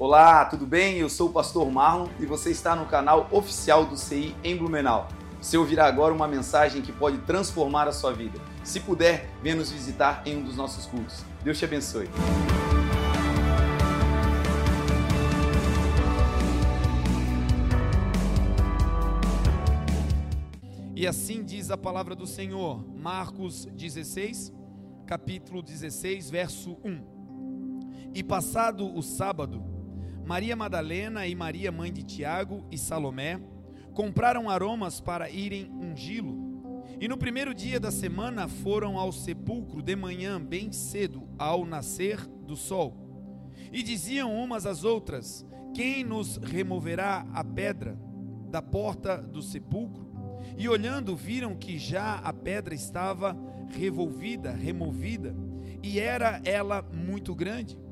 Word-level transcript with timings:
Olá, 0.00 0.44
tudo 0.44 0.64
bem? 0.64 0.98
Eu 0.98 1.08
sou 1.08 1.28
o 1.28 1.32
pastor 1.32 1.68
Marlon 1.68 2.06
e 2.20 2.24
você 2.24 2.52
está 2.52 2.76
no 2.76 2.86
canal 2.86 3.26
oficial 3.32 3.84
do 3.84 3.96
CI 3.96 4.32
em 4.44 4.56
Blumenau. 4.56 5.08
Você 5.42 5.58
ouvirá 5.58 5.86
agora 5.86 6.14
uma 6.14 6.28
mensagem 6.28 6.80
que 6.80 6.92
pode 6.92 7.18
transformar 7.22 7.88
a 7.88 7.92
sua 7.92 8.12
vida. 8.12 8.38
Se 8.62 8.78
puder, 8.78 9.28
venha 9.42 9.56
nos 9.56 9.72
visitar 9.72 10.22
em 10.24 10.36
um 10.36 10.44
dos 10.44 10.56
nossos 10.56 10.86
cultos. 10.86 11.24
Deus 11.42 11.58
te 11.58 11.64
abençoe. 11.64 12.08
E 20.94 21.08
assim 21.08 21.42
diz 21.42 21.72
a 21.72 21.76
palavra 21.76 22.14
do 22.14 22.24
Senhor, 22.24 22.86
Marcos 22.96 23.64
16, 23.72 24.52
capítulo 25.04 25.60
16, 25.60 26.30
verso 26.30 26.78
1. 26.84 28.12
E 28.14 28.22
passado 28.22 28.96
o 28.96 29.02
sábado, 29.02 29.77
Maria 30.28 30.54
Madalena 30.54 31.26
e 31.26 31.34
Maria, 31.34 31.72
mãe 31.72 31.90
de 31.90 32.02
Tiago 32.02 32.62
e 32.70 32.76
Salomé, 32.76 33.40
compraram 33.94 34.50
aromas 34.50 35.00
para 35.00 35.30
irem 35.30 35.72
ungí-lo. 35.72 36.84
E 37.00 37.08
no 37.08 37.16
primeiro 37.16 37.54
dia 37.54 37.80
da 37.80 37.90
semana 37.90 38.46
foram 38.46 38.98
ao 38.98 39.10
sepulcro 39.10 39.80
de 39.80 39.96
manhã, 39.96 40.38
bem 40.38 40.70
cedo, 40.70 41.26
ao 41.38 41.64
nascer 41.64 42.26
do 42.26 42.56
sol. 42.56 42.94
E 43.72 43.82
diziam 43.82 44.34
umas 44.34 44.66
às 44.66 44.84
outras: 44.84 45.46
Quem 45.74 46.04
nos 46.04 46.36
removerá 46.36 47.26
a 47.32 47.42
pedra 47.42 47.98
da 48.50 48.60
porta 48.60 49.16
do 49.16 49.40
sepulcro? 49.40 50.06
E 50.58 50.68
olhando, 50.68 51.16
viram 51.16 51.56
que 51.56 51.78
já 51.78 52.16
a 52.16 52.34
pedra 52.34 52.74
estava 52.74 53.34
revolvida, 53.70 54.52
removida, 54.52 55.34
e 55.82 55.98
era 55.98 56.38
ela 56.44 56.82
muito 56.82 57.34
grande. 57.34 57.87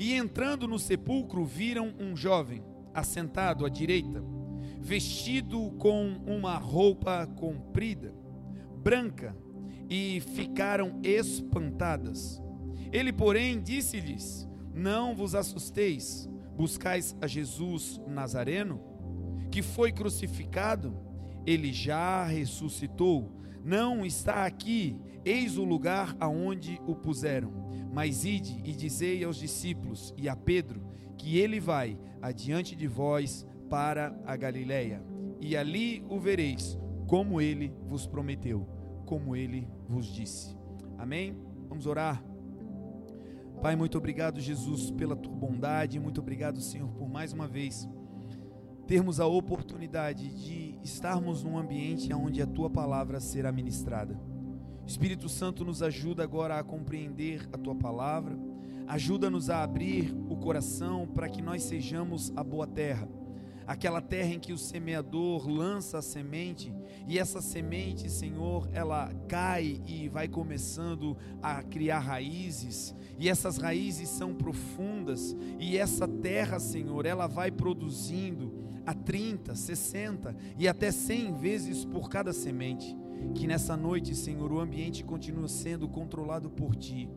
E 0.00 0.14
entrando 0.14 0.66
no 0.66 0.78
sepulcro, 0.78 1.44
viram 1.44 1.94
um 2.00 2.16
jovem 2.16 2.64
assentado 2.92 3.64
à 3.64 3.68
direita, 3.68 4.24
vestido 4.80 5.70
com 5.78 6.14
uma 6.26 6.56
roupa 6.56 7.26
comprida, 7.36 8.12
branca, 8.82 9.36
e 9.90 10.20
ficaram 10.34 10.98
espantadas. 11.02 12.42
Ele, 12.90 13.12
porém, 13.12 13.60
disse-lhes: 13.60 14.48
Não 14.74 15.14
vos 15.14 15.34
assusteis, 15.34 16.28
buscais 16.56 17.14
a 17.20 17.26
Jesus 17.26 18.00
Nazareno, 18.08 18.80
que 19.50 19.60
foi 19.60 19.92
crucificado 19.92 21.10
ele 21.46 21.72
já 21.72 22.24
ressuscitou, 22.24 23.32
não 23.64 24.04
está 24.04 24.46
aqui, 24.46 24.96
eis 25.24 25.56
o 25.56 25.64
lugar 25.64 26.16
aonde 26.20 26.80
o 26.86 26.94
puseram. 26.94 27.69
Mas 27.92 28.24
ide 28.24 28.60
e 28.64 28.72
dizei 28.72 29.24
aos 29.24 29.36
discípulos 29.36 30.14
e 30.16 30.28
a 30.28 30.36
Pedro 30.36 30.82
que 31.16 31.38
ele 31.38 31.60
vai 31.60 31.98
adiante 32.22 32.74
de 32.74 32.86
vós 32.86 33.46
para 33.68 34.18
a 34.24 34.36
Galiléia, 34.36 35.02
e 35.40 35.56
ali 35.56 36.04
o 36.08 36.18
vereis, 36.18 36.78
como 37.06 37.40
ele 37.40 37.72
vos 37.86 38.06
prometeu, 38.06 38.66
como 39.06 39.36
ele 39.36 39.68
vos 39.88 40.06
disse. 40.06 40.56
Amém? 40.98 41.36
Vamos 41.68 41.86
orar. 41.86 42.22
Pai, 43.62 43.76
muito 43.76 43.98
obrigado, 43.98 44.40
Jesus, 44.40 44.90
pela 44.90 45.14
tua 45.14 45.34
bondade, 45.34 46.00
muito 46.00 46.20
obrigado, 46.20 46.60
Senhor, 46.60 46.88
por 46.92 47.08
mais 47.08 47.32
uma 47.32 47.46
vez 47.46 47.88
termos 48.86 49.20
a 49.20 49.26
oportunidade 49.26 50.34
de 50.34 50.76
estarmos 50.82 51.44
num 51.44 51.56
ambiente 51.56 52.12
onde 52.12 52.42
a 52.42 52.46
tua 52.46 52.68
palavra 52.68 53.20
será 53.20 53.52
ministrada. 53.52 54.18
Espírito 54.90 55.28
Santo 55.28 55.64
nos 55.64 55.84
ajuda 55.84 56.24
agora 56.24 56.58
a 56.58 56.64
compreender 56.64 57.48
a 57.52 57.56
tua 57.56 57.76
palavra, 57.76 58.36
ajuda-nos 58.88 59.48
a 59.48 59.62
abrir 59.62 60.12
o 60.28 60.36
coração 60.36 61.06
para 61.06 61.28
que 61.28 61.40
nós 61.40 61.62
sejamos 61.62 62.32
a 62.34 62.42
boa 62.42 62.66
terra, 62.66 63.08
aquela 63.68 64.00
terra 64.00 64.34
em 64.34 64.40
que 64.40 64.52
o 64.52 64.58
semeador 64.58 65.48
lança 65.48 65.98
a 65.98 66.02
semente 66.02 66.74
e 67.06 67.20
essa 67.20 67.40
semente, 67.40 68.10
Senhor, 68.10 68.68
ela 68.72 69.14
cai 69.28 69.80
e 69.86 70.08
vai 70.08 70.26
começando 70.26 71.16
a 71.40 71.62
criar 71.62 72.00
raízes, 72.00 72.92
e 73.16 73.28
essas 73.28 73.58
raízes 73.58 74.08
são 74.08 74.34
profundas, 74.34 75.36
e 75.60 75.78
essa 75.78 76.08
terra, 76.08 76.58
Senhor, 76.58 77.06
ela 77.06 77.28
vai 77.28 77.52
produzindo 77.52 78.52
a 78.84 78.92
30, 78.92 79.54
60 79.54 80.34
e 80.58 80.66
até 80.66 80.90
100 80.90 81.34
vezes 81.34 81.84
por 81.84 82.08
cada 82.08 82.32
semente. 82.32 82.98
Que 83.34 83.46
nessa 83.46 83.76
noite, 83.76 84.14
Senhor, 84.14 84.52
o 84.52 84.60
ambiente 84.60 85.04
continue 85.04 85.48
sendo 85.48 85.88
controlado 85.88 86.50
por 86.50 86.74
Ti. 86.76 87.10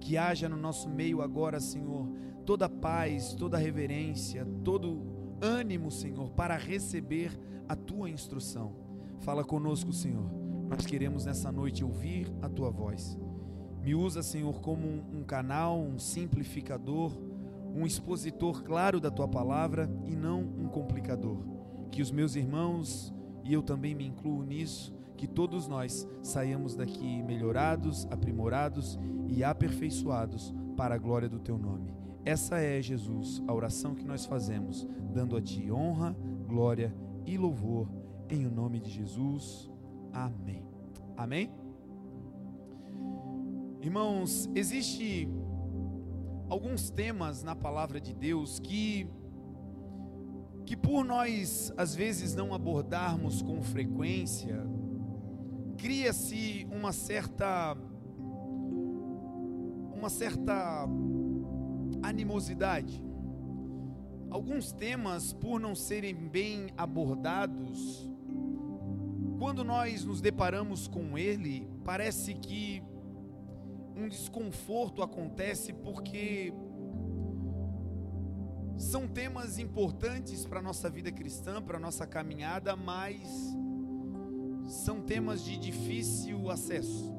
Que 0.00 0.16
haja 0.16 0.48
no 0.48 0.56
nosso 0.56 0.88
meio 0.88 1.22
agora, 1.22 1.60
Senhor, 1.60 2.08
toda 2.44 2.68
paz, 2.68 3.34
toda 3.34 3.58
reverência, 3.58 4.46
todo 4.62 5.02
ânimo, 5.40 5.90
Senhor, 5.90 6.30
para 6.30 6.56
receber 6.56 7.38
a 7.68 7.74
Tua 7.74 8.10
instrução. 8.10 8.76
Fala 9.20 9.44
conosco, 9.44 9.92
Senhor. 9.92 10.30
Nós 10.68 10.84
queremos 10.84 11.24
nessa 11.24 11.50
noite 11.50 11.84
ouvir 11.84 12.32
a 12.42 12.48
Tua 12.48 12.70
voz. 12.70 13.18
Me 13.82 13.94
usa, 13.94 14.22
Senhor, 14.22 14.60
como 14.60 14.86
um 14.86 15.22
canal, 15.24 15.78
um 15.78 15.98
simplificador 15.98 17.12
um 17.74 17.84
expositor 17.84 18.62
claro 18.62 19.00
da 19.00 19.10
tua 19.10 19.26
palavra 19.26 19.90
e 20.04 20.14
não 20.14 20.40
um 20.40 20.68
complicador. 20.68 21.38
Que 21.90 22.00
os 22.00 22.10
meus 22.10 22.36
irmãos, 22.36 23.12
e 23.42 23.52
eu 23.52 23.62
também 23.62 23.94
me 23.94 24.06
incluo 24.06 24.44
nisso, 24.44 24.94
que 25.16 25.26
todos 25.26 25.68
nós 25.68 26.06
saiamos 26.22 26.74
daqui 26.74 27.22
melhorados, 27.22 28.06
aprimorados 28.10 28.98
e 29.28 29.42
aperfeiçoados 29.42 30.54
para 30.76 30.94
a 30.94 30.98
glória 30.98 31.28
do 31.28 31.38
teu 31.38 31.56
nome. 31.56 31.94
Essa 32.24 32.58
é, 32.58 32.80
Jesus, 32.80 33.42
a 33.46 33.52
oração 33.52 33.94
que 33.94 34.04
nós 34.04 34.24
fazemos, 34.24 34.86
dando 35.12 35.36
a 35.36 35.42
ti 35.42 35.70
honra, 35.70 36.16
glória 36.46 36.94
e 37.26 37.36
louvor, 37.36 37.88
em 38.28 38.46
o 38.46 38.50
nome 38.50 38.80
de 38.80 38.90
Jesus. 38.90 39.70
Amém. 40.12 40.64
Amém? 41.16 41.50
Irmãos, 43.80 44.48
existe 44.54 45.28
alguns 46.48 46.90
temas 46.90 47.42
na 47.42 47.54
palavra 47.54 48.00
de 48.00 48.14
Deus 48.14 48.58
que 48.58 49.06
que 50.64 50.74
por 50.74 51.04
nós 51.04 51.70
às 51.76 51.94
vezes 51.94 52.34
não 52.34 52.54
abordarmos 52.54 53.42
com 53.42 53.62
frequência, 53.62 54.66
cria-se 55.84 56.66
uma 56.72 56.94
certa 56.94 57.76
uma 59.94 60.08
certa 60.08 60.88
animosidade. 62.02 63.04
Alguns 64.30 64.72
temas, 64.72 65.34
por 65.34 65.60
não 65.60 65.74
serem 65.74 66.14
bem 66.14 66.70
abordados, 66.74 68.10
quando 69.38 69.62
nós 69.62 70.06
nos 70.06 70.22
deparamos 70.22 70.88
com 70.88 71.18
ele, 71.18 71.68
parece 71.84 72.32
que 72.32 72.82
um 73.94 74.08
desconforto 74.08 75.02
acontece 75.02 75.70
porque 75.70 76.50
são 78.78 79.06
temas 79.06 79.58
importantes 79.58 80.46
para 80.46 80.60
a 80.60 80.62
nossa 80.62 80.88
vida 80.88 81.12
cristã, 81.12 81.60
para 81.60 81.76
a 81.76 81.80
nossa 81.80 82.06
caminhada, 82.06 82.74
mas 82.74 83.54
são 84.66 85.00
temas 85.00 85.44
de 85.44 85.56
difícil 85.56 86.50
acesso. 86.50 87.12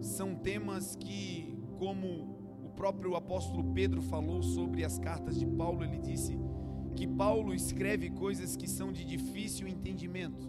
São 0.00 0.34
temas 0.34 0.96
que, 0.96 1.58
como 1.78 2.38
o 2.64 2.70
próprio 2.70 3.14
apóstolo 3.14 3.72
Pedro 3.72 4.00
falou 4.00 4.42
sobre 4.42 4.84
as 4.84 4.98
cartas 4.98 5.38
de 5.38 5.46
Paulo, 5.46 5.84
ele 5.84 5.98
disse 5.98 6.38
que 6.94 7.06
Paulo 7.06 7.54
escreve 7.54 8.10
coisas 8.10 8.56
que 8.56 8.68
são 8.68 8.92
de 8.92 9.04
difícil 9.04 9.68
entendimento. 9.68 10.48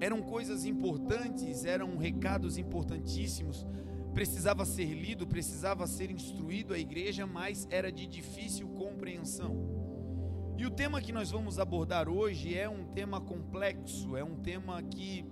Eram 0.00 0.22
coisas 0.22 0.64
importantes, 0.64 1.64
eram 1.64 1.96
recados 1.96 2.56
importantíssimos, 2.58 3.66
precisava 4.14 4.64
ser 4.64 4.92
lido, 4.94 5.26
precisava 5.26 5.86
ser 5.86 6.10
instruído 6.10 6.74
a 6.74 6.78
igreja, 6.78 7.26
mas 7.26 7.66
era 7.70 7.90
de 7.90 8.06
difícil 8.06 8.68
compreensão. 8.68 9.78
E 10.56 10.66
o 10.66 10.70
tema 10.70 11.00
que 11.00 11.12
nós 11.12 11.30
vamos 11.30 11.58
abordar 11.58 12.08
hoje 12.08 12.54
é 12.54 12.68
um 12.68 12.84
tema 12.84 13.20
complexo, 13.20 14.16
é 14.16 14.24
um 14.24 14.36
tema 14.36 14.82
que 14.82 15.24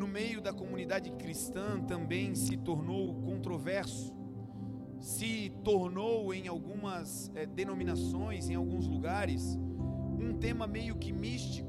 no 0.00 0.08
meio 0.08 0.40
da 0.40 0.50
comunidade 0.50 1.10
cristã 1.10 1.78
também 1.78 2.34
se 2.34 2.56
tornou 2.56 3.14
controverso, 3.20 4.16
se 4.98 5.52
tornou 5.62 6.32
em 6.32 6.48
algumas 6.48 7.30
é, 7.34 7.44
denominações, 7.44 8.48
em 8.48 8.54
alguns 8.54 8.86
lugares, 8.86 9.58
um 10.18 10.38
tema 10.38 10.66
meio 10.66 10.96
que 10.96 11.12
místico, 11.12 11.68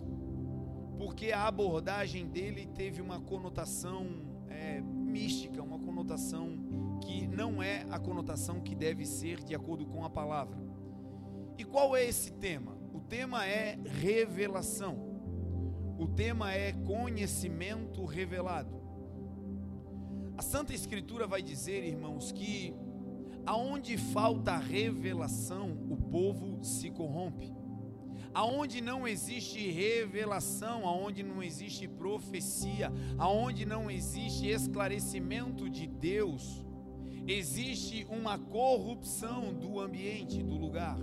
porque 0.97 1.33
a 1.33 1.45
abordagem 1.45 2.25
dele 2.25 2.67
teve 2.67 3.01
uma 3.01 3.19
conotação 3.19 4.07
é, 4.47 4.79
mística, 4.79 5.61
uma 5.61 5.77
conotação 5.77 6.97
que 7.03 7.27
não 7.27 7.61
é 7.61 7.85
a 7.89 7.99
conotação 7.99 8.61
que 8.61 8.73
deve 8.73 9.05
ser 9.05 9.43
de 9.43 9.53
acordo 9.53 9.85
com 9.85 10.05
a 10.05 10.09
palavra. 10.09 10.57
E 11.57 11.65
qual 11.65 11.97
é 11.97 12.05
esse 12.05 12.31
tema? 12.31 12.77
O 12.93 13.01
tema 13.01 13.45
é 13.45 13.77
revelação. 13.99 15.10
O 16.01 16.07
tema 16.07 16.51
é 16.51 16.73
conhecimento 16.73 18.03
revelado. 18.05 18.81
A 20.35 20.41
Santa 20.41 20.73
Escritura 20.73 21.27
vai 21.27 21.43
dizer, 21.43 21.83
irmãos, 21.83 22.31
que 22.31 22.73
Aonde 23.45 23.97
falta 23.97 24.55
revelação, 24.57 25.71
o 25.89 25.97
povo 25.97 26.63
se 26.63 26.91
corrompe. 26.91 27.51
Aonde 28.33 28.81
não 28.81 29.07
existe 29.07 29.69
revelação, 29.71 30.87
aonde 30.87 31.23
não 31.23 31.41
existe 31.43 31.87
profecia, 31.87 32.91
aonde 33.17 33.65
não 33.65 33.89
existe 33.89 34.47
esclarecimento 34.47 35.69
de 35.69 35.87
Deus, 35.87 36.63
existe 37.27 38.05
uma 38.09 38.37
corrupção 38.37 39.53
do 39.53 39.79
ambiente, 39.79 40.41
do 40.41 40.55
lugar. 40.55 40.97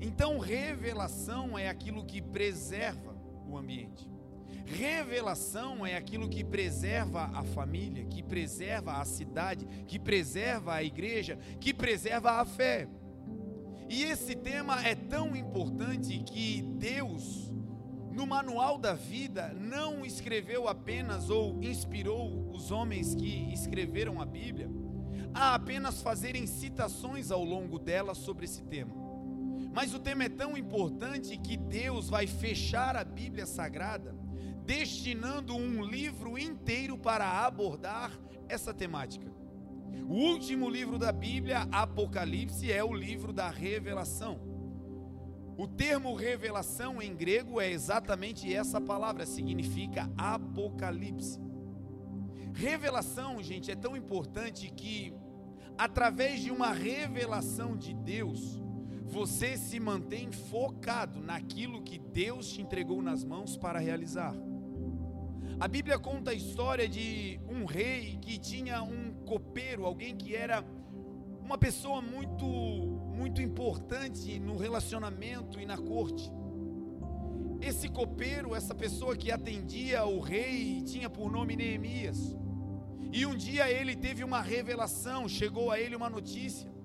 Então, 0.00 0.38
revelação 0.38 1.56
é 1.56 1.68
aquilo 1.68 2.04
que 2.04 2.20
preserva 2.20 3.15
o 3.48 3.56
ambiente. 3.56 4.08
Revelação 4.64 5.86
é 5.86 5.96
aquilo 5.96 6.28
que 6.28 6.42
preserva 6.42 7.30
a 7.32 7.44
família, 7.44 8.04
que 8.04 8.22
preserva 8.22 8.94
a 8.94 9.04
cidade, 9.04 9.66
que 9.86 9.98
preserva 9.98 10.74
a 10.74 10.82
igreja, 10.82 11.38
que 11.60 11.72
preserva 11.72 12.32
a 12.32 12.44
fé. 12.44 12.88
E 13.88 14.02
esse 14.02 14.34
tema 14.34 14.84
é 14.84 14.94
tão 14.94 15.36
importante 15.36 16.18
que 16.18 16.62
Deus, 16.62 17.52
no 18.12 18.26
manual 18.26 18.76
da 18.76 18.94
vida, 18.94 19.54
não 19.54 20.04
escreveu 20.04 20.66
apenas 20.66 21.30
ou 21.30 21.62
inspirou 21.62 22.50
os 22.50 22.72
homens 22.72 23.14
que 23.14 23.52
escreveram 23.52 24.20
a 24.20 24.24
Bíblia 24.24 24.68
a 25.32 25.54
apenas 25.54 26.00
fazerem 26.00 26.46
citações 26.46 27.30
ao 27.30 27.44
longo 27.44 27.78
dela 27.78 28.14
sobre 28.14 28.46
esse 28.46 28.62
tema. 28.64 29.05
Mas 29.76 29.92
o 29.92 29.98
tema 29.98 30.24
é 30.24 30.28
tão 30.30 30.56
importante 30.56 31.36
que 31.36 31.54
Deus 31.54 32.08
vai 32.08 32.26
fechar 32.26 32.96
a 32.96 33.04
Bíblia 33.04 33.44
Sagrada, 33.44 34.16
destinando 34.64 35.54
um 35.54 35.84
livro 35.84 36.38
inteiro 36.38 36.96
para 36.96 37.44
abordar 37.44 38.10
essa 38.48 38.72
temática. 38.72 39.30
O 40.08 40.14
último 40.14 40.70
livro 40.70 40.98
da 40.98 41.12
Bíblia, 41.12 41.68
Apocalipse, 41.70 42.72
é 42.72 42.82
o 42.82 42.94
livro 42.94 43.34
da 43.34 43.50
revelação. 43.50 44.40
O 45.58 45.66
termo 45.66 46.14
revelação 46.14 47.02
em 47.02 47.14
grego 47.14 47.60
é 47.60 47.70
exatamente 47.70 48.50
essa 48.50 48.80
palavra, 48.80 49.26
significa 49.26 50.10
apocalipse. 50.16 51.38
Revelação, 52.54 53.42
gente, 53.42 53.70
é 53.70 53.76
tão 53.76 53.94
importante 53.94 54.70
que, 54.70 55.12
através 55.76 56.40
de 56.40 56.50
uma 56.50 56.72
revelação 56.72 57.76
de 57.76 57.92
Deus, 57.92 58.64
você 59.06 59.56
se 59.56 59.78
mantém 59.78 60.30
focado 60.32 61.20
naquilo 61.20 61.82
que 61.82 61.98
Deus 61.98 62.50
te 62.50 62.60
entregou 62.60 63.00
nas 63.00 63.24
mãos 63.24 63.56
para 63.56 63.78
realizar. 63.78 64.34
A 65.58 65.68
Bíblia 65.68 65.98
conta 65.98 66.32
a 66.32 66.34
história 66.34 66.88
de 66.88 67.40
um 67.48 67.64
rei 67.64 68.18
que 68.20 68.36
tinha 68.36 68.82
um 68.82 69.14
copeiro, 69.24 69.86
alguém 69.86 70.14
que 70.14 70.34
era 70.34 70.62
uma 71.40 71.56
pessoa 71.56 72.02
muito 72.02 72.46
muito 73.16 73.40
importante 73.40 74.38
no 74.38 74.58
relacionamento 74.58 75.58
e 75.58 75.64
na 75.64 75.78
corte. 75.78 76.30
Esse 77.62 77.88
copeiro, 77.88 78.54
essa 78.54 78.74
pessoa 78.74 79.16
que 79.16 79.30
atendia 79.32 80.04
o 80.04 80.20
rei, 80.20 80.82
tinha 80.82 81.08
por 81.08 81.32
nome 81.32 81.56
Neemias. 81.56 82.36
E 83.10 83.24
um 83.24 83.34
dia 83.34 83.70
ele 83.70 83.96
teve 83.96 84.22
uma 84.22 84.42
revelação, 84.42 85.26
chegou 85.26 85.70
a 85.70 85.80
ele 85.80 85.96
uma 85.96 86.10
notícia 86.10 86.75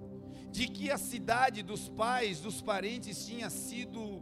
de 0.52 0.68
que 0.68 0.92
a 0.92 0.98
cidade 0.98 1.64
dos 1.64 1.88
pais, 1.88 2.42
dos 2.42 2.62
parentes 2.62 3.26
tinha 3.26 3.50
sido 3.50 4.22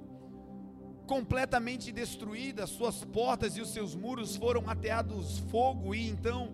completamente 1.08 1.92
destruída, 1.92 2.68
suas 2.68 3.04
portas 3.04 3.58
e 3.58 3.62
os 3.62 3.70
seus 3.70 3.96
muros 3.96 4.36
foram 4.36 4.70
ateados 4.70 5.40
fogo, 5.50 5.96
e 5.96 6.08
então, 6.08 6.54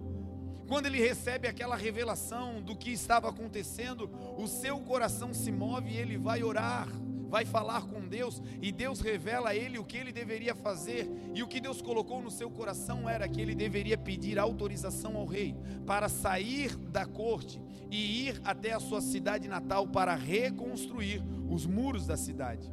quando 0.65 0.85
ele 0.85 0.97
recebe 0.97 1.45
aquela 1.45 1.75
revelação 1.75 2.61
do 2.61 2.73
que 2.73 2.89
estava 2.89 3.29
acontecendo, 3.29 4.09
o 4.37 4.47
seu 4.47 4.79
coração 4.79 5.33
se 5.33 5.51
move 5.51 5.89
e 5.89 5.97
ele 5.97 6.17
vai 6.17 6.41
orar, 6.41 6.87
vai 7.29 7.45
falar 7.45 7.83
com 7.83 8.07
Deus, 8.07 8.41
e 8.61 8.71
Deus 8.71 8.99
revela 8.99 9.49
a 9.49 9.55
ele 9.55 9.77
o 9.77 9.83
que 9.83 9.97
ele 9.97 10.11
deveria 10.11 10.55
fazer, 10.55 11.09
e 11.33 11.43
o 11.43 11.47
que 11.47 11.59
Deus 11.59 11.81
colocou 11.81 12.21
no 12.21 12.31
seu 12.31 12.49
coração 12.49 13.09
era 13.09 13.27
que 13.27 13.41
ele 13.41 13.55
deveria 13.55 13.97
pedir 13.97 14.39
autorização 14.39 15.15
ao 15.17 15.25
rei 15.25 15.55
para 15.85 16.09
sair 16.09 16.75
da 16.75 17.05
corte 17.05 17.61
e 17.91 18.27
ir 18.27 18.41
até 18.43 18.73
a 18.73 18.79
sua 18.79 19.01
cidade 19.01 19.47
natal 19.47 19.87
para 19.87 20.15
reconstruir 20.15 21.23
os 21.49 21.65
muros 21.65 22.05
da 22.07 22.17
cidade. 22.17 22.71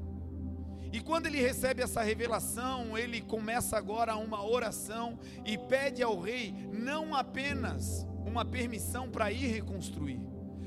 E 0.93 1.00
quando 1.00 1.26
ele 1.26 1.40
recebe 1.40 1.82
essa 1.82 2.02
revelação, 2.02 2.98
ele 2.98 3.22
começa 3.22 3.78
agora 3.78 4.14
uma 4.16 4.44
oração 4.44 5.19
e 5.44 5.56
pede 5.56 6.02
ao 6.02 6.20
rei 6.20 6.55
não 6.70 7.14
apenas 7.14 8.06
uma 8.26 8.44
permissão 8.44 9.10
para 9.10 9.32
ir 9.32 9.46
reconstruir, 9.46 10.20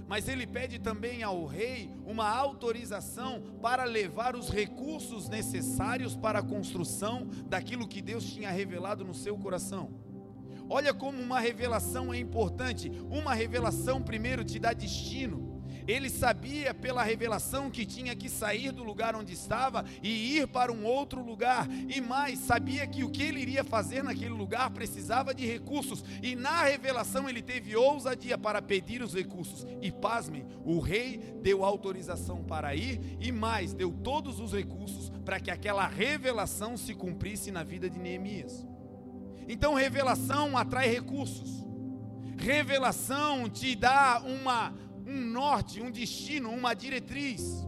mas 0.08 0.28
ele 0.28 0.46
pede 0.46 0.80
também 0.80 1.24
ao 1.24 1.46
rei 1.46 1.92
uma 2.06 2.30
autorização 2.30 3.42
para 3.62 3.84
levar 3.84 4.36
os 4.36 4.50
recursos 4.50 5.28
necessários 5.28 6.16
para 6.16 6.40
a 6.40 6.44
construção 6.44 7.28
daquilo 7.48 7.88
que 7.88 8.02
Deus 8.02 8.26
tinha 8.26 8.52
revelado 8.52 9.04
no 9.04 9.14
seu 9.14 9.38
coração. 9.38 10.06
Olha 10.70 10.94
como 10.94 11.22
uma 11.22 11.40
revelação 11.40 12.14
é 12.14 12.18
importante. 12.18 12.92
Uma 13.10 13.34
revelação 13.34 14.02
primeiro 14.02 14.44
te 14.44 14.60
dá 14.60 14.74
destino. 14.74 15.55
Ele 15.88 16.10
sabia 16.10 16.74
pela 16.74 17.04
revelação 17.04 17.70
que 17.70 17.86
tinha 17.86 18.16
que 18.16 18.30
sair 18.30 18.72
do 18.72 18.84
lugar 18.84 19.16
onde 19.16 19.34
estava 19.34 19.86
e 20.02 20.38
ir 20.38 20.48
para 20.48 20.72
um 20.72 20.86
outro 20.86 21.24
lugar. 21.24 21.68
E 21.70 22.02
mais, 22.02 22.40
sabia 22.40 22.86
que 22.88 23.04
o 23.04 23.10
que 23.10 23.24
ele 23.24 23.42
iria 23.42 23.64
fazer 23.64 24.04
naquele 24.04 24.34
lugar 24.34 24.70
precisava 24.72 25.34
de 25.34 25.46
recursos. 25.46 26.04
E 26.22 26.36
na 26.36 26.64
revelação 26.64 27.30
ele 27.30 27.42
teve 27.42 27.76
ousadia 27.76 28.38
para 28.38 28.62
pedir 28.62 29.02
os 29.02 29.14
recursos. 29.14 29.66
E 29.82 29.92
pasmem, 29.92 30.46
o 30.64 30.80
rei 30.80 31.18
deu 31.42 31.64
autorização 31.64 32.44
para 32.44 32.76
ir 32.76 33.18
e 33.20 33.32
mais, 33.32 33.74
deu 33.74 33.92
todos 33.92 34.40
os 34.40 34.54
recursos 34.54 35.12
para 35.24 35.40
que 35.40 35.52
aquela 35.52 35.88
revelação 35.88 36.78
se 36.78 36.94
cumprisse 36.94 37.52
na 37.52 37.64
vida 37.64 37.90
de 37.90 38.00
Neemias. 38.00 38.66
Então, 39.48 39.74
revelação 39.74 40.58
atrai 40.58 40.90
recursos. 40.90 41.64
Revelação 42.38 43.50
te 43.50 43.76
dá 43.76 44.22
uma 44.26 44.74
um 45.06 45.22
norte, 45.22 45.82
um 45.82 45.92
destino, 45.92 46.50
uma 46.50 46.74
diretriz. 46.74 47.66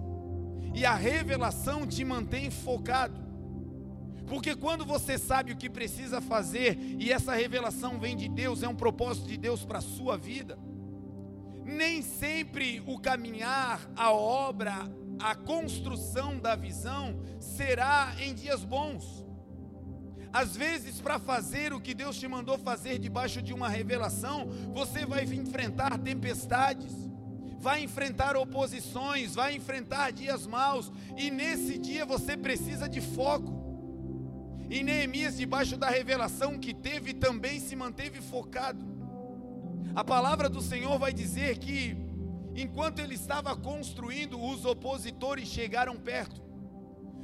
E 0.73 0.85
a 0.85 0.95
revelação 0.95 1.85
te 1.85 2.03
mantém 2.03 2.49
focado. 2.49 3.27
Porque 4.27 4.55
quando 4.55 4.85
você 4.85 5.17
sabe 5.17 5.53
o 5.53 5.57
que 5.57 5.69
precisa 5.69 6.19
fazer 6.19 6.77
e 6.99 7.11
essa 7.11 7.33
revelação 7.33 7.97
vem 7.97 8.15
de 8.15 8.27
Deus, 8.27 8.61
é 8.61 8.67
um 8.67 8.75
propósito 8.75 9.27
de 9.27 9.37
Deus 9.37 9.63
para 9.63 9.77
a 9.77 9.81
sua 9.81 10.17
vida, 10.17 10.59
nem 11.63 12.01
sempre 12.01 12.83
o 12.85 12.99
caminhar, 12.99 13.89
a 13.95 14.11
obra, 14.11 14.73
a 15.19 15.33
construção 15.33 16.37
da 16.39 16.55
visão 16.55 17.19
será 17.39 18.13
em 18.19 18.33
dias 18.33 18.63
bons. 18.63 19.25
Às 20.33 20.57
vezes, 20.57 20.99
para 20.99 21.17
fazer 21.17 21.73
o 21.73 21.79
que 21.79 21.93
Deus 21.93 22.17
te 22.17 22.27
mandou 22.27 22.57
fazer 22.57 22.99
debaixo 22.99 23.41
de 23.41 23.53
uma 23.53 23.69
revelação, 23.69 24.47
você 24.73 25.05
vai 25.05 25.23
enfrentar 25.23 25.97
tempestades 25.97 26.93
vai 27.59 27.83
enfrentar 27.83 28.35
oposições, 28.35 29.35
vai 29.35 29.55
enfrentar 29.55 30.11
dias 30.11 30.45
maus, 30.45 30.91
e 31.15 31.31
nesse 31.31 31.77
dia 31.77 32.05
você 32.05 32.37
precisa 32.37 32.87
de 32.87 33.01
foco. 33.01 33.65
E 34.69 34.83
Neemias, 34.83 35.37
debaixo 35.37 35.77
da 35.77 35.89
revelação 35.89 36.59
que 36.59 36.73
teve, 36.73 37.13
também 37.13 37.59
se 37.59 37.75
manteve 37.75 38.21
focado. 38.21 38.85
A 39.95 40.03
palavra 40.03 40.49
do 40.49 40.61
Senhor 40.61 40.99
vai 40.99 41.13
dizer 41.13 41.57
que, 41.57 41.97
enquanto 42.55 42.99
ele 42.99 43.15
estava 43.15 43.55
construindo, 43.55 44.39
os 44.39 44.65
opositores 44.65 45.47
chegaram 45.47 45.95
perto 45.95 46.41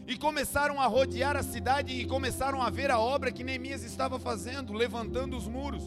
e 0.07 0.17
começaram 0.17 0.81
a 0.81 0.87
rodear 0.87 1.35
a 1.37 1.43
cidade 1.43 1.93
e 1.93 2.05
começaram 2.05 2.61
a 2.61 2.69
ver 2.69 2.89
a 2.91 2.99
obra 2.99 3.31
que 3.31 3.43
Neemias 3.43 3.83
estava 3.83 4.17
fazendo, 4.19 4.73
levantando 4.73 5.37
os 5.37 5.47
muros. 5.47 5.83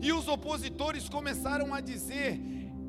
E 0.00 0.12
os 0.12 0.28
opositores 0.28 1.08
começaram 1.08 1.74
a 1.74 1.80
dizer: 1.80 2.40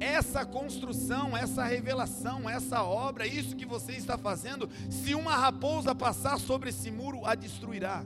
essa 0.02 0.44
construção, 0.44 1.38
essa 1.38 1.64
revelação, 1.64 2.50
essa 2.50 2.84
obra, 2.84 3.28
isso 3.28 3.56
que 3.56 3.68
você 3.68 3.92
está 3.92 4.18
fazendo, 4.18 4.68
se 4.90 5.14
uma 5.14 5.36
raposa 5.36 5.94
passar 5.94 6.40
sobre 6.40 6.72
esse 6.72 6.90
muro, 6.90 7.24
a 7.24 7.36
destruirá. 7.36 8.04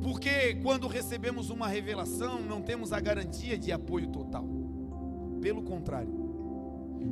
Porque 0.00 0.54
quando 0.62 0.86
recebemos 0.86 1.50
uma 1.50 1.66
revelação, 1.66 2.40
não 2.40 2.62
temos 2.62 2.92
a 2.92 3.00
garantia 3.00 3.58
de 3.58 3.72
apoio 3.72 4.06
total. 4.06 4.46
Pelo 5.42 5.64
contrário. 5.64 6.24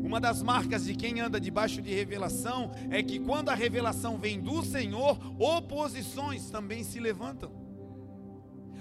Uma 0.04 0.20
das 0.20 0.40
marcas 0.40 0.84
de 0.84 0.94
quem 0.94 1.20
anda 1.20 1.40
debaixo 1.40 1.82
de 1.82 1.92
revelação 1.92 2.70
é 2.90 3.02
que 3.02 3.18
quando 3.18 3.48
a 3.48 3.54
revelação 3.54 4.18
vem 4.18 4.40
do 4.40 4.62
Senhor, 4.62 5.18
oposições 5.38 6.48
também 6.48 6.84
se 6.84 7.00
levantam. 7.00 7.63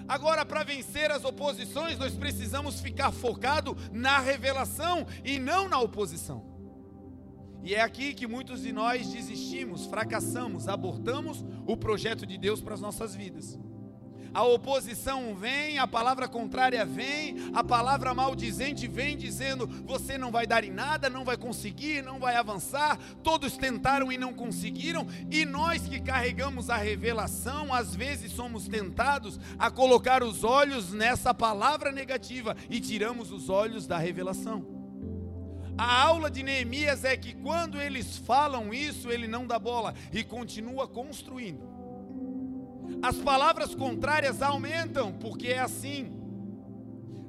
Agora, 0.06 0.44
para 0.44 0.62
vencer 0.62 1.10
as 1.10 1.24
oposições, 1.24 1.98
nós 1.98 2.14
precisamos 2.14 2.80
ficar 2.80 3.10
focado 3.10 3.76
na 3.92 4.18
revelação 4.18 5.06
e 5.24 5.38
não 5.38 5.68
na 5.68 5.80
oposição. 5.80 6.54
E 7.62 7.74
é 7.74 7.80
aqui 7.80 8.12
que 8.12 8.26
muitos 8.26 8.60
de 8.62 8.72
nós 8.72 9.08
desistimos, 9.08 9.86
fracassamos, 9.86 10.68
abortamos 10.68 11.42
o 11.66 11.76
projeto 11.76 12.26
de 12.26 12.36
Deus 12.36 12.60
para 12.60 12.74
as 12.74 12.80
nossas 12.80 13.14
vidas. 13.14 13.58
A 14.34 14.42
oposição 14.42 15.34
vem, 15.36 15.78
a 15.78 15.86
palavra 15.86 16.26
contrária 16.26 16.84
vem, 16.84 17.36
a 17.54 17.62
palavra 17.62 18.12
maldizente 18.12 18.88
vem 18.88 19.16
dizendo: 19.16 19.66
você 19.66 20.18
não 20.18 20.32
vai 20.32 20.44
dar 20.44 20.64
em 20.64 20.72
nada, 20.72 21.08
não 21.08 21.24
vai 21.24 21.36
conseguir, 21.36 22.02
não 22.02 22.18
vai 22.18 22.34
avançar. 22.34 22.98
Todos 23.22 23.56
tentaram 23.56 24.10
e 24.10 24.18
não 24.18 24.34
conseguiram, 24.34 25.06
e 25.30 25.44
nós 25.46 25.86
que 25.86 26.00
carregamos 26.00 26.68
a 26.68 26.76
revelação, 26.76 27.72
às 27.72 27.94
vezes 27.94 28.32
somos 28.32 28.66
tentados 28.66 29.38
a 29.56 29.70
colocar 29.70 30.24
os 30.24 30.42
olhos 30.42 30.92
nessa 30.92 31.32
palavra 31.32 31.92
negativa 31.92 32.56
e 32.68 32.80
tiramos 32.80 33.30
os 33.30 33.48
olhos 33.48 33.86
da 33.86 33.98
revelação. 33.98 34.66
A 35.76 36.02
aula 36.02 36.30
de 36.30 36.42
Neemias 36.42 37.04
é 37.04 37.16
que 37.16 37.34
quando 37.34 37.80
eles 37.80 38.16
falam 38.16 38.72
isso, 38.72 39.10
ele 39.10 39.26
não 39.26 39.46
dá 39.46 39.58
bola 39.58 39.94
e 40.12 40.22
continua 40.22 40.86
construindo. 40.86 41.73
As 43.02 43.16
palavras 43.16 43.74
contrárias 43.74 44.42
aumentam, 44.42 45.12
porque 45.12 45.48
é 45.48 45.60
assim. 45.60 46.12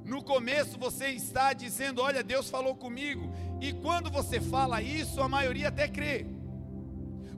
No 0.04 0.24
começo 0.24 0.78
você 0.78 1.10
está 1.10 1.54
dizendo: 1.54 2.02
Olha, 2.02 2.24
Deus 2.24 2.50
falou 2.50 2.76
comigo. 2.76 3.32
E 3.62 3.74
quando 3.74 4.12
você 4.12 4.40
fala 4.40 4.82
isso, 4.82 5.22
a 5.22 5.28
maioria 5.28 5.70
até 5.70 5.88
crê. 5.88 6.26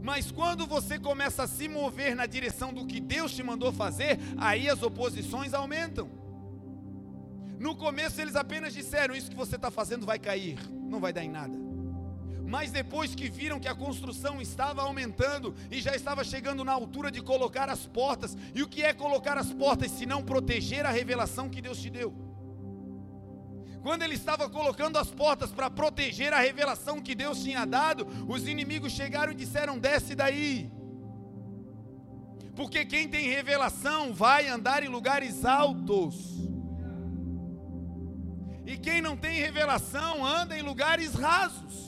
Mas 0.01 0.31
quando 0.31 0.65
você 0.65 1.00
começa 1.00 1.43
a 1.43 1.48
se 1.48 1.67
mover 1.67 2.15
na 2.15 2.25
direção 2.25 2.74
do 2.74 2.86
que 2.86 3.00
Deus 3.00 3.34
te 3.34 3.43
mandou 3.43 3.74
fazer, 3.74 4.19
aí 4.38 4.69
as 4.69 4.81
oposições 4.81 5.53
aumentam. 5.53 6.10
No 7.60 7.75
começo 7.75 8.22
eles 8.22 8.36
apenas 8.36 8.74
disseram: 8.74 9.15
Isso 9.15 9.29
que 9.29 9.36
você 9.36 9.55
está 9.55 9.72
fazendo 9.72 10.05
vai 10.05 10.19
cair, 10.19 10.57
não 10.72 11.00
vai 11.00 11.12
dar 11.12 11.24
em 11.24 11.29
nada. 11.29 11.66
Mas 12.48 12.72
depois 12.72 13.13
que 13.13 13.30
viram 13.30 13.60
que 13.60 13.68
a 13.68 13.75
construção 13.75 14.42
estava 14.42 14.82
aumentando 14.82 15.54
e 15.70 15.82
já 15.82 15.94
estava 15.94 16.24
chegando 16.24 16.63
na 16.63 16.72
altura 16.72 17.12
de 17.12 17.22
colocar 17.22 17.70
as 17.70 17.86
portas, 17.86 18.38
e 18.56 18.63
o 18.63 18.68
que 18.70 18.84
é 18.84 18.94
colocar 18.94 19.38
as 19.38 19.51
portas 19.51 19.92
se 19.92 20.06
não 20.06 20.24
proteger 20.24 20.86
a 20.86 20.89
revelação 20.89 21.50
que 21.50 21.62
Deus 21.62 21.77
te 21.82 21.89
deu? 21.89 22.16
Quando 23.84 24.04
ele 24.04 24.16
estava 24.16 24.50
colocando 24.50 24.98
as 24.98 25.12
portas 25.12 25.51
para 25.51 25.70
proteger 25.70 26.32
a 26.32 26.39
revelação 26.39 27.01
que 27.01 27.13
Deus 27.13 27.44
tinha 27.44 27.66
dado, 27.66 28.08
os 28.30 28.48
inimigos 28.48 28.94
chegaram 28.94 29.34
e 29.34 29.36
disseram: 29.36 29.77
desce 29.77 30.16
daí. 30.16 30.72
Porque 32.56 32.86
quem 32.86 33.10
tem 33.10 33.27
revelação 33.27 34.13
vai 34.13 34.48
andar 34.48 34.84
em 34.84 34.88
lugares 34.88 35.44
altos. 35.44 36.16
E 38.66 38.77
quem 38.77 39.01
não 39.01 39.18
tem 39.18 39.39
revelação 39.39 40.25
anda 40.25 40.58
em 40.58 40.62
lugares 40.62 41.13
rasos. 41.13 41.87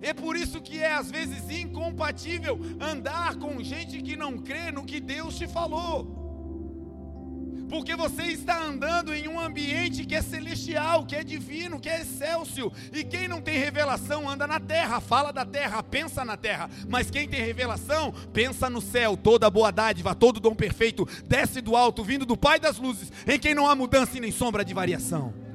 É 0.00 0.12
por 0.12 0.36
isso 0.36 0.60
que 0.60 0.78
é 0.78 0.92
às 0.92 1.10
vezes 1.10 1.50
incompatível 1.50 2.58
andar 2.80 3.36
com 3.36 3.62
gente 3.62 4.00
que 4.00 4.16
não 4.16 4.38
crê 4.38 4.70
no 4.70 4.84
que 4.84 5.00
Deus 5.00 5.36
te 5.36 5.46
falou. 5.46 6.18
Porque 7.68 7.94
você 7.94 8.22
está 8.22 8.62
andando 8.62 9.14
em 9.14 9.28
um 9.28 9.38
ambiente 9.38 10.06
que 10.06 10.14
é 10.14 10.22
celestial, 10.22 11.04
que 11.04 11.14
é 11.14 11.22
divino, 11.22 11.78
que 11.78 11.88
é 11.88 12.00
excelso. 12.00 12.72
E 12.92 13.04
quem 13.04 13.28
não 13.28 13.42
tem 13.42 13.58
revelação 13.58 14.28
anda 14.28 14.46
na 14.46 14.58
terra, 14.58 15.00
fala 15.00 15.32
da 15.32 15.44
terra, 15.44 15.82
pensa 15.82 16.24
na 16.24 16.36
terra. 16.36 16.70
Mas 16.88 17.10
quem 17.10 17.28
tem 17.28 17.42
revelação, 17.42 18.12
pensa 18.32 18.70
no 18.70 18.80
céu. 18.80 19.16
Toda 19.16 19.50
boa 19.50 19.70
dádiva, 19.70 20.14
todo 20.14 20.40
dom 20.40 20.54
perfeito, 20.54 21.06
desce 21.26 21.60
do 21.60 21.76
alto, 21.76 22.02
vindo 22.02 22.24
do 22.24 22.38
Pai 22.38 22.58
das 22.58 22.78
luzes, 22.78 23.12
em 23.26 23.38
quem 23.38 23.54
não 23.54 23.68
há 23.68 23.76
mudança 23.76 24.16
e 24.16 24.20
nem 24.20 24.32
sombra 24.32 24.64
de 24.64 24.72
variação. 24.72 25.47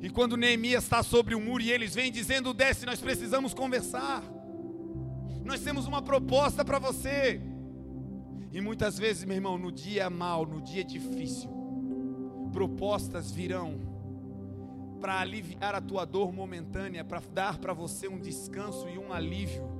E 0.00 0.08
quando 0.08 0.36
Neemias 0.36 0.84
está 0.84 1.02
sobre 1.02 1.34
o 1.34 1.40
muro 1.40 1.62
e 1.62 1.70
eles 1.70 1.94
vêm 1.94 2.10
dizendo: 2.10 2.54
desce, 2.54 2.86
nós 2.86 3.00
precisamos 3.00 3.52
conversar. 3.52 4.22
Nós 5.44 5.60
temos 5.60 5.86
uma 5.86 6.00
proposta 6.00 6.64
para 6.64 6.78
você. 6.78 7.40
E 8.52 8.60
muitas 8.60 8.98
vezes, 8.98 9.24
meu 9.24 9.36
irmão, 9.36 9.58
no 9.58 9.70
dia 9.70 10.10
mal, 10.10 10.44
no 10.44 10.60
dia 10.60 10.84
difícil, 10.84 11.50
propostas 12.52 13.30
virão 13.30 13.78
para 15.00 15.20
aliviar 15.20 15.74
a 15.74 15.80
tua 15.80 16.04
dor 16.04 16.32
momentânea, 16.32 17.04
para 17.04 17.22
dar 17.32 17.58
para 17.58 17.72
você 17.72 18.08
um 18.08 18.18
descanso 18.18 18.88
e 18.88 18.98
um 18.98 19.12
alívio 19.12 19.79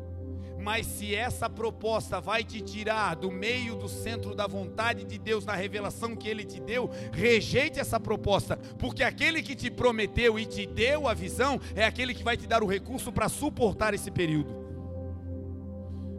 mas 0.61 0.87
se 0.87 1.15
essa 1.15 1.49
proposta 1.49 2.21
vai 2.21 2.45
te 2.45 2.61
tirar 2.61 3.17
do 3.17 3.31
meio 3.31 3.75
do 3.77 3.89
centro 3.89 4.35
da 4.35 4.47
vontade 4.47 5.05
de 5.05 5.19
Deus 5.19 5.45
na 5.45 5.55
revelação 5.55 6.15
que 6.15 6.29
ele 6.29 6.45
te 6.45 6.61
deu, 6.61 6.91
rejeite 7.13 7.81
essa 7.81 7.99
proposta, 7.99 8.57
porque 8.79 9.03
aquele 9.03 9.43
que 9.43 9.57
te 9.57 9.71
prometeu 9.71 10.39
e 10.39 10.45
te 10.45 10.67
deu 10.67 11.09
a 11.09 11.15
visão 11.15 11.61
é 11.75 11.85
aquele 11.85 12.15
que 12.15 12.23
vai 12.23 12.37
te 12.37 12.47
dar 12.47 12.63
o 12.63 12.67
recurso 12.67 13.11
para 13.11 13.29
suportar 13.29 13.95
esse 13.95 14.11
período. 14.11 14.61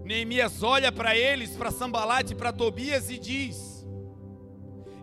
Neemias 0.03 0.63
olha 0.63 0.91
para 0.91 1.15
eles, 1.15 1.51
para 1.51 1.71
Sambalate, 1.71 2.35
para 2.35 2.51
Tobias 2.51 3.09
e 3.09 3.17
diz: 3.17 3.87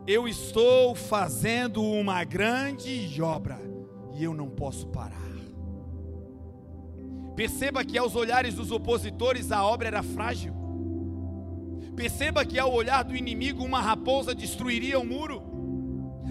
Eu 0.07 0.29
estou 0.29 0.95
fazendo 0.95 1.83
uma 1.83 2.25
grande 2.25 3.23
obra 3.23 3.59
e 4.15 4.25
eu 4.25 4.35
não 4.35 4.51
posso 4.51 4.89
parar. 4.89 5.28
Perceba 7.39 7.85
que 7.85 7.97
aos 7.97 8.17
olhares 8.17 8.55
dos 8.55 8.73
opositores 8.73 9.53
a 9.53 9.65
obra 9.65 9.87
era 9.87 10.03
frágil. 10.03 10.53
Perceba 11.95 12.45
que 12.45 12.59
ao 12.59 12.73
olhar 12.73 13.05
do 13.05 13.15
inimigo 13.15 13.65
uma 13.65 13.81
raposa 13.81 14.35
destruiria 14.35 14.99
o 14.99 15.07
muro. 15.07 15.41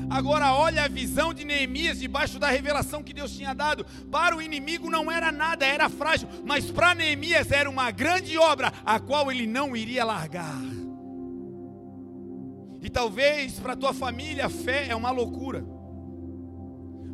Agora 0.10 0.54
olha 0.54 0.84
a 0.84 0.88
visão 0.90 1.34
de 1.34 1.46
Neemias 1.46 2.00
debaixo 2.00 2.38
da 2.38 2.50
revelação 2.50 3.02
que 3.02 3.14
Deus 3.14 3.34
tinha 3.34 3.54
dado. 3.54 3.86
Para 4.12 4.36
o 4.36 4.42
inimigo 4.42 4.90
não 4.90 5.10
era 5.10 5.32
nada, 5.32 5.66
era 5.66 5.88
frágil, 5.88 6.28
mas 6.44 6.70
para 6.70 6.94
Neemias 6.94 7.54
era 7.54 7.70
uma 7.70 7.90
grande 7.90 8.38
obra 8.38 8.74
a 8.86 9.00
qual 9.00 9.32
ele 9.32 9.48
não 9.48 9.78
iria 9.78 10.04
largar. 10.04 10.62
E 12.82 12.90
talvez 12.90 13.58
para 13.62 13.78
tua 13.78 13.94
família 13.94 14.48
a 14.48 14.50
fé 14.50 14.90
é 14.90 14.96
uma 14.96 15.12
loucura. 15.12 15.66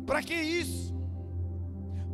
Para 0.04 0.20
que 0.20 0.34
isso? 0.34 0.83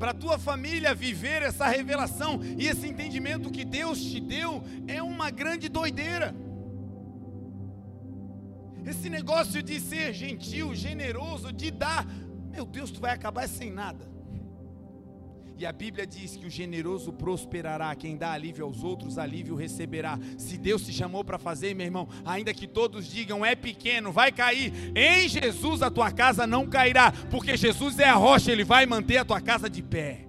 Para 0.00 0.12
a 0.12 0.14
tua 0.14 0.38
família 0.38 0.94
viver 0.94 1.42
essa 1.42 1.68
revelação 1.68 2.40
e 2.42 2.66
esse 2.66 2.88
entendimento 2.88 3.50
que 3.50 3.66
Deus 3.66 4.02
te 4.02 4.18
deu 4.18 4.64
é 4.88 5.02
uma 5.02 5.30
grande 5.30 5.68
doideira. 5.68 6.34
Esse 8.86 9.10
negócio 9.10 9.62
de 9.62 9.78
ser 9.78 10.14
gentil, 10.14 10.74
generoso, 10.74 11.52
de 11.52 11.70
dar, 11.70 12.06
meu 12.50 12.64
Deus, 12.64 12.90
tu 12.90 12.98
vai 12.98 13.12
acabar 13.12 13.46
sem 13.46 13.70
nada. 13.70 14.08
E 15.60 15.66
a 15.66 15.72
Bíblia 15.72 16.06
diz 16.06 16.36
que 16.36 16.46
o 16.46 16.50
generoso 16.50 17.12
prosperará, 17.12 17.94
quem 17.94 18.16
dá 18.16 18.32
alívio 18.32 18.64
aos 18.64 18.82
outros, 18.82 19.18
alívio 19.18 19.54
receberá. 19.54 20.18
Se 20.38 20.56
Deus 20.56 20.86
te 20.86 20.90
chamou 20.90 21.22
para 21.22 21.38
fazer, 21.38 21.74
meu 21.74 21.84
irmão, 21.84 22.08
ainda 22.24 22.54
que 22.54 22.66
todos 22.66 23.06
digam 23.06 23.44
é 23.44 23.54
pequeno, 23.54 24.10
vai 24.10 24.32
cair, 24.32 24.72
em 24.96 25.28
Jesus 25.28 25.82
a 25.82 25.90
tua 25.90 26.10
casa 26.10 26.46
não 26.46 26.66
cairá, 26.66 27.12
porque 27.30 27.58
Jesus 27.58 27.98
é 27.98 28.08
a 28.08 28.14
rocha, 28.14 28.50
ele 28.50 28.64
vai 28.64 28.86
manter 28.86 29.18
a 29.18 29.24
tua 29.26 29.38
casa 29.38 29.68
de 29.68 29.82
pé. 29.82 30.26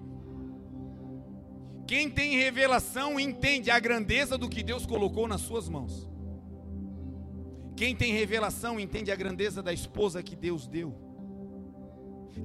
Quem 1.87 2.09
tem 2.09 2.35
revelação 2.35 3.17
entende 3.17 3.71
a 3.71 3.79
grandeza 3.79 4.37
do 4.37 4.49
que 4.49 4.61
Deus 4.61 4.85
colocou 4.85 5.29
nas 5.29 5.39
suas 5.39 5.69
mãos. 5.69 6.11
Quem 7.77 7.95
tem 7.95 8.11
revelação 8.11 8.77
entende 8.77 9.09
a 9.13 9.15
grandeza 9.15 9.63
da 9.63 9.71
esposa 9.71 10.21
que 10.21 10.35
Deus 10.35 10.67
deu. 10.67 10.93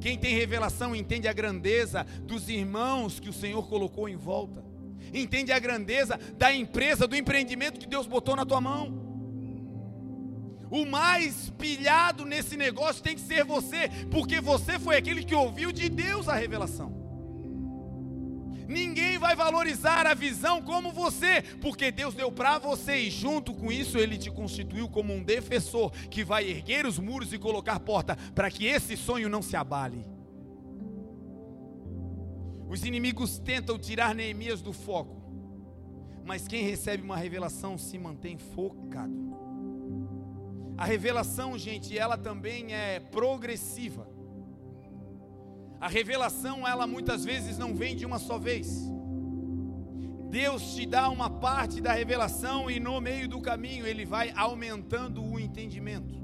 Quem 0.01 0.19
tem 0.19 0.35
revelação 0.35 0.95
entende 0.95 1.29
a 1.29 1.33
grandeza 1.33 2.05
dos 2.23 2.49
irmãos 2.49 3.21
que 3.21 3.29
o 3.29 3.33
Senhor 3.33 3.67
colocou 3.69 4.09
em 4.09 4.17
volta. 4.17 4.65
Entende 5.13 5.53
a 5.53 5.59
grandeza 5.59 6.19
da 6.37 6.53
empresa, 6.53 7.07
do 7.07 7.17
empreendimento 7.17 7.79
que 7.79 7.87
Deus 7.87 8.07
botou 8.07 8.37
na 8.37 8.45
tua 8.45 8.61
mão. 8.61 9.07
O 10.71 10.85
mais 10.85 11.51
pilhado 11.51 12.25
nesse 12.25 12.57
negócio 12.57 13.03
tem 13.03 13.15
que 13.15 13.21
ser 13.21 13.45
você, 13.45 13.89
porque 14.11 14.41
você 14.41 14.79
foi 14.79 14.97
aquele 14.97 15.25
que 15.25 15.35
ouviu 15.35 15.71
de 15.71 15.89
Deus 15.89 16.29
a 16.29 16.35
revelação. 16.35 17.06
Ninguém 18.69 19.19
vai 19.19 19.37
valorizar 19.37 20.07
a 20.07 20.15
visão 20.15 20.61
como 20.61 20.93
você, 20.93 21.43
porque 21.61 21.91
Deus 21.93 22.15
deu 22.15 22.33
para 22.33 22.59
você 22.59 22.97
e 22.97 23.11
junto 23.11 23.55
com 23.55 23.71
isso 23.71 23.99
ele 23.99 24.19
te 24.19 24.31
constituiu 24.31 24.89
como 24.89 25.15
um 25.15 25.23
defensor 25.23 25.91
que 26.11 26.25
vai 26.25 26.49
erguer 26.49 26.85
os 26.85 26.99
muros 26.99 27.33
e 27.33 27.39
colocar 27.39 27.79
porta 27.81 28.17
para 28.35 28.51
que 28.51 28.67
esse 28.67 28.97
sonho 28.97 29.29
não 29.29 29.43
se 29.43 29.57
abale. 29.57 30.05
Os 32.69 32.85
inimigos 32.85 33.39
tentam 33.39 33.79
tirar 33.79 34.15
Neemias 34.15 34.61
do 34.61 34.73
foco, 34.73 35.23
mas 36.25 36.49
quem 36.49 36.65
recebe 36.65 37.05
uma 37.05 37.17
revelação 37.17 37.79
se 37.79 37.97
mantém 37.97 38.37
focado. 38.37 39.37
A 40.77 40.85
revelação, 40.85 41.57
gente, 41.57 41.97
ela 41.97 42.19
também 42.19 42.75
é 42.75 43.01
progressiva. 43.01 44.16
A 45.81 45.89
revelação, 45.89 46.67
ela 46.67 46.87
muitas 46.87 47.25
vezes 47.25 47.59
não 47.59 47.75
vem 47.75 47.95
de 47.95 48.07
uma 48.07 48.19
só 48.19 48.39
vez. 48.39 48.91
Deus 50.31 50.75
te 50.75 50.87
dá 50.87 51.09
uma 51.09 51.31
parte 51.31 51.81
da 51.81 51.93
revelação 51.93 52.71
e 52.71 52.81
no 52.81 53.01
meio 53.01 53.29
do 53.29 53.41
caminho 53.41 53.87
ele 53.87 54.05
vai 54.05 54.33
aumentando 54.35 55.25
o 55.25 55.39
entendimento. 55.39 56.15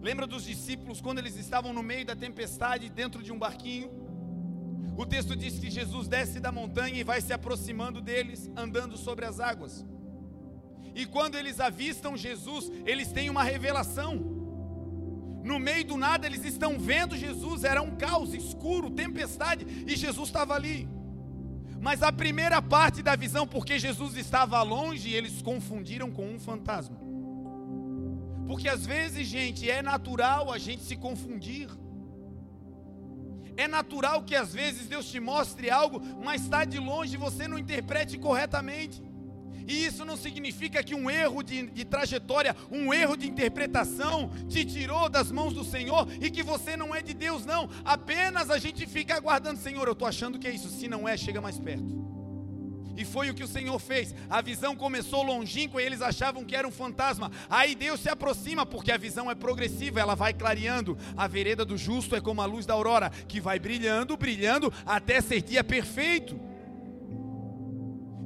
Lembra 0.00 0.26
dos 0.26 0.44
discípulos 0.44 1.00
quando 1.00 1.18
eles 1.18 1.36
estavam 1.36 1.72
no 1.72 1.82
meio 1.82 2.04
da 2.04 2.14
tempestade 2.14 2.88
dentro 2.88 3.22
de 3.22 3.32
um 3.32 3.38
barquinho? 3.38 3.90
O 4.96 5.04
texto 5.04 5.36
diz 5.36 5.58
que 5.58 5.70
Jesus 5.70 6.08
desce 6.08 6.40
da 6.40 6.50
montanha 6.50 6.98
e 6.98 7.04
vai 7.04 7.20
se 7.20 7.32
aproximando 7.32 8.00
deles, 8.00 8.50
andando 8.56 8.96
sobre 8.96 9.26
as 9.26 9.40
águas. 9.40 9.84
E 10.94 11.04
quando 11.04 11.34
eles 11.34 11.60
avistam 11.60 12.16
Jesus, 12.16 12.72
eles 12.86 13.12
têm 13.12 13.28
uma 13.28 13.42
revelação. 13.42 14.35
No 15.46 15.60
meio 15.60 15.84
do 15.84 15.96
nada, 15.96 16.26
eles 16.26 16.44
estão 16.44 16.76
vendo 16.76 17.16
Jesus, 17.16 17.62
era 17.62 17.80
um 17.80 17.94
caos, 17.94 18.34
escuro, 18.34 18.90
tempestade, 18.90 19.64
e 19.86 19.94
Jesus 19.94 20.28
estava 20.28 20.54
ali. 20.54 20.88
Mas 21.80 22.02
a 22.02 22.10
primeira 22.10 22.60
parte 22.60 23.00
da 23.00 23.14
visão, 23.14 23.46
porque 23.46 23.78
Jesus 23.78 24.16
estava 24.16 24.60
longe, 24.62 25.12
eles 25.12 25.40
confundiram 25.40 26.10
com 26.10 26.26
um 26.34 26.40
fantasma. 26.40 26.98
Porque 28.48 28.68
às 28.68 28.84
vezes, 28.84 29.24
gente, 29.28 29.70
é 29.70 29.80
natural 29.82 30.52
a 30.52 30.58
gente 30.58 30.82
se 30.82 30.96
confundir. 30.96 31.68
É 33.56 33.68
natural 33.68 34.24
que 34.24 34.34
às 34.34 34.52
vezes 34.52 34.88
Deus 34.88 35.08
te 35.08 35.20
mostre 35.20 35.70
algo, 35.70 36.02
mas 36.24 36.42
está 36.42 36.64
de 36.64 36.80
longe 36.80 37.14
e 37.14 37.24
você 37.26 37.46
não 37.46 37.56
interprete 37.56 38.18
corretamente. 38.18 39.00
E 39.66 39.84
isso 39.84 40.04
não 40.04 40.16
significa 40.16 40.82
que 40.82 40.94
um 40.94 41.10
erro 41.10 41.42
de, 41.42 41.66
de, 41.66 41.84
trajetória, 41.84 42.54
um 42.70 42.94
erro 42.94 43.16
de 43.16 43.28
interpretação 43.28 44.30
te 44.48 44.64
tirou 44.64 45.08
das 45.08 45.30
mãos 45.32 45.52
do 45.52 45.64
Senhor 45.64 46.08
e 46.20 46.30
que 46.30 46.42
você 46.42 46.76
não 46.76 46.94
é 46.94 47.02
de 47.02 47.12
Deus, 47.12 47.44
não. 47.44 47.68
Apenas 47.84 48.48
a 48.50 48.58
gente 48.58 48.86
fica 48.86 49.16
aguardando, 49.16 49.58
Senhor, 49.58 49.86
eu 49.86 49.92
estou 49.92 50.06
achando 50.06 50.38
que 50.38 50.46
é 50.46 50.52
isso. 50.52 50.68
Se 50.68 50.86
não 50.86 51.08
é, 51.08 51.16
chega 51.16 51.40
mais 51.40 51.58
perto. 51.58 52.06
E 52.96 53.04
foi 53.04 53.28
o 53.28 53.34
que 53.34 53.44
o 53.44 53.48
Senhor 53.48 53.78
fez. 53.78 54.14
A 54.30 54.40
visão 54.40 54.74
começou 54.74 55.22
longínqua 55.22 55.82
e 55.82 55.84
eles 55.84 56.00
achavam 56.00 56.44
que 56.44 56.56
era 56.56 56.66
um 56.66 56.70
fantasma. 56.70 57.30
Aí 57.50 57.74
Deus 57.74 58.00
se 58.00 58.08
aproxima, 58.08 58.64
porque 58.64 58.90
a 58.90 58.96
visão 58.96 59.30
é 59.30 59.34
progressiva, 59.34 60.00
ela 60.00 60.14
vai 60.14 60.32
clareando. 60.32 60.96
A 61.16 61.26
vereda 61.26 61.64
do 61.64 61.76
justo 61.76 62.16
é 62.16 62.20
como 62.20 62.40
a 62.40 62.46
luz 62.46 62.64
da 62.64 62.72
aurora, 62.72 63.10
que 63.10 63.40
vai 63.40 63.58
brilhando, 63.58 64.16
brilhando, 64.16 64.72
até 64.86 65.20
ser 65.20 65.42
dia 65.42 65.62
perfeito. 65.62 66.40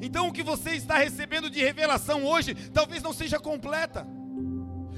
Então 0.00 0.28
o 0.28 0.32
que 0.32 0.42
você 0.42 0.70
está 0.70 0.98
recebendo 0.98 1.50
de 1.50 1.60
revelação 1.60 2.24
hoje 2.24 2.54
talvez 2.54 3.02
não 3.02 3.12
seja 3.12 3.38
completa. 3.38 4.06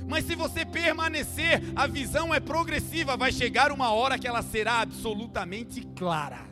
Mas 0.06 0.26
se 0.26 0.34
você 0.34 0.64
permanecer, 0.64 1.62
a 1.74 1.86
visão 1.86 2.34
é 2.34 2.40
progressiva, 2.40 3.16
vai 3.16 3.32
chegar 3.32 3.72
uma 3.72 3.92
hora 3.92 4.18
que 4.18 4.28
ela 4.28 4.42
será 4.42 4.80
absolutamente 4.80 5.80
clara. 5.96 6.50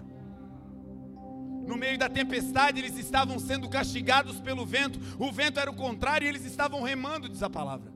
No 1.66 1.76
meio 1.76 1.98
da 1.98 2.08
tempestade, 2.08 2.80
eles 2.80 2.96
estavam 2.96 3.38
sendo 3.38 3.68
castigados 3.68 4.40
pelo 4.40 4.64
vento. 4.64 4.98
O 5.18 5.30
vento 5.30 5.60
era 5.60 5.70
o 5.70 5.76
contrário 5.76 6.24
e 6.24 6.28
eles 6.28 6.44
estavam 6.44 6.82
remando, 6.82 7.28
diz 7.28 7.42
a 7.42 7.50
palavra. 7.50 7.92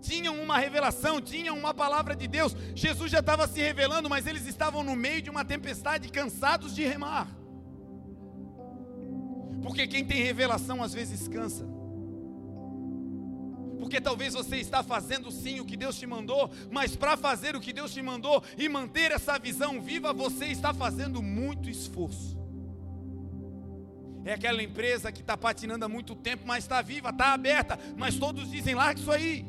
Tinham 0.00 0.40
uma 0.40 0.58
revelação, 0.58 1.20
tinham 1.20 1.56
uma 1.56 1.72
palavra 1.72 2.14
de 2.14 2.28
Deus. 2.28 2.54
Jesus 2.74 3.10
já 3.10 3.20
estava 3.20 3.48
se 3.48 3.60
revelando, 3.60 4.10
mas 4.10 4.26
eles 4.26 4.46
estavam 4.46 4.82
no 4.84 4.94
meio 4.94 5.22
de 5.22 5.30
uma 5.30 5.44
tempestade, 5.44 6.10
cansados 6.10 6.74
de 6.74 6.84
remar. 6.84 7.28
Porque 9.62 9.86
quem 9.86 10.04
tem 10.04 10.22
revelação 10.22 10.82
às 10.82 10.92
vezes 10.92 11.28
cansa. 11.28 11.66
Porque 13.78 14.00
talvez 14.00 14.34
você 14.34 14.56
está 14.56 14.82
fazendo 14.82 15.30
sim 15.30 15.60
o 15.60 15.64
que 15.64 15.76
Deus 15.76 15.98
te 15.98 16.06
mandou, 16.06 16.50
mas 16.70 16.94
para 16.96 17.16
fazer 17.16 17.56
o 17.56 17.60
que 17.60 17.72
Deus 17.72 17.92
te 17.92 18.00
mandou 18.00 18.42
e 18.56 18.68
manter 18.68 19.10
essa 19.10 19.38
visão 19.38 19.82
viva, 19.82 20.12
você 20.12 20.46
está 20.46 20.72
fazendo 20.72 21.22
muito 21.22 21.68
esforço. 21.68 22.38
É 24.24 24.34
aquela 24.34 24.62
empresa 24.62 25.10
que 25.10 25.20
está 25.20 25.36
patinando 25.36 25.84
há 25.84 25.88
muito 25.88 26.14
tempo, 26.14 26.44
mas 26.46 26.64
está 26.64 26.80
viva, 26.80 27.10
está 27.10 27.32
aberta, 27.32 27.78
mas 27.96 28.16
todos 28.16 28.50
dizem: 28.50 28.74
larga 28.74 29.00
isso 29.00 29.10
aí. 29.10 29.44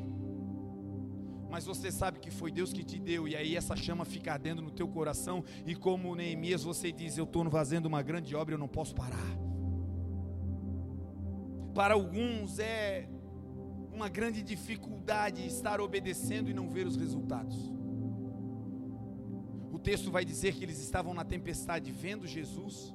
Mas 1.49 1.65
você 1.65 1.91
sabe 1.91 2.19
que 2.19 2.31
foi 2.31 2.51
Deus 2.51 2.73
que 2.73 2.83
te 2.83 2.97
deu, 2.97 3.27
e 3.27 3.35
aí 3.35 3.55
essa 3.55 3.75
chama 3.75 4.03
fica 4.03 4.33
ardendo 4.33 4.63
no 4.63 4.71
teu 4.71 4.87
coração, 4.87 5.43
e 5.63 5.75
como 5.75 6.15
Neemias 6.15 6.63
você 6.63 6.91
diz: 6.91 7.17
Eu 7.17 7.25
estou 7.25 7.47
fazendo 7.51 7.85
uma 7.85 8.01
grande 8.01 8.35
obra, 8.35 8.55
eu 8.55 8.59
não 8.59 8.67
posso 8.67 8.95
parar. 8.95 9.52
Para 11.73 11.95
alguns 11.95 12.59
é 12.59 13.07
uma 13.91 14.09
grande 14.09 14.43
dificuldade 14.43 15.45
estar 15.45 15.81
obedecendo 15.81 16.49
e 16.49 16.53
não 16.53 16.69
ver 16.69 16.85
os 16.85 16.95
resultados. 16.95 17.71
O 19.71 19.79
texto 19.79 20.11
vai 20.11 20.23
dizer 20.23 20.53
que 20.53 20.63
eles 20.63 20.79
estavam 20.79 21.13
na 21.13 21.25
tempestade 21.25 21.91
vendo 21.91 22.27
Jesus. 22.27 22.93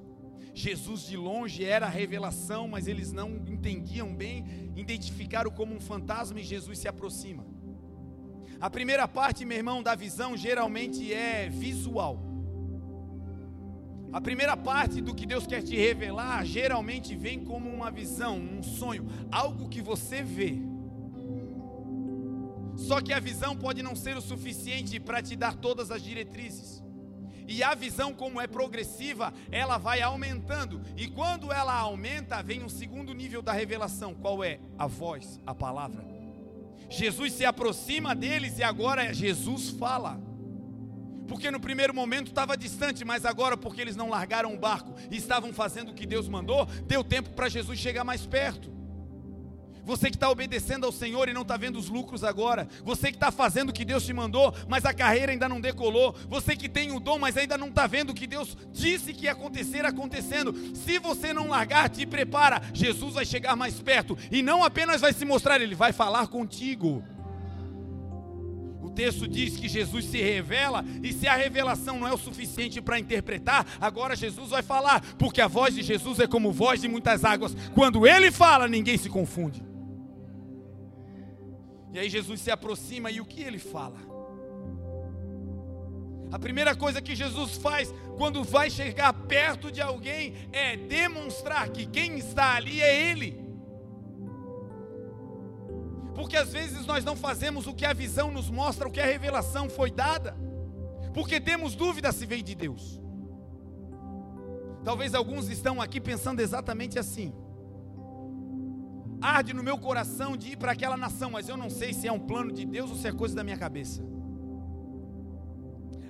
Jesus 0.55 1.03
de 1.03 1.17
longe 1.17 1.64
era 1.64 1.87
a 1.87 1.91
revelação, 1.91 2.69
mas 2.69 2.87
eles 2.87 3.12
não 3.12 3.31
entendiam 3.47 4.14
bem, 4.14 4.73
identificaram 4.77 5.51
como 5.51 5.75
um 5.75 5.81
fantasma 5.81 6.41
e 6.41 6.45
Jesus 6.45 6.79
se 6.79 6.88
aproxima. 6.88 7.47
A 8.61 8.69
primeira 8.69 9.07
parte, 9.07 9.45
meu 9.45 9.57
irmão, 9.57 9.83
da 9.83 9.95
visão 9.95 10.37
geralmente 10.37 11.12
é 11.12 11.49
visual. 11.49 12.28
A 14.12 14.21
primeira 14.21 14.57
parte 14.57 15.01
do 15.01 15.14
que 15.14 15.27
Deus 15.27 15.47
quer 15.47 15.62
te 15.62 15.77
revelar 15.77 16.44
geralmente 16.44 17.14
vem 17.14 17.44
como 17.44 17.68
uma 17.68 17.90
visão, 17.90 18.38
um 18.38 18.62
sonho, 18.62 19.07
algo 19.31 19.68
que 19.68 19.83
você 19.83 20.23
vê. 20.23 20.59
Só 22.77 23.01
que 23.01 23.12
a 23.12 23.21
visão 23.21 23.57
pode 23.57 23.83
não 23.83 23.94
ser 23.94 24.16
o 24.16 24.23
suficiente 24.23 24.99
para 24.99 25.21
te 25.21 25.37
dar 25.37 25.55
todas 25.55 25.90
as 25.90 26.01
diretrizes. 26.01 26.83
E 27.47 27.62
a 27.62 27.75
visão, 27.75 28.12
como 28.14 28.40
é 28.40 28.47
progressiva, 28.47 29.33
ela 29.51 29.79
vai 29.79 30.01
aumentando. 30.01 30.83
E 30.97 31.09
quando 31.09 31.53
ela 31.53 31.75
aumenta, 31.75 32.42
vem 32.42 32.62
um 32.62 32.68
segundo 32.68 33.14
nível 33.14 33.42
da 33.42 33.53
revelação. 33.53 34.14
Qual 34.14 34.44
é? 34.44 34.61
A 34.79 34.87
voz, 34.87 35.40
a 35.47 35.55
palavra. 35.55 36.07
Jesus 36.88 37.33
se 37.33 37.44
aproxima 37.44 38.14
deles 38.14 38.59
e 38.59 38.62
agora 38.62 39.12
Jesus 39.12 39.71
fala 39.71 40.21
porque 41.29 41.51
no 41.51 41.61
primeiro 41.61 41.95
momento 41.95 42.29
estava 42.29 42.57
distante, 42.57 43.05
mas 43.05 43.25
agora, 43.25 43.57
porque 43.57 43.81
eles 43.81 43.95
não 43.95 44.09
largaram 44.09 44.55
o 44.55 44.59
barco 44.59 44.95
e 45.11 45.17
estavam 45.17 45.53
fazendo 45.53 45.91
o 45.91 45.95
que 45.95 46.07
Deus 46.07 46.27
mandou, 46.27 46.67
deu 46.87 47.05
tempo 47.05 47.31
para 47.31 47.49
Jesus 47.49 47.79
chegar 47.79 48.03
mais 48.03 48.27
perto. 48.27 48.79
Você 49.88 50.11
que 50.11 50.17
está 50.17 50.29
obedecendo 50.29 50.85
ao 50.85 50.93
Senhor 50.93 51.31
e 51.31 51.33
não 51.33 51.41
está 51.41 51.57
vendo 51.57 51.79
os 51.79 51.88
lucros 51.88 52.23
agora. 52.23 52.69
Você 52.85 53.11
que 53.11 53.17
está 53.17 53.31
fazendo 53.31 53.71
o 53.71 53.73
que 53.73 53.87
Deus 53.87 54.05
te 54.05 54.12
mandou, 54.12 54.55
mas 54.69 54.85
a 54.85 54.93
carreira 54.93 55.33
ainda 55.33 55.49
não 55.49 55.62
decolou. 55.62 56.14
Você 56.29 56.55
que 56.55 56.69
tem 56.69 56.93
o 56.93 57.01
dom, 57.01 57.19
mas 57.19 57.38
ainda 57.38 57.57
não 57.57 57.69
está 57.69 57.87
vendo 57.87 58.11
o 58.11 58.14
que 58.14 58.27
Deus 58.27 58.55
disse 58.71 59.14
que 59.14 59.25
ia 59.25 59.33
acontecer 59.33 59.87
acontecendo. 59.87 60.55
Se 60.77 60.99
você 60.99 61.33
não 61.33 61.49
largar, 61.49 61.88
te 61.88 62.05
prepara. 62.05 62.61
Jesus 62.75 63.14
vai 63.14 63.25
chegar 63.25 63.57
mais 63.57 63.81
perto 63.81 64.19
e 64.31 64.43
não 64.43 64.62
apenas 64.62 65.01
vai 65.01 65.14
se 65.14 65.25
mostrar, 65.25 65.59
ele 65.59 65.75
vai 65.75 65.91
falar 65.91 66.27
contigo 66.27 67.03
texto 68.99 69.29
diz 69.29 69.57
que 69.57 69.69
Jesus 69.69 70.07
se 70.07 70.21
revela, 70.21 70.85
e 71.05 71.13
se 71.13 71.29
a 71.29 71.37
revelação 71.37 72.01
não 72.01 72.09
é 72.09 72.13
o 72.13 72.19
suficiente 72.19 72.81
para 72.81 72.99
interpretar, 72.99 73.65
agora 73.81 74.17
Jesus 74.17 74.51
vai 74.51 74.61
falar, 74.61 75.01
porque 75.17 75.41
a 75.41 75.47
voz 75.47 75.73
de 75.73 75.83
Jesus 75.85 76.19
é 76.19 76.27
como 76.27 76.51
voz 76.51 76.81
de 76.81 76.89
muitas 76.89 77.25
águas. 77.25 77.55
Quando 77.77 78.09
ele 78.09 78.33
fala, 78.33 78.67
ninguém 78.67 78.99
se 78.99 79.09
confunde. 79.09 79.63
E 81.93 81.99
aí 82.01 82.11
Jesus 82.11 82.41
se 82.41 82.51
aproxima 82.51 83.09
e 83.09 83.21
o 83.21 83.25
que 83.25 83.41
ele 83.41 83.61
fala? 83.61 84.01
A 86.33 86.39
primeira 86.39 86.75
coisa 86.75 87.01
que 87.01 87.15
Jesus 87.15 87.57
faz 87.57 87.95
quando 88.17 88.43
vai 88.43 88.69
chegar 88.69 89.13
perto 89.13 89.71
de 89.71 89.81
alguém 89.81 90.35
é 90.53 90.77
demonstrar 90.77 91.69
que 91.69 91.87
quem 91.87 92.19
está 92.19 92.57
ali 92.57 92.83
é 92.83 93.11
Ele 93.11 93.48
porque 96.18 96.37
às 96.37 96.52
vezes 96.52 96.85
nós 96.85 97.04
não 97.04 97.14
fazemos 97.14 97.68
o 97.68 97.72
que 97.72 97.87
a 97.87 97.92
visão 97.92 98.28
nos 98.28 98.50
mostra, 98.50 98.88
o 98.88 98.90
que 98.90 99.00
a 99.00 99.07
revelação 99.07 99.70
foi 99.70 99.88
dada, 99.88 100.37
porque 101.14 101.40
temos 101.40 101.76
dúvida 101.76 102.11
se 102.11 102.26
vem 102.26 102.42
de 102.42 102.57
Deus. 102.57 103.00
Talvez 104.83 105.14
alguns 105.14 105.48
estão 105.48 105.81
aqui 105.81 106.00
pensando 106.00 106.40
exatamente 106.40 106.98
assim. 106.98 107.33
Arde 109.20 109.54
no 109.54 109.62
meu 109.62 109.78
coração 109.78 110.37
de 110.37 110.54
ir 110.54 110.57
para 110.57 110.72
aquela 110.72 110.96
nação, 110.96 111.31
mas 111.31 111.48
eu 111.48 111.57
não 111.57 111.70
sei 111.70 111.94
se 111.94 112.09
é 112.09 112.12
um 112.12 112.18
plano 112.18 112.50
de 112.50 112.64
Deus 112.64 112.90
ou 112.90 112.96
se 112.96 113.07
é 113.07 113.12
coisa 113.12 113.37
da 113.37 113.44
minha 113.44 113.57
cabeça. 113.57 114.02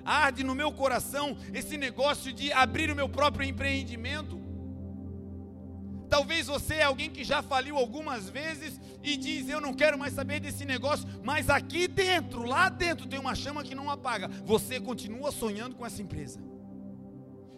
Arde 0.03 0.43
no 0.43 0.55
meu 0.55 0.71
coração 0.71 1.37
esse 1.53 1.77
negócio 1.77 2.33
de 2.33 2.51
abrir 2.51 2.89
o 2.89 2.95
meu 2.95 3.07
próprio 3.07 3.47
empreendimento, 3.47 4.38
Talvez 6.09 6.47
você 6.47 6.75
é 6.75 6.83
alguém 6.83 7.09
que 7.09 7.23
já 7.23 7.41
faliu 7.43 7.77
algumas 7.77 8.29
vezes 8.29 8.79
e 9.03 9.15
diz: 9.15 9.47
Eu 9.47 9.61
não 9.61 9.73
quero 9.73 9.97
mais 9.97 10.13
saber 10.13 10.39
desse 10.39 10.65
negócio, 10.65 11.07
mas 11.23 11.49
aqui 11.49 11.87
dentro, 11.87 12.43
lá 12.43 12.67
dentro, 12.67 13.07
tem 13.07 13.19
uma 13.19 13.35
chama 13.35 13.63
que 13.63 13.75
não 13.75 13.89
apaga. 13.89 14.27
Você 14.43 14.79
continua 14.79 15.31
sonhando 15.31 15.75
com 15.75 15.85
essa 15.85 16.01
empresa. 16.01 16.39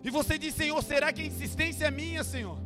E 0.03 0.09
você 0.09 0.37
diz: 0.37 0.53
Senhor, 0.53 0.83
será 0.83 1.13
que 1.13 1.21
a 1.21 1.25
insistência 1.25 1.85
é 1.85 1.91
minha, 1.91 2.23
Senhor? 2.23 2.59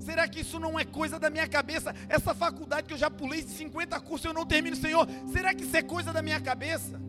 Será 0.00 0.26
que 0.26 0.40
isso 0.40 0.58
não 0.58 0.78
é 0.78 0.84
coisa 0.84 1.18
da 1.18 1.30
minha 1.30 1.46
cabeça? 1.46 1.94
Essa 2.08 2.34
faculdade 2.34 2.88
que 2.88 2.94
eu 2.94 2.98
já 2.98 3.10
pulei 3.10 3.42
de 3.42 3.50
50 3.50 4.00
cursos 4.00 4.24
eu 4.24 4.32
não 4.32 4.44
termino, 4.44 4.74
Senhor, 4.74 5.06
será 5.30 5.54
que 5.54 5.62
isso 5.64 5.76
é 5.76 5.82
coisa 5.82 6.12
da 6.12 6.22
minha 6.22 6.40
cabeça? 6.40 7.00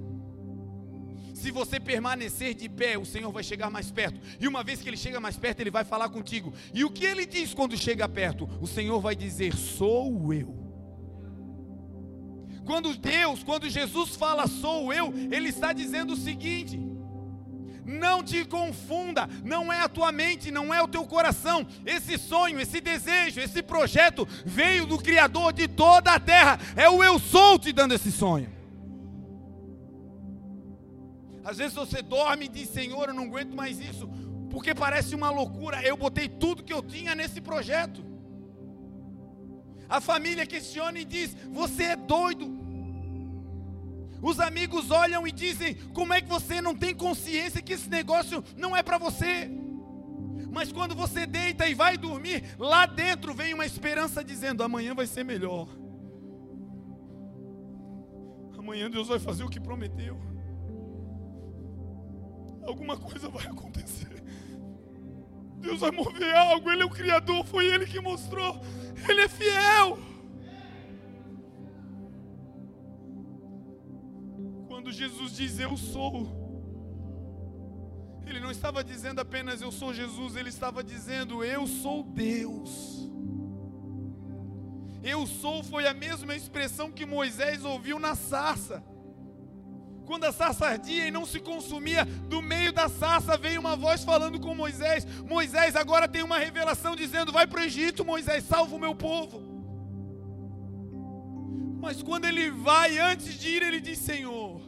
Se 1.43 1.51
você 1.51 1.77
permanecer 1.77 2.53
de 2.53 2.69
pé, 2.69 2.97
o 2.97 3.03
Senhor 3.03 3.29
vai 3.29 3.43
chegar 3.43 3.69
mais 3.69 3.91
perto. 3.91 4.17
E 4.39 4.47
uma 4.47 4.63
vez 4.63 4.81
que 4.81 4.87
ele 4.87 4.95
chega 4.95 5.19
mais 5.19 5.35
perto, 5.35 5.59
ele 5.59 5.69
vai 5.69 5.83
falar 5.83 6.07
contigo. 6.07 6.53
E 6.73 6.85
o 6.85 6.89
que 6.89 7.03
ele 7.03 7.25
diz 7.25 7.53
quando 7.53 7.75
chega 7.75 8.07
perto? 8.07 8.49
O 8.61 8.65
Senhor 8.65 9.01
vai 9.01 9.13
dizer: 9.13 9.53
Sou 9.53 10.33
eu. 10.33 10.55
Quando 12.65 12.95
Deus, 12.95 13.43
quando 13.43 13.69
Jesus 13.69 14.15
fala 14.15 14.47
sou 14.47 14.93
eu, 14.93 15.13
ele 15.33 15.49
está 15.49 15.73
dizendo 15.73 16.13
o 16.13 16.15
seguinte: 16.15 16.79
Não 17.85 18.23
te 18.23 18.45
confunda, 18.45 19.27
não 19.43 19.71
é 19.71 19.81
a 19.81 19.89
tua 19.89 20.13
mente, 20.13 20.49
não 20.49 20.73
é 20.73 20.81
o 20.81 20.87
teu 20.87 21.05
coração. 21.05 21.67
Esse 21.85 22.17
sonho, 22.17 22.57
esse 22.57 22.79
desejo, 22.79 23.41
esse 23.41 23.61
projeto 23.61 24.25
veio 24.45 24.85
do 24.85 24.97
Criador 24.97 25.51
de 25.51 25.67
toda 25.67 26.13
a 26.13 26.19
terra. 26.21 26.57
É 26.77 26.89
o 26.89 27.03
eu 27.03 27.19
sou 27.19 27.59
te 27.59 27.73
dando 27.73 27.93
esse 27.93 28.13
sonho. 28.13 28.52
Às 31.43 31.57
vezes 31.57 31.73
você 31.73 32.01
dorme 32.01 32.45
e 32.45 32.49
diz: 32.49 32.69
Senhor, 32.69 33.09
eu 33.09 33.13
não 33.13 33.25
aguento 33.25 33.53
mais 33.53 33.79
isso, 33.79 34.07
porque 34.49 34.73
parece 34.73 35.13
uma 35.13 35.29
loucura. 35.29 35.81
Eu 35.83 35.97
botei 35.97 36.29
tudo 36.29 36.63
que 36.63 36.73
eu 36.73 36.81
tinha 36.81 37.13
nesse 37.13 37.41
projeto. 37.41 38.03
A 39.89 39.99
família 39.99 40.45
questiona 40.45 40.99
e 40.99 41.05
diz: 41.05 41.35
Você 41.51 41.83
é 41.83 41.95
doido. 41.95 42.63
Os 44.21 44.39
amigos 44.39 44.89
olham 44.89 45.27
e 45.27 45.31
dizem: 45.31 45.75
Como 45.93 46.13
é 46.13 46.21
que 46.21 46.29
você 46.29 46.61
não 46.61 46.75
tem 46.75 46.95
consciência 46.95 47.61
que 47.61 47.73
esse 47.73 47.89
negócio 47.89 48.43
não 48.55 48.75
é 48.75 48.81
para 48.81 48.97
você? 48.97 49.51
Mas 50.49 50.71
quando 50.71 50.95
você 50.95 51.25
deita 51.25 51.67
e 51.67 51.73
vai 51.73 51.97
dormir, 51.97 52.43
lá 52.57 52.85
dentro 52.85 53.33
vem 53.33 53.53
uma 53.53 53.65
esperança 53.65 54.23
dizendo: 54.23 54.63
Amanhã 54.63 54.95
vai 54.95 55.07
ser 55.07 55.25
melhor. 55.25 55.67
Amanhã 58.57 58.89
Deus 58.89 59.09
vai 59.09 59.19
fazer 59.19 59.43
o 59.43 59.49
que 59.49 59.59
prometeu. 59.59 60.32
Alguma 62.65 62.97
coisa 62.97 63.29
vai 63.29 63.45
acontecer. 63.47 64.23
Deus 65.59 65.79
vai 65.79 65.91
mover 65.91 66.35
algo. 66.35 66.71
Ele 66.71 66.83
é 66.83 66.85
o 66.85 66.89
Criador, 66.89 67.45
foi 67.45 67.65
Ele 67.65 67.85
que 67.85 67.99
mostrou. 67.99 68.61
Ele 69.07 69.21
é 69.21 69.27
fiel. 69.27 69.97
Quando 74.67 74.91
Jesus 74.91 75.35
diz 75.35 75.59
eu 75.59 75.77
sou, 75.77 76.43
ele 78.25 78.39
não 78.39 78.51
estava 78.51 78.83
dizendo 78.83 79.21
apenas 79.21 79.61
eu 79.61 79.71
sou 79.71 79.93
Jesus, 79.93 80.35
ele 80.35 80.49
estava 80.49 80.83
dizendo 80.83 81.43
eu 81.43 81.67
sou 81.67 82.03
Deus. 82.03 83.09
Eu 85.03 85.27
sou 85.27 85.63
foi 85.63 85.85
a 85.87 85.93
mesma 85.93 86.35
expressão 86.35 86.91
que 86.91 87.05
Moisés 87.05 87.63
ouviu 87.63 87.99
na 87.99 88.15
sarça. 88.15 88.83
Quando 90.13 90.25
a 90.25 90.31
sarça 90.31 90.67
ardia 90.67 91.07
e 91.07 91.09
não 91.09 91.25
se 91.25 91.39
consumia, 91.39 92.05
do 92.05 92.39
meio 92.39 92.71
da 92.71 92.87
sarça 92.87 93.35
veio 93.35 93.59
uma 93.59 93.75
voz 93.75 94.03
falando 94.03 94.39
com 94.39 94.53
Moisés: 94.53 95.07
Moisés, 95.27 95.75
agora 95.75 96.07
tem 96.07 96.21
uma 96.21 96.37
revelação 96.37 96.95
dizendo: 96.95 97.31
Vai 97.31 97.47
para 97.47 97.61
o 97.61 97.63
Egito, 97.63 98.05
Moisés, 98.05 98.43
salva 98.43 98.75
o 98.75 98.79
meu 98.79 98.93
povo. 98.93 99.41
Mas 101.81 102.03
quando 102.03 102.25
ele 102.25 102.51
vai, 102.51 102.99
antes 102.99 103.39
de 103.39 103.49
ir, 103.49 103.63
ele 103.63 103.81
diz: 103.81 103.97
Senhor, 103.97 104.61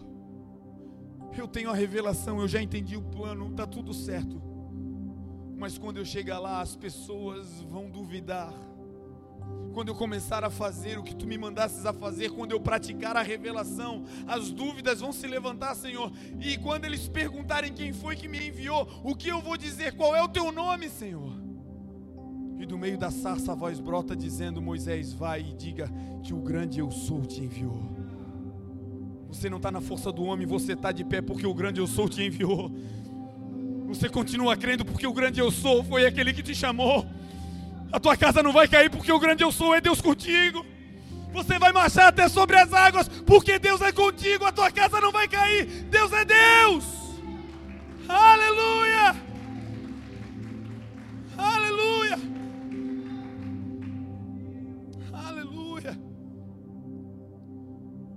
eu 1.37 1.47
tenho 1.47 1.69
a 1.69 1.75
revelação, 1.75 2.41
eu 2.41 2.47
já 2.47 2.59
entendi 2.59 2.97
o 2.97 3.03
plano, 3.03 3.51
está 3.51 3.67
tudo 3.67 3.93
certo. 3.93 4.41
Mas 5.55 5.77
quando 5.77 5.97
eu 5.97 6.05
chegar 6.05 6.39
lá, 6.39 6.59
as 6.59 6.75
pessoas 6.75 7.61
vão 7.61 7.87
duvidar. 7.87 8.51
Quando 9.75 9.89
eu 9.89 9.95
começar 9.95 10.41
a 10.45 10.49
fazer 10.49 10.97
o 10.97 11.03
que 11.03 11.13
tu 11.13 11.27
me 11.27 11.37
mandasses 11.37 11.85
a 11.85 11.91
fazer, 11.91 12.31
quando 12.31 12.53
eu 12.53 12.61
praticar 12.61 13.17
a 13.17 13.21
revelação, 13.21 14.05
as 14.25 14.49
dúvidas 14.49 15.01
vão 15.01 15.11
se 15.11 15.27
levantar, 15.27 15.75
Senhor. 15.75 16.13
E 16.39 16.55
quando 16.57 16.85
eles 16.85 17.09
perguntarem 17.09 17.73
quem 17.73 17.91
foi 17.91 18.15
que 18.15 18.25
me 18.25 18.47
enviou, 18.47 18.87
o 19.03 19.13
que 19.13 19.27
eu 19.27 19.41
vou 19.41 19.57
dizer? 19.57 19.93
Qual 19.97 20.15
é 20.15 20.23
o 20.23 20.29
teu 20.29 20.49
nome, 20.49 20.87
Senhor? 20.87 21.29
E 22.57 22.65
do 22.65 22.77
meio 22.77 22.97
da 22.97 23.11
sarça 23.11 23.51
a 23.51 23.55
voz 23.55 23.81
brota 23.81 24.15
dizendo: 24.15 24.61
Moisés, 24.61 25.11
vai 25.11 25.41
e 25.41 25.53
diga 25.53 25.91
que 26.23 26.33
o 26.33 26.39
grande 26.39 26.79
eu 26.79 26.89
sou 26.89 27.25
te 27.25 27.41
enviou. 27.41 27.83
Você 29.27 29.49
não 29.49 29.57
está 29.57 29.69
na 29.69 29.81
força 29.81 30.09
do 30.09 30.23
homem, 30.23 30.47
você 30.47 30.71
está 30.71 30.93
de 30.93 31.03
pé 31.03 31.21
porque 31.21 31.45
o 31.45 31.53
grande 31.53 31.81
eu 31.81 31.87
sou 31.87 32.07
te 32.07 32.23
enviou. 32.23 32.71
Você 33.87 34.07
continua 34.07 34.55
crendo 34.55 34.85
porque 34.85 35.05
o 35.05 35.11
grande 35.11 35.41
eu 35.41 35.51
sou 35.51 35.83
foi 35.83 36.05
aquele 36.05 36.31
que 36.31 36.41
te 36.41 36.55
chamou. 36.55 37.05
A 37.91 37.99
tua 37.99 38.17
casa 38.17 38.43
não 38.43 38.51
vai 38.51 38.67
cair 38.67 38.89
porque 38.89 39.11
o 39.11 39.19
grande 39.19 39.43
eu 39.43 39.51
sou 39.51 39.73
é 39.73 39.81
Deus 39.81 40.01
contigo. 40.01 40.65
Você 41.31 41.59
vai 41.59 41.71
marchar 41.71 42.07
até 42.07 42.27
sobre 42.29 42.57
as 42.57 42.71
águas 42.73 43.07
porque 43.07 43.59
Deus 43.59 43.81
é 43.81 43.91
contigo. 43.91 44.45
A 44.45 44.51
tua 44.51 44.71
casa 44.71 44.99
não 45.01 45.11
vai 45.11 45.27
cair. 45.27 45.65
Deus 45.89 46.11
é 46.11 46.25
Deus. 46.25 46.85
Aleluia. 48.07 49.15
Aleluia. 51.37 52.35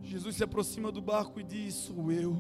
Jesus 0.09 0.37
se 0.37 0.43
aproxima 0.43 0.91
do 0.91 1.01
barco 1.01 1.39
e 1.39 1.45
diz: 1.45 1.75
Sou 1.75 2.11
eu, 2.11 2.37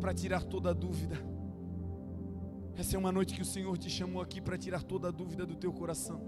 para 0.00 0.12
tirar 0.12 0.42
toda 0.42 0.70
a 0.70 0.72
dúvida. 0.72 1.18
Essa 2.78 2.94
é 2.94 2.98
uma 2.98 3.10
noite 3.10 3.34
que 3.34 3.42
o 3.42 3.44
Senhor 3.44 3.76
te 3.76 3.90
chamou 3.90 4.22
aqui 4.22 4.40
para 4.40 4.56
tirar 4.56 4.84
toda 4.84 5.08
a 5.08 5.10
dúvida 5.10 5.44
do 5.44 5.56
teu 5.56 5.72
coração. 5.72 6.22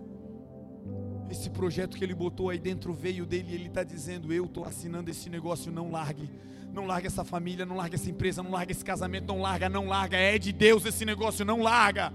Esse 1.31 1.49
projeto 1.49 1.97
que 1.97 2.03
Ele 2.03 2.13
botou 2.13 2.51
aí 2.51 2.59
dentro 2.59 2.93
veio 2.93 3.25
dele 3.25 3.53
e 3.53 3.55
Ele 3.55 3.69
está 3.69 3.85
dizendo: 3.85 4.33
Eu 4.33 4.47
estou 4.47 4.65
assinando 4.65 5.09
esse 5.09 5.31
negócio, 5.31 5.71
não 5.71 5.93
largue. 5.93 6.29
Não 6.73 6.87
larga 6.87 7.07
essa 7.07 7.25
família, 7.25 7.65
não 7.65 7.77
larga 7.77 7.95
essa 7.95 8.11
empresa, 8.11 8.43
não 8.43 8.51
larga 8.51 8.73
esse 8.73 8.85
casamento, 8.85 9.29
não 9.29 9.41
larga, 9.41 9.69
não 9.69 9.87
larga. 9.87 10.17
É 10.17 10.39
de 10.39 10.53
Deus 10.53 10.85
esse 10.85 11.05
negócio, 11.05 11.45
não 11.45 11.63
larga. 11.63 12.13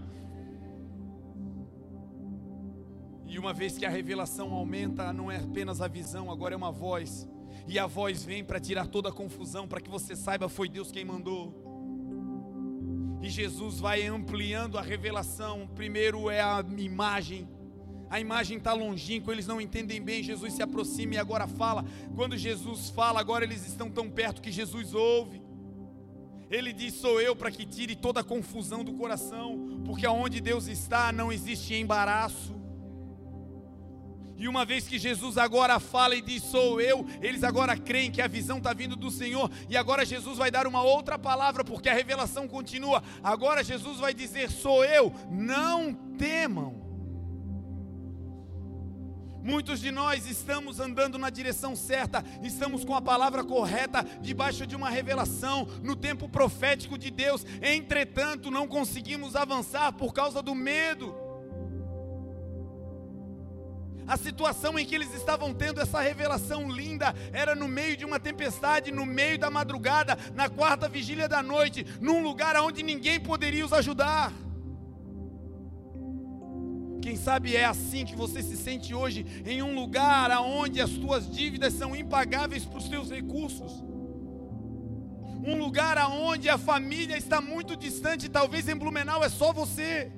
E 3.26 3.40
uma 3.40 3.54
vez 3.54 3.78
que 3.78 3.86
a 3.86 3.90
revelação 3.90 4.54
aumenta, 4.54 5.14
não 5.14 5.32
é 5.32 5.38
apenas 5.38 5.80
a 5.80 5.88
visão, 5.88 6.30
agora 6.30 6.54
é 6.54 6.58
uma 6.58 6.74
voz 6.74 7.26
e 7.68 7.80
a 7.80 7.88
voz 7.88 8.24
vem 8.24 8.44
para 8.44 8.60
tirar 8.60 8.88
toda 8.88 9.10
a 9.10 9.14
confusão, 9.14 9.66
para 9.66 9.80
que 9.80 9.90
você 9.90 10.14
saiba 10.14 10.50
foi 10.50 10.68
Deus 10.68 10.92
quem 10.92 11.06
mandou. 11.06 11.75
E 13.26 13.30
Jesus 13.32 13.80
vai 13.80 14.06
ampliando 14.06 14.78
a 14.78 14.84
revelação. 14.84 15.68
Primeiro 15.74 16.30
é 16.30 16.42
a 16.42 16.64
imagem. 16.78 17.50
A 18.08 18.20
imagem 18.20 18.60
está 18.60 18.72
longínqua, 18.72 19.34
eles 19.34 19.48
não 19.48 19.60
entendem 19.60 20.00
bem. 20.00 20.22
Jesus 20.22 20.54
se 20.54 20.62
aproxima 20.62 21.16
e 21.16 21.18
agora 21.18 21.48
fala. 21.48 21.84
Quando 22.16 22.38
Jesus 22.38 22.92
fala, 22.92 23.20
agora 23.20 23.44
eles 23.44 23.66
estão 23.66 23.90
tão 23.90 24.12
perto 24.12 24.44
que 24.44 24.52
Jesus 24.52 24.94
ouve. 24.94 25.42
Ele 26.52 26.72
diz: 26.72 26.94
Sou 26.94 27.20
eu 27.20 27.36
para 27.36 27.50
que 27.50 27.66
tire 27.66 27.96
toda 27.96 28.20
a 28.20 28.24
confusão 28.24 28.84
do 28.84 28.94
coração, 28.94 29.82
porque 29.84 30.06
aonde 30.06 30.40
Deus 30.40 30.68
está 30.68 31.12
não 31.12 31.34
existe 31.34 31.74
embaraço. 31.74 32.54
E 34.38 34.48
uma 34.48 34.66
vez 34.66 34.88
que 34.88 35.00
Jesus 35.00 35.38
agora 35.38 35.80
fala 35.80 36.16
e 36.16 36.22
diz 36.22 36.44
sou 36.44 36.82
eu, 36.82 37.06
eles 37.22 37.44
agora 37.44 37.78
creem 37.78 38.12
que 38.12 38.22
a 38.22 38.28
visão 38.28 38.58
está 38.58 38.74
vindo 38.74 38.96
do 38.96 39.10
Senhor. 39.10 39.50
E 39.70 39.78
agora 39.78 40.06
Jesus 40.06 40.38
vai 40.38 40.52
dar 40.52 40.68
uma 40.68 40.82
outra 40.82 41.18
palavra, 41.18 41.64
porque 41.64 41.88
a 41.88 41.94
revelação 41.94 42.48
continua. 42.48 43.02
Agora 43.24 43.64
Jesus 43.64 44.00
vai 44.00 44.14
dizer: 44.14 44.52
sou 44.52 44.84
eu, 44.84 45.14
não 45.32 45.94
temam. 46.18 46.84
Muitos 49.42 49.80
de 49.80 49.92
nós 49.92 50.26
estamos 50.26 50.80
andando 50.80 51.20
na 51.20 51.30
direção 51.30 51.76
certa, 51.76 52.26
estamos 52.42 52.84
com 52.84 52.96
a 52.96 53.02
palavra 53.02 53.44
correta, 53.44 54.04
debaixo 54.20 54.66
de 54.66 54.76
uma 54.76 54.90
revelação, 54.90 55.68
no 55.84 55.96
tempo 55.96 56.28
profético 56.28 56.98
de 56.98 57.12
Deus, 57.12 57.46
entretanto, 57.62 58.50
não 58.50 58.68
conseguimos 58.68 59.36
avançar 59.36 59.94
por 59.94 60.16
causa 60.16 60.42
do 60.42 60.56
medo 60.56 61.25
a 64.08 64.18
situação 64.18 64.78
em 64.78 64.86
que 64.86 64.94
eles 64.94 65.14
estavam 65.14 65.54
tendo 65.54 65.82
essa 65.82 66.00
revelação 66.00 66.70
linda 66.70 67.14
era 67.34 67.56
no 67.56 67.68
meio 67.68 67.98
de 67.98 68.06
uma 68.06 68.20
tempestade, 68.20 68.92
no 68.92 69.06
meio 69.06 69.40
da 69.40 69.50
madrugada, 69.50 70.18
na 70.34 70.50
quarta 70.50 70.88
vigília 70.88 71.28
da 71.28 71.42
noite, 71.42 71.86
num 72.00 72.22
lugar 72.24 72.56
onde 72.58 72.84
ninguém 72.84 73.20
poderia 73.20 73.66
os 73.66 73.74
ajudar. 73.74 74.32
Quem 77.02 77.16
sabe 77.16 77.56
é 77.56 77.66
assim 77.66 78.04
que 78.04 78.16
você 78.16 78.42
se 78.42 78.58
sente 78.58 78.94
hoje, 78.94 79.26
em 79.46 79.62
um 79.62 79.76
lugar 79.76 80.32
onde 80.42 80.82
as 80.82 80.92
tuas 80.92 81.30
dívidas 81.30 81.74
são 81.74 81.96
impagáveis 81.96 82.66
para 82.66 82.80
os 82.80 82.90
teus 82.90 83.12
recursos. 83.12 83.72
Um 85.44 85.58
lugar 85.60 85.98
onde 86.10 86.50
a 86.50 86.58
família 86.58 87.16
está 87.16 87.40
muito 87.40 87.76
distante, 87.76 88.28
talvez 88.28 88.68
em 88.68 88.76
Blumenau 88.76 89.24
é 89.24 89.30
só 89.30 89.54
você 89.54 90.12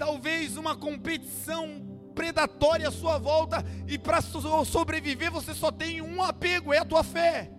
talvez 0.00 0.56
uma 0.56 0.74
competição 0.74 1.86
predatória 2.14 2.88
à 2.88 2.90
sua 2.90 3.18
volta, 3.18 3.62
e 3.86 3.98
para 3.98 4.22
sobreviver 4.22 5.30
você 5.30 5.52
só 5.52 5.70
tem 5.70 6.00
um 6.00 6.22
apego, 6.22 6.72
é 6.72 6.78
a 6.78 6.86
tua 6.86 7.04
fé. 7.04 7.52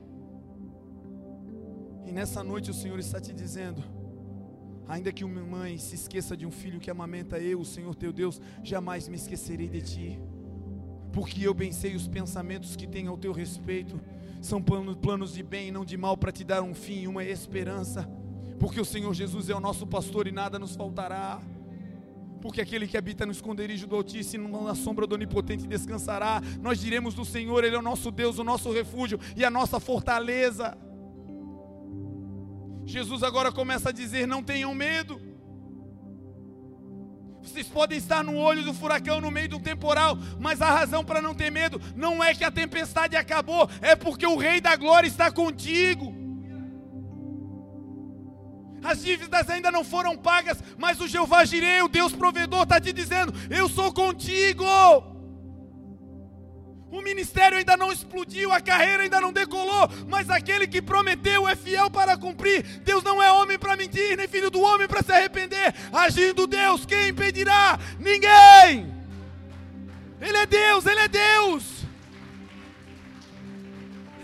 E 2.04 2.12
nessa 2.12 2.44
noite 2.44 2.72
o 2.72 2.74
Senhor 2.74 2.98
está 2.98 3.22
te 3.22 3.32
dizendo: 3.32 3.84
ainda 4.88 5.14
que 5.14 5.24
uma 5.24 5.44
mãe 5.44 5.78
se 5.78 5.94
esqueça 5.94 6.36
de 6.36 6.48
um 6.48 6.52
filho 6.52 6.80
que 6.80 6.90
amamenta 6.90 7.38
eu, 7.38 7.60
o 7.60 7.66
Senhor 7.66 7.94
teu 7.94 8.12
Deus, 8.12 8.42
jamais 8.64 9.08
me 9.08 9.18
esquecerei 9.18 9.70
de 9.70 9.82
ti, 9.84 10.20
porque 11.14 11.46
eu 11.46 11.54
bem 11.54 11.72
sei 11.72 11.96
os 11.96 12.08
pensamentos 12.08 12.76
que 12.76 12.88
tenho 12.88 13.12
ao 13.12 13.18
teu 13.20 13.32
respeito, 13.32 14.02
são 14.42 14.60
planos 14.60 15.34
de 15.34 15.44
bem 15.44 15.68
e 15.68 15.72
não 15.72 15.86
de 15.86 15.96
mal, 15.96 16.18
para 16.18 16.32
te 16.32 16.44
dar 16.44 16.64
um 16.64 16.74
fim 16.74 17.02
e 17.02 17.08
uma 17.08 17.24
esperança, 17.24 18.10
porque 18.60 18.82
o 18.82 18.86
Senhor 18.86 19.14
Jesus 19.14 19.48
é 19.48 19.54
o 19.54 19.60
nosso 19.60 19.86
pastor 19.86 20.28
e 20.28 20.32
nada 20.32 20.58
nos 20.58 20.76
faltará 20.76 21.40
porque 22.42 22.60
aquele 22.60 22.88
que 22.88 22.98
habita 22.98 23.26
no 23.26 23.32
esconderijo 23.32 23.86
do 23.88 23.96
Altíssimo, 23.96 24.64
na 24.64 24.76
sombra 24.76 25.06
do 25.06 25.16
Onipotente 25.16 25.68
descansará. 25.68 26.42
Nós 26.60 26.80
diremos 26.80 27.14
do 27.14 27.24
Senhor, 27.24 27.64
Ele 27.64 27.76
é 27.76 27.80
o 27.80 27.84
nosso 27.84 28.12
Deus, 28.12 28.40
o 28.40 28.44
nosso 28.44 28.72
refúgio 28.72 29.20
e 29.36 29.46
a 29.46 29.50
nossa 29.50 29.80
fortaleza. 29.80 30.78
Jesus 32.86 33.24
agora 33.24 33.52
começa 33.52 33.90
a 33.90 33.92
dizer: 33.92 34.28
não 34.28 34.44
tenham 34.44 34.74
medo. 34.74 35.22
Vocês 37.42 37.68
podem 37.68 37.98
estar 37.98 38.24
no 38.24 38.38
olho 38.38 38.64
do 38.64 38.74
furacão, 38.74 39.20
no 39.20 39.32
meio 39.32 39.50
do 39.50 39.60
temporal, 39.60 40.16
mas 40.40 40.62
a 40.62 40.70
razão 40.70 41.04
para 41.04 41.22
não 41.22 41.34
ter 41.34 41.52
medo 41.52 41.82
não 41.96 42.24
é 42.24 42.36
que 42.36 42.44
a 42.44 42.52
tempestade 42.52 43.16
acabou, 43.16 43.68
é 43.82 43.96
porque 43.96 44.28
o 44.28 44.38
Rei 44.38 44.62
da 44.62 44.76
Glória 44.76 45.08
está 45.08 45.32
contigo. 45.32 46.21
As 48.84 49.04
dívidas 49.04 49.50
ainda 49.50 49.72
não 49.72 49.84
foram 49.84 50.18
pagas, 50.18 50.58
mas 50.78 51.00
o 51.00 51.08
Jeová 51.08 51.46
Jirei, 51.46 51.82
o 51.82 51.88
Deus 51.88 52.14
provedor, 52.14 52.64
está 52.64 52.80
te 52.80 52.92
dizendo: 52.92 53.34
Eu 53.50 53.70
sou 53.70 53.94
contigo. 53.94 54.66
O 56.92 57.02
ministério 57.02 57.58
ainda 57.58 57.78
não 57.78 57.90
explodiu, 57.90 58.52
a 58.52 58.60
carreira 58.60 59.04
ainda 59.04 59.22
não 59.22 59.32
decolou, 59.32 59.90
mas 60.10 60.30
aquele 60.30 60.68
que 60.68 60.82
prometeu 60.82 61.48
é 61.48 61.56
fiel 61.56 61.90
para 61.90 62.18
cumprir. 62.18 62.64
Deus 62.84 63.02
não 63.02 63.24
é 63.24 63.32
homem 63.32 63.58
para 63.58 63.78
mentir, 63.78 64.18
nem 64.18 64.28
filho 64.28 64.52
do 64.52 64.60
homem 64.60 64.90
para 64.90 65.02
se 65.02 65.12
arrepender. 65.12 65.74
Agindo 65.94 66.46
Deus, 66.46 66.86
quem 66.86 67.10
impedirá? 67.10 67.80
Ninguém. 67.98 68.94
Ele 70.20 70.38
é 70.38 70.46
Deus, 70.46 70.86
ele 70.86 71.00
é 71.00 71.08
Deus. 71.08 71.64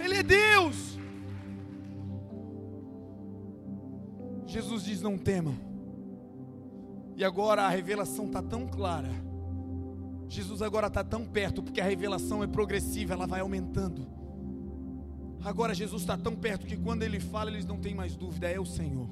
Ele 0.02 0.16
é 0.16 0.24
Deus. 0.24 0.87
Jesus 4.58 4.84
diz: 4.84 5.02
Não 5.02 5.18
temam. 5.18 5.56
E 7.16 7.24
agora 7.24 7.64
a 7.64 7.70
revelação 7.70 8.26
está 8.26 8.42
tão 8.42 8.68
clara 8.68 9.28
Jesus 10.30 10.62
agora 10.62 10.88
está 10.88 11.04
tão 11.04 11.26
perto, 11.26 11.64
porque 11.64 11.80
a 11.80 11.86
revelação 11.86 12.44
é 12.44 12.48
progressiva, 12.48 13.14
ela 13.14 13.26
vai 13.26 13.40
aumentando. 13.40 14.06
Agora 15.42 15.74
Jesus 15.74 16.02
está 16.02 16.18
tão 16.18 16.36
perto 16.36 16.66
que 16.66 16.76
quando 16.76 17.04
ele 17.04 17.20
fala, 17.20 17.50
eles 17.50 17.66
não 17.66 17.78
têm 17.78 17.96
mais 17.96 18.16
dúvida, 18.16 18.50
é 18.50 18.60
o 18.60 18.66
Senhor. 18.66 19.10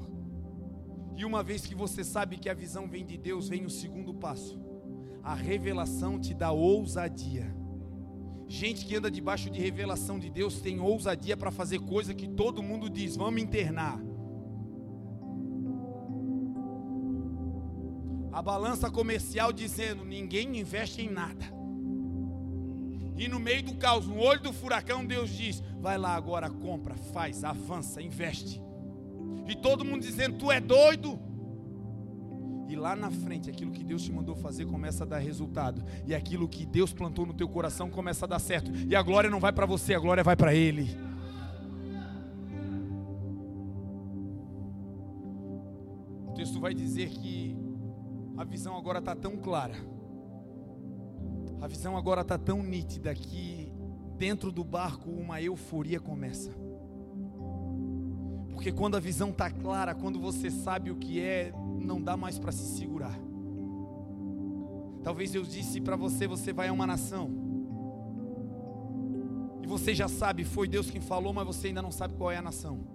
E 1.16 1.24
uma 1.24 1.42
vez 1.42 1.66
que 1.66 1.74
você 1.74 2.04
sabe 2.04 2.38
que 2.38 2.50
a 2.50 2.54
visão 2.54 2.90
vem 2.90 3.06
de 3.06 3.18
Deus, 3.18 3.48
vem 3.48 3.66
o 3.66 3.70
segundo 3.70 4.14
passo. 4.14 4.60
A 5.24 5.34
revelação 5.34 6.20
te 6.20 6.34
dá 6.34 6.52
ousadia. 6.52 7.56
Gente 8.48 8.86
que 8.86 8.96
anda 8.96 9.10
debaixo 9.10 9.50
de 9.50 9.60
revelação 9.60 10.20
de 10.20 10.30
Deus 10.30 10.60
tem 10.60 10.80
ousadia 10.80 11.38
para 11.38 11.50
fazer 11.50 11.80
coisa 11.80 12.14
que 12.14 12.28
todo 12.28 12.62
mundo 12.62 12.90
diz, 12.90 13.16
vamos 13.16 13.42
internar. 13.42 13.98
A 18.36 18.42
balança 18.42 18.92
comercial 18.92 19.54
dizendo: 19.54 20.04
ninguém 20.04 20.60
investe 20.60 21.02
em 21.02 21.10
nada. 21.10 21.46
E 23.16 23.30
no 23.30 23.40
meio 23.40 23.64
do 23.64 23.76
caos, 23.76 24.06
no 24.06 24.20
olho 24.20 24.42
do 24.42 24.52
furacão, 24.52 25.06
Deus 25.06 25.30
diz: 25.30 25.64
vai 25.80 25.98
lá 25.98 26.14
agora, 26.14 26.50
compra, 26.50 26.96
faz, 27.14 27.46
avança, 27.46 28.02
investe. 28.02 28.62
E 29.48 29.56
todo 29.56 29.86
mundo 29.86 30.02
dizendo: 30.02 30.38
tu 30.38 30.52
é 30.52 30.60
doido. 30.60 31.18
E 32.68 32.76
lá 32.76 32.94
na 32.94 33.10
frente, 33.10 33.50
aquilo 33.50 33.72
que 33.72 33.86
Deus 33.86 34.02
te 34.04 34.12
mandou 34.12 34.36
fazer 34.36 34.66
começa 34.66 35.06
a 35.06 35.08
dar 35.08 35.20
resultado. 35.20 35.82
E 36.06 36.14
aquilo 36.14 36.50
que 36.50 36.66
Deus 36.66 36.92
plantou 36.92 37.26
no 37.26 37.34
teu 37.34 37.48
coração 37.48 37.90
começa 37.90 38.26
a 38.26 38.28
dar 38.28 38.40
certo. 38.40 38.70
E 38.86 38.98
a 38.98 39.02
glória 39.02 39.30
não 39.30 39.40
vai 39.40 39.54
para 39.54 39.66
você, 39.66 39.94
a 39.94 40.00
glória 40.00 40.26
vai 40.26 40.36
para 40.36 40.54
Ele. 40.54 40.90
O 46.28 46.34
texto 46.34 46.60
vai 46.60 46.74
dizer 46.74 47.08
que 47.08 47.65
a 48.38 48.44
visão 48.44 48.76
agora 48.76 49.00
está 49.00 49.16
tão 49.16 49.38
clara, 49.38 49.76
a 51.62 51.68
visão 51.68 51.98
agora 51.98 52.22
está 52.22 52.38
tão 52.38 52.62
nítida 52.62 53.14
que 53.16 53.72
dentro 54.18 54.52
do 54.52 54.64
barco 54.64 55.10
uma 55.10 55.42
euforia 55.42 56.00
começa. 56.00 56.52
Porque 58.52 58.72
quando 58.72 58.96
a 58.96 59.00
visão 59.00 59.30
está 59.30 59.50
clara, 59.50 59.94
quando 59.94 60.20
você 60.20 60.50
sabe 60.50 60.90
o 60.90 60.96
que 60.96 61.20
é, 61.20 61.54
não 61.80 62.02
dá 62.02 62.16
mais 62.16 62.40
para 62.40 62.52
se 62.52 62.78
segurar. 62.78 63.18
Talvez 65.04 65.32
Deus 65.32 65.52
disse 65.52 65.82
para 65.82 65.96
você: 65.96 66.28
você 66.28 66.52
vai 66.52 66.68
a 66.68 66.74
uma 66.74 66.88
nação. 66.88 67.30
E 69.62 69.68
você 69.68 69.94
já 69.94 70.08
sabe, 70.08 70.44
foi 70.44 70.68
Deus 70.68 70.90
quem 70.90 71.02
falou, 71.02 71.34
mas 71.34 71.46
você 71.46 71.68
ainda 71.68 71.82
não 71.82 71.92
sabe 71.92 72.16
qual 72.16 72.32
é 72.32 72.38
a 72.38 72.42
nação. 72.42 72.95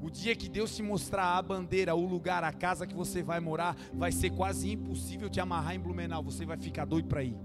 O 0.00 0.10
dia 0.10 0.34
que 0.34 0.48
Deus 0.48 0.74
te 0.74 0.82
mostrar 0.82 1.36
a 1.36 1.42
bandeira, 1.42 1.94
o 1.94 2.06
lugar, 2.06 2.42
a 2.42 2.52
casa 2.52 2.86
que 2.86 2.94
você 2.94 3.22
vai 3.22 3.38
morar, 3.38 3.76
vai 3.92 4.10
ser 4.10 4.30
quase 4.30 4.72
impossível 4.72 5.28
te 5.28 5.40
amarrar 5.40 5.74
em 5.74 5.80
Blumenau. 5.80 6.22
Você 6.22 6.46
vai 6.46 6.56
ficar 6.56 6.86
doido 6.86 7.06
para 7.06 7.22
ir. 7.22 7.36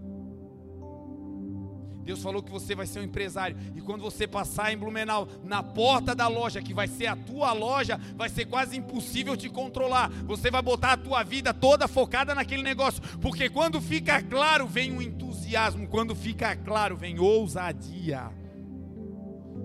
Deus 2.06 2.22
falou 2.22 2.42
que 2.44 2.52
você 2.52 2.76
vai 2.76 2.86
ser 2.86 3.00
um 3.00 3.04
empresário. 3.04 3.58
E 3.76 3.82
quando 3.82 4.02
você 4.02 4.28
passar 4.28 4.72
em 4.72 4.78
Blumenau, 4.78 5.28
na 5.44 5.64
porta 5.64 6.14
da 6.14 6.28
loja, 6.28 6.62
que 6.62 6.74
vai 6.74 6.88
ser 6.88 7.08
a 7.08 7.16
tua 7.16 7.52
loja, 7.52 8.00
vai 8.16 8.30
ser 8.30 8.46
quase 8.46 8.78
impossível 8.78 9.36
te 9.36 9.50
controlar. 9.50 10.10
Você 10.26 10.52
vai 10.52 10.62
botar 10.62 10.94
a 10.94 10.98
tua 10.98 11.24
vida 11.24 11.52
toda 11.52 11.88
focada 11.88 12.36
naquele 12.36 12.62
negócio. 12.62 13.02
Porque 13.20 13.50
quando 13.50 13.82
fica 13.82 14.22
claro, 14.22 14.68
vem 14.68 14.92
o 14.92 14.98
um 14.98 15.02
entusiasmo. 15.02 15.88
Quando 15.88 16.16
fica 16.16 16.56
claro, 16.56 16.96
vem 16.96 17.20
ousadia. 17.20 18.32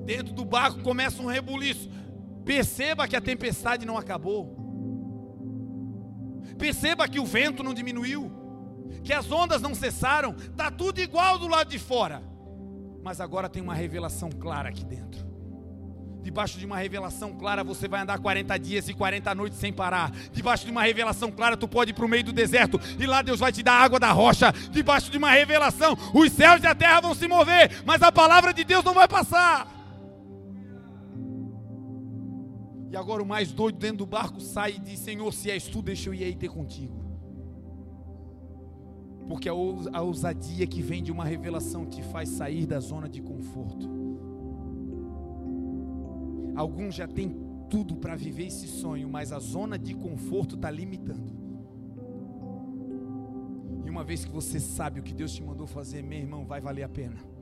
Dentro 0.06 0.32
do 0.32 0.44
barco 0.44 0.80
começa 0.80 1.22
um 1.22 1.26
rebuliço. 1.26 1.90
Perceba 2.44 3.06
que 3.06 3.16
a 3.16 3.20
tempestade 3.20 3.86
não 3.86 3.96
acabou. 3.96 4.56
Perceba 6.58 7.08
que 7.08 7.20
o 7.20 7.24
vento 7.24 7.62
não 7.62 7.72
diminuiu, 7.72 8.30
que 9.02 9.12
as 9.12 9.30
ondas 9.30 9.62
não 9.62 9.74
cessaram, 9.74 10.34
está 10.36 10.70
tudo 10.70 11.00
igual 11.00 11.38
do 11.38 11.48
lado 11.48 11.70
de 11.70 11.78
fora. 11.78 12.22
Mas 13.02 13.20
agora 13.20 13.48
tem 13.48 13.62
uma 13.62 13.74
revelação 13.74 14.30
clara 14.30 14.68
aqui 14.68 14.84
dentro. 14.84 15.30
Debaixo 16.22 16.58
de 16.58 16.66
uma 16.66 16.76
revelação 16.76 17.32
clara, 17.32 17.64
você 17.64 17.88
vai 17.88 18.02
andar 18.02 18.18
40 18.18 18.58
dias 18.58 18.88
e 18.88 18.94
40 18.94 19.34
noites 19.34 19.58
sem 19.58 19.72
parar. 19.72 20.10
Debaixo 20.32 20.66
de 20.66 20.70
uma 20.70 20.82
revelação 20.82 21.32
clara, 21.32 21.56
tu 21.56 21.66
pode 21.66 21.92
ir 21.92 21.94
para 21.94 22.04
o 22.04 22.08
meio 22.08 22.24
do 22.24 22.32
deserto 22.32 22.78
e 22.98 23.06
lá 23.06 23.22
Deus 23.22 23.40
vai 23.40 23.50
te 23.50 23.62
dar 23.62 23.74
água 23.74 23.98
da 23.98 24.12
rocha. 24.12 24.52
Debaixo 24.70 25.10
de 25.10 25.16
uma 25.16 25.30
revelação, 25.30 25.96
os 26.12 26.30
céus 26.32 26.62
e 26.62 26.66
a 26.66 26.74
terra 26.74 27.00
vão 27.00 27.14
se 27.14 27.26
mover, 27.26 27.82
mas 27.86 28.02
a 28.02 28.12
palavra 28.12 28.52
de 28.52 28.64
Deus 28.64 28.84
não 28.84 28.92
vai 28.92 29.08
passar. 29.08 29.79
E 32.90 32.96
agora 32.96 33.22
o 33.22 33.26
mais 33.26 33.52
doido 33.52 33.78
dentro 33.78 33.98
do 33.98 34.06
barco 34.06 34.40
sai 34.40 34.72
e 34.72 34.80
diz: 34.80 34.98
Senhor, 34.98 35.32
se 35.32 35.50
és 35.50 35.68
tu, 35.68 35.80
deixa 35.80 36.08
eu 36.08 36.14
ir 36.14 36.24
aí 36.24 36.34
ter 36.34 36.48
contigo. 36.48 36.98
Porque 39.28 39.48
a 39.48 40.02
ousadia 40.02 40.66
que 40.66 40.82
vem 40.82 41.00
de 41.00 41.12
uma 41.12 41.24
revelação 41.24 41.86
te 41.86 42.02
faz 42.02 42.28
sair 42.30 42.66
da 42.66 42.80
zona 42.80 43.08
de 43.08 43.22
conforto. 43.22 43.88
Alguns 46.56 46.96
já 46.96 47.06
têm 47.06 47.36
tudo 47.70 47.94
para 47.94 48.16
viver 48.16 48.46
esse 48.46 48.66
sonho, 48.66 49.08
mas 49.08 49.30
a 49.30 49.38
zona 49.38 49.78
de 49.78 49.94
conforto 49.94 50.56
está 50.56 50.68
limitando. 50.68 51.32
E 53.84 53.88
uma 53.88 54.02
vez 54.02 54.24
que 54.24 54.32
você 54.32 54.58
sabe 54.58 54.98
o 54.98 55.02
que 55.04 55.14
Deus 55.14 55.32
te 55.32 55.44
mandou 55.44 55.68
fazer, 55.68 56.02
meu 56.02 56.18
irmão, 56.18 56.44
vai 56.44 56.60
valer 56.60 56.82
a 56.82 56.88
pena 56.88 57.39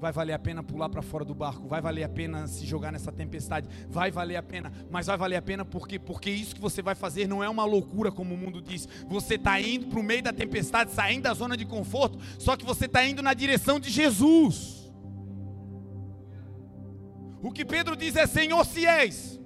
vai 0.00 0.10
valer 0.12 0.32
a 0.32 0.38
pena 0.38 0.62
pular 0.62 0.88
para 0.88 1.02
fora 1.02 1.24
do 1.24 1.34
barco, 1.34 1.68
vai 1.68 1.80
valer 1.80 2.02
a 2.04 2.08
pena 2.08 2.46
se 2.46 2.64
jogar 2.64 2.90
nessa 2.90 3.12
tempestade, 3.12 3.68
vai 3.88 4.10
valer 4.10 4.36
a 4.36 4.42
pena, 4.42 4.72
mas 4.90 5.06
vai 5.06 5.16
valer 5.16 5.36
a 5.36 5.42
pena 5.42 5.64
porque 5.64 5.98
porque 5.98 6.30
isso 6.30 6.54
que 6.54 6.60
você 6.60 6.80
vai 6.80 6.94
fazer 6.94 7.28
não 7.28 7.44
é 7.44 7.48
uma 7.48 7.64
loucura 7.64 8.10
como 8.10 8.34
o 8.34 8.38
mundo 8.38 8.62
diz. 8.62 8.88
Você 9.06 9.34
está 9.34 9.60
indo 9.60 9.86
para 9.88 10.00
o 10.00 10.02
meio 10.02 10.22
da 10.22 10.32
tempestade, 10.32 10.90
saindo 10.90 11.24
da 11.24 11.34
zona 11.34 11.56
de 11.56 11.66
conforto, 11.66 12.18
só 12.38 12.56
que 12.56 12.64
você 12.64 12.86
está 12.86 13.04
indo 13.04 13.22
na 13.22 13.34
direção 13.34 13.78
de 13.78 13.90
Jesus. 13.90 14.90
O 17.42 17.52
que 17.52 17.64
Pedro 17.64 17.94
diz 17.94 18.16
é: 18.16 18.26
Senhor, 18.26 18.64
se 18.64 18.86
és. 18.86 19.38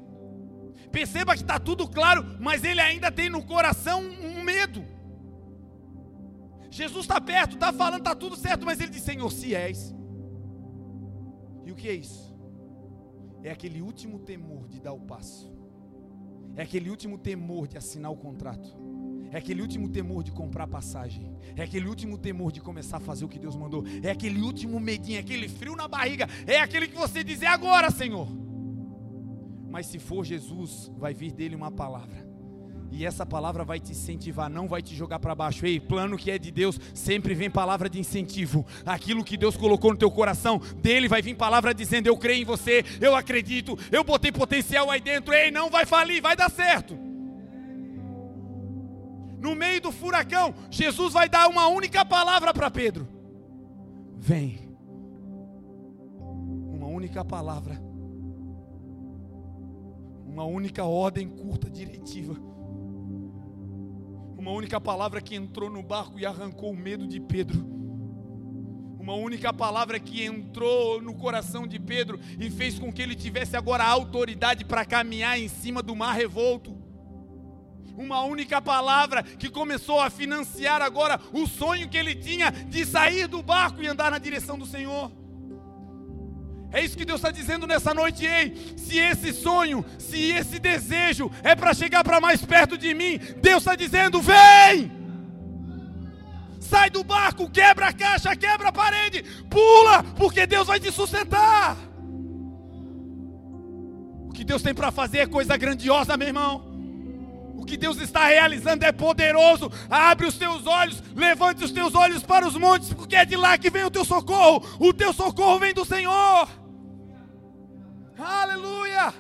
Perceba 0.93 1.35
que 1.35 1.43
está 1.43 1.59
tudo 1.59 1.89
claro, 1.89 2.37
mas 2.39 2.63
ele 2.63 2.81
ainda 2.81 3.11
tem 3.11 3.29
no 3.29 3.45
coração 3.45 4.01
um 4.01 4.41
medo. 4.43 4.85
Jesus 6.71 7.05
está 7.05 7.21
perto, 7.21 7.55
está 7.55 7.73
falando, 7.73 8.01
está 8.01 8.15
tudo 8.15 8.37
certo, 8.37 8.65
mas 8.65 8.79
ele 8.81 8.91
diz: 8.91 9.03
Senhor, 9.03 9.31
se 9.33 9.53
és. 9.53 9.93
E 11.65 11.73
o 11.73 11.75
que 11.75 11.89
é 11.89 11.95
isso? 11.95 12.35
É 13.43 13.51
aquele 13.51 13.81
último 13.83 14.19
temor 14.19 14.69
de 14.69 14.81
dar 14.81 14.93
o 14.93 15.01
passo. 15.01 15.53
É 16.57 16.63
aquele 16.63 16.89
último 16.89 17.19
temor 17.19 17.67
de 17.67 17.77
assinar 17.77 18.11
o 18.11 18.17
contrato. 18.17 18.77
É 19.33 19.39
aquele 19.39 19.61
último 19.61 19.89
temor 19.89 20.23
de 20.23 20.31
comprar 20.31 20.69
passagem. 20.69 21.37
É 21.57 21.63
aquele 21.63 21.89
último 21.89 22.17
temor 22.17 22.53
de 22.53 22.61
começar 22.61 22.99
a 22.99 23.01
fazer 23.01 23.25
o 23.25 23.29
que 23.29 23.39
Deus 23.39 23.57
mandou. 23.57 23.85
É 24.03 24.11
aquele 24.11 24.41
último 24.41 24.79
medinho, 24.79 25.17
é 25.17 25.21
aquele 25.21 25.49
frio 25.49 25.75
na 25.75 25.89
barriga. 25.89 26.29
É 26.47 26.61
aquele 26.61 26.87
que 26.87 26.97
você 26.97 27.25
diz: 27.25 27.43
é 27.43 27.49
agora, 27.49 27.91
Senhor. 27.91 28.29
Mas 29.69 29.87
se 29.87 29.99
for 29.99 30.25
Jesus, 30.25 30.91
vai 30.97 31.13
vir 31.13 31.33
dele 31.33 31.57
uma 31.57 31.71
palavra. 31.71 32.34
E 32.97 33.05
essa 33.05 33.27
palavra 33.27 33.65
vai 33.65 33.81
te 33.81 33.91
incentivar, 33.91 34.49
não 34.49 34.69
vai 34.69 34.81
te 34.81 34.95
jogar 34.95 35.19
para 35.19 35.35
baixo. 35.35 35.67
Ei, 35.67 35.81
plano 35.81 36.17
que 36.17 36.31
é 36.31 36.39
de 36.39 36.53
Deus, 36.53 36.79
sempre 36.95 37.35
vem 37.35 37.51
palavra 37.51 37.91
de 37.91 37.99
incentivo. 37.99 38.65
Aquilo 38.87 39.25
que 39.25 39.37
Deus 39.37 39.57
colocou 39.57 39.91
no 39.91 39.99
teu 39.99 40.13
coração, 40.13 40.61
dele 40.77 41.09
vai 41.09 41.21
vir 41.21 41.35
palavra 41.35 41.75
dizendo: 41.75 42.07
Eu 42.07 42.17
creio 42.17 42.43
em 42.43 42.45
você, 42.45 42.85
eu 43.01 43.17
acredito, 43.17 43.77
eu 43.91 44.05
botei 44.05 44.31
potencial 44.31 44.93
aí 44.93 45.01
dentro. 45.01 45.35
Ei, 45.35 45.51
não 45.51 45.69
vai 45.71 45.85
falir, 45.85 46.23
vai 46.23 46.37
dar 46.37 46.49
certo. 46.49 46.97
No 49.41 49.57
meio 49.57 49.81
do 49.81 49.91
furacão, 49.91 50.55
Jesus 50.71 51.13
vai 51.13 51.29
dar 51.29 51.49
uma 51.49 51.67
única 51.67 52.05
palavra 52.05 52.55
para 52.55 52.71
Pedro: 52.71 53.09
Vem. 54.19 54.73
Uma 56.73 56.87
única 56.87 57.25
palavra. 57.25 57.77
Uma 60.25 60.45
única 60.45 60.85
ordem 60.85 61.29
curta, 61.29 61.69
diretiva. 61.69 62.54
Uma 64.45 64.53
única 64.53 64.79
palavra 64.79 65.23
que 65.23 65.35
entrou 65.35 65.71
no 65.71 65.83
barco 65.83 66.21
e 66.21 66.27
arrancou 66.27 66.71
o 66.71 66.77
medo 66.77 67.07
de 67.07 67.19
Pedro. 67.19 67.65
Uma 69.01 69.15
única 69.15 69.55
palavra 69.55 69.99
que 69.99 70.23
entrou 70.23 71.01
no 71.01 71.15
coração 71.15 71.67
de 71.67 71.81
Pedro 71.81 72.21
e 72.39 72.51
fez 72.51 72.79
com 72.79 72.93
que 72.93 73.01
ele 73.01 73.15
tivesse 73.15 73.57
agora 73.57 73.83
autoridade 73.85 74.63
para 74.63 74.85
caminhar 74.85 75.41
em 75.41 75.49
cima 75.49 75.83
do 75.83 75.97
mar 75.97 76.13
revolto. 76.13 76.77
Uma 77.97 78.21
única 78.21 78.61
palavra 78.61 79.23
que 79.23 79.49
começou 79.49 79.99
a 79.99 80.11
financiar 80.11 80.83
agora 80.83 81.19
o 81.33 81.47
sonho 81.47 81.89
que 81.89 81.97
ele 81.97 82.15
tinha 82.15 82.51
de 82.51 82.85
sair 82.85 83.27
do 83.27 83.43
barco 83.43 83.83
e 83.83 83.87
andar 83.87 84.11
na 84.11 84.19
direção 84.19 84.59
do 84.59 84.67
Senhor. 84.67 85.11
É 86.75 86.85
isso 86.85 86.97
que 86.97 87.05
Deus 87.05 87.19
está 87.19 87.31
dizendo 87.31 87.69
nessa 87.69 87.95
noite, 87.95 88.27
ei. 88.27 88.75
Se 88.77 88.99
esse 88.99 89.33
sonho, 89.33 89.85
se 89.97 90.33
esse 90.33 90.59
desejo 90.59 91.31
é 91.45 91.55
para 91.55 91.73
chegar 91.73 92.03
para 92.03 92.21
mais 92.21 92.45
perto 92.45 92.77
de 92.77 92.93
mim, 92.93 93.17
Deus 93.41 93.59
está 93.59 93.77
dizendo: 93.77 94.21
vem! 94.21 94.91
Sai 96.59 96.91
do 96.91 97.05
barco, 97.05 97.49
quebra 97.49 97.87
a 97.87 97.93
caixa, 97.93 98.35
quebra 98.35 98.71
a 98.71 98.73
parede, 98.73 99.23
pula, 99.49 100.03
porque 100.17 100.49
Deus 100.49 100.67
vai 100.67 100.81
te 100.81 100.91
sustentar. 100.91 101.77
O 104.29 104.33
que 104.33 104.43
Deus 104.43 104.61
tem 104.61 104.75
para 104.75 104.91
fazer 104.91 105.19
é 105.19 105.27
coisa 105.27 105.57
grandiosa, 105.57 106.17
meu 106.17 106.27
irmão. 106.27 106.75
O 107.57 107.65
que 107.65 107.77
Deus 107.77 107.99
está 107.99 108.27
realizando 108.27 108.83
é 108.83 108.91
poderoso. 108.91 109.71
Abre 109.89 110.27
os 110.27 110.37
teus 110.37 110.67
olhos, 110.67 111.01
levante 111.15 111.63
os 111.63 111.71
teus 111.71 111.95
olhos 111.95 112.25
para 112.25 112.49
os 112.49 112.57
montes, 112.57 112.93
porque 112.93 113.15
é 113.15 113.25
de 113.25 113.37
lá 113.37 113.57
que 113.57 113.71
vem 113.71 113.85
o 113.85 113.91
teu 113.93 114.05
socorro. 114.05 114.67
O 114.81 114.93
teu 114.93 115.13
socorro 115.13 115.61
vem 115.61 115.73
do 115.73 115.85
Senhor. 115.85 116.64
Aleluia! 118.17 119.13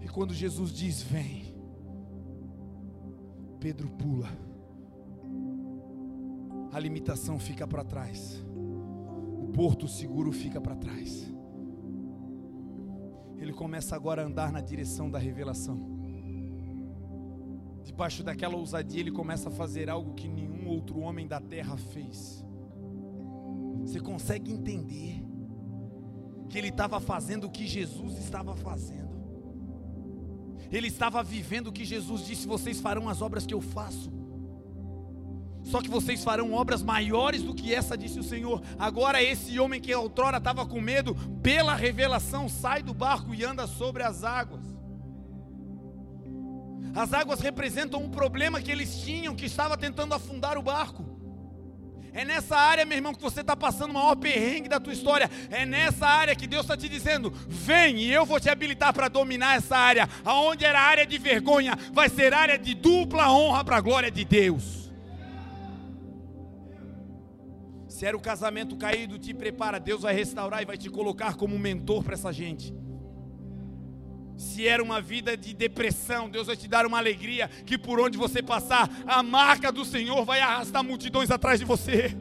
E 0.00 0.08
quando 0.08 0.32
Jesus 0.32 0.72
diz: 0.72 1.02
Vem, 1.02 1.54
Pedro 3.58 3.88
pula, 3.90 4.28
a 6.72 6.78
limitação 6.78 7.38
fica 7.38 7.66
para 7.66 7.84
trás, 7.84 8.44
o 8.46 9.48
porto 9.48 9.88
seguro 9.88 10.30
fica 10.32 10.60
para 10.60 10.76
trás. 10.76 11.32
Ele 13.36 13.52
começa 13.52 13.96
agora 13.96 14.22
a 14.22 14.26
andar 14.26 14.52
na 14.52 14.60
direção 14.60 15.10
da 15.10 15.18
revelação. 15.18 15.92
Debaixo 17.82 18.22
daquela 18.22 18.56
ousadia, 18.56 19.00
ele 19.00 19.10
começa 19.10 19.48
a 19.48 19.52
fazer 19.52 19.90
algo 19.90 20.14
que 20.14 20.28
nenhum 20.28 20.68
outro 20.68 20.98
homem 21.00 21.26
da 21.26 21.40
terra 21.40 21.76
fez. 21.76 22.44
Você 23.82 24.00
consegue 24.00 24.50
entender? 24.50 25.23
Que 26.48 26.58
ele 26.58 26.68
estava 26.68 27.00
fazendo 27.00 27.44
o 27.44 27.50
que 27.50 27.66
Jesus 27.66 28.18
estava 28.18 28.54
fazendo. 28.56 29.14
Ele 30.70 30.88
estava 30.88 31.22
vivendo 31.22 31.68
o 31.68 31.72
que 31.72 31.84
Jesus 31.84 32.26
disse: 32.26 32.46
vocês 32.46 32.80
farão 32.80 33.08
as 33.08 33.22
obras 33.22 33.46
que 33.46 33.54
eu 33.54 33.60
faço. 33.60 34.12
Só 35.62 35.80
que 35.80 35.88
vocês 35.88 36.22
farão 36.22 36.52
obras 36.52 36.82
maiores 36.82 37.42
do 37.42 37.54
que 37.54 37.74
essa, 37.74 37.96
disse 37.96 38.18
o 38.18 38.22
Senhor. 38.22 38.62
Agora, 38.78 39.22
esse 39.22 39.58
homem 39.58 39.80
que 39.80 39.94
outrora 39.94 40.36
estava 40.36 40.66
com 40.66 40.80
medo, 40.80 41.14
pela 41.42 41.74
revelação, 41.74 42.48
sai 42.48 42.82
do 42.82 42.92
barco 42.92 43.34
e 43.34 43.42
anda 43.42 43.66
sobre 43.66 44.02
as 44.02 44.24
águas. 44.24 44.62
As 46.94 47.12
águas 47.12 47.40
representam 47.40 48.02
um 48.02 48.10
problema 48.10 48.60
que 48.60 48.70
eles 48.70 49.00
tinham, 49.00 49.34
que 49.34 49.46
estava 49.46 49.76
tentando 49.76 50.14
afundar 50.14 50.58
o 50.58 50.62
barco. 50.62 51.13
É 52.16 52.24
nessa 52.24 52.56
área, 52.56 52.84
meu 52.84 52.96
irmão, 52.96 53.12
que 53.12 53.20
você 53.20 53.40
está 53.40 53.56
passando 53.56 53.90
o 53.90 53.94
maior 53.94 54.14
perrengue 54.14 54.68
da 54.68 54.78
tua 54.78 54.92
história. 54.92 55.28
É 55.50 55.66
nessa 55.66 56.06
área 56.06 56.36
que 56.36 56.46
Deus 56.46 56.62
está 56.62 56.76
te 56.76 56.88
dizendo: 56.88 57.32
vem 57.48 57.98
e 57.98 58.12
eu 58.12 58.24
vou 58.24 58.38
te 58.38 58.48
habilitar 58.48 58.94
para 58.94 59.08
dominar 59.08 59.56
essa 59.56 59.76
área. 59.76 60.08
Aonde 60.24 60.64
era 60.64 60.80
área 60.80 61.04
de 61.04 61.18
vergonha, 61.18 61.76
vai 61.92 62.08
ser 62.08 62.32
área 62.32 62.56
de 62.56 62.72
dupla 62.72 63.32
honra 63.32 63.64
para 63.64 63.78
a 63.78 63.80
glória 63.80 64.12
de 64.12 64.24
Deus. 64.24 64.92
Se 67.88 68.06
era 68.06 68.16
o 68.16 68.20
casamento 68.20 68.76
caído, 68.76 69.18
te 69.18 69.34
prepara, 69.34 69.80
Deus 69.80 70.02
vai 70.02 70.14
restaurar 70.14 70.62
e 70.62 70.64
vai 70.64 70.78
te 70.78 70.88
colocar 70.88 71.34
como 71.34 71.58
mentor 71.58 72.04
para 72.04 72.14
essa 72.14 72.32
gente. 72.32 72.72
Se 74.36 74.66
era 74.66 74.82
uma 74.82 75.00
vida 75.00 75.36
de 75.36 75.54
depressão, 75.54 76.28
Deus 76.28 76.46
vai 76.46 76.56
te 76.56 76.66
dar 76.66 76.86
uma 76.86 76.98
alegria 76.98 77.48
que 77.48 77.78
por 77.78 78.00
onde 78.00 78.18
você 78.18 78.42
passar, 78.42 78.90
a 79.06 79.22
marca 79.22 79.70
do 79.70 79.84
Senhor 79.84 80.24
vai 80.24 80.40
arrastar 80.40 80.82
multidões 80.82 81.30
atrás 81.30 81.60
de 81.60 81.64
você. 81.64 82.16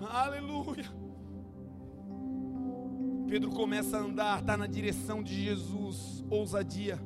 Aleluia. 0.00 0.90
Pedro 3.28 3.50
começa 3.50 3.96
a 3.96 4.00
andar, 4.00 4.40
está 4.40 4.56
na 4.56 4.66
direção 4.66 5.22
de 5.22 5.44
Jesus, 5.44 6.24
ousadia. 6.28 6.98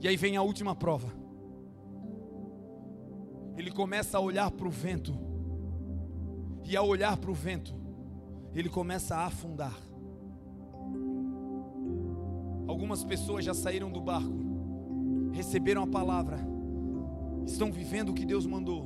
E 0.00 0.06
aí 0.06 0.16
vem 0.16 0.36
a 0.36 0.42
última 0.42 0.74
prova. 0.76 1.12
Ele 3.56 3.72
começa 3.72 4.18
a 4.18 4.20
olhar 4.20 4.50
para 4.52 4.68
o 4.68 4.70
vento. 4.70 5.18
E 6.64 6.76
ao 6.76 6.86
olhar 6.86 7.16
para 7.16 7.30
o 7.30 7.34
vento, 7.34 7.74
ele 8.54 8.68
começa 8.68 9.16
a 9.16 9.26
afundar. 9.26 9.74
Algumas 12.66 13.04
pessoas 13.04 13.44
já 13.44 13.54
saíram 13.54 13.90
do 13.90 14.00
barco, 14.00 15.30
receberam 15.32 15.84
a 15.84 15.86
palavra, 15.86 16.38
estão 17.46 17.70
vivendo 17.70 18.08
o 18.08 18.14
que 18.14 18.26
Deus 18.26 18.44
mandou, 18.44 18.84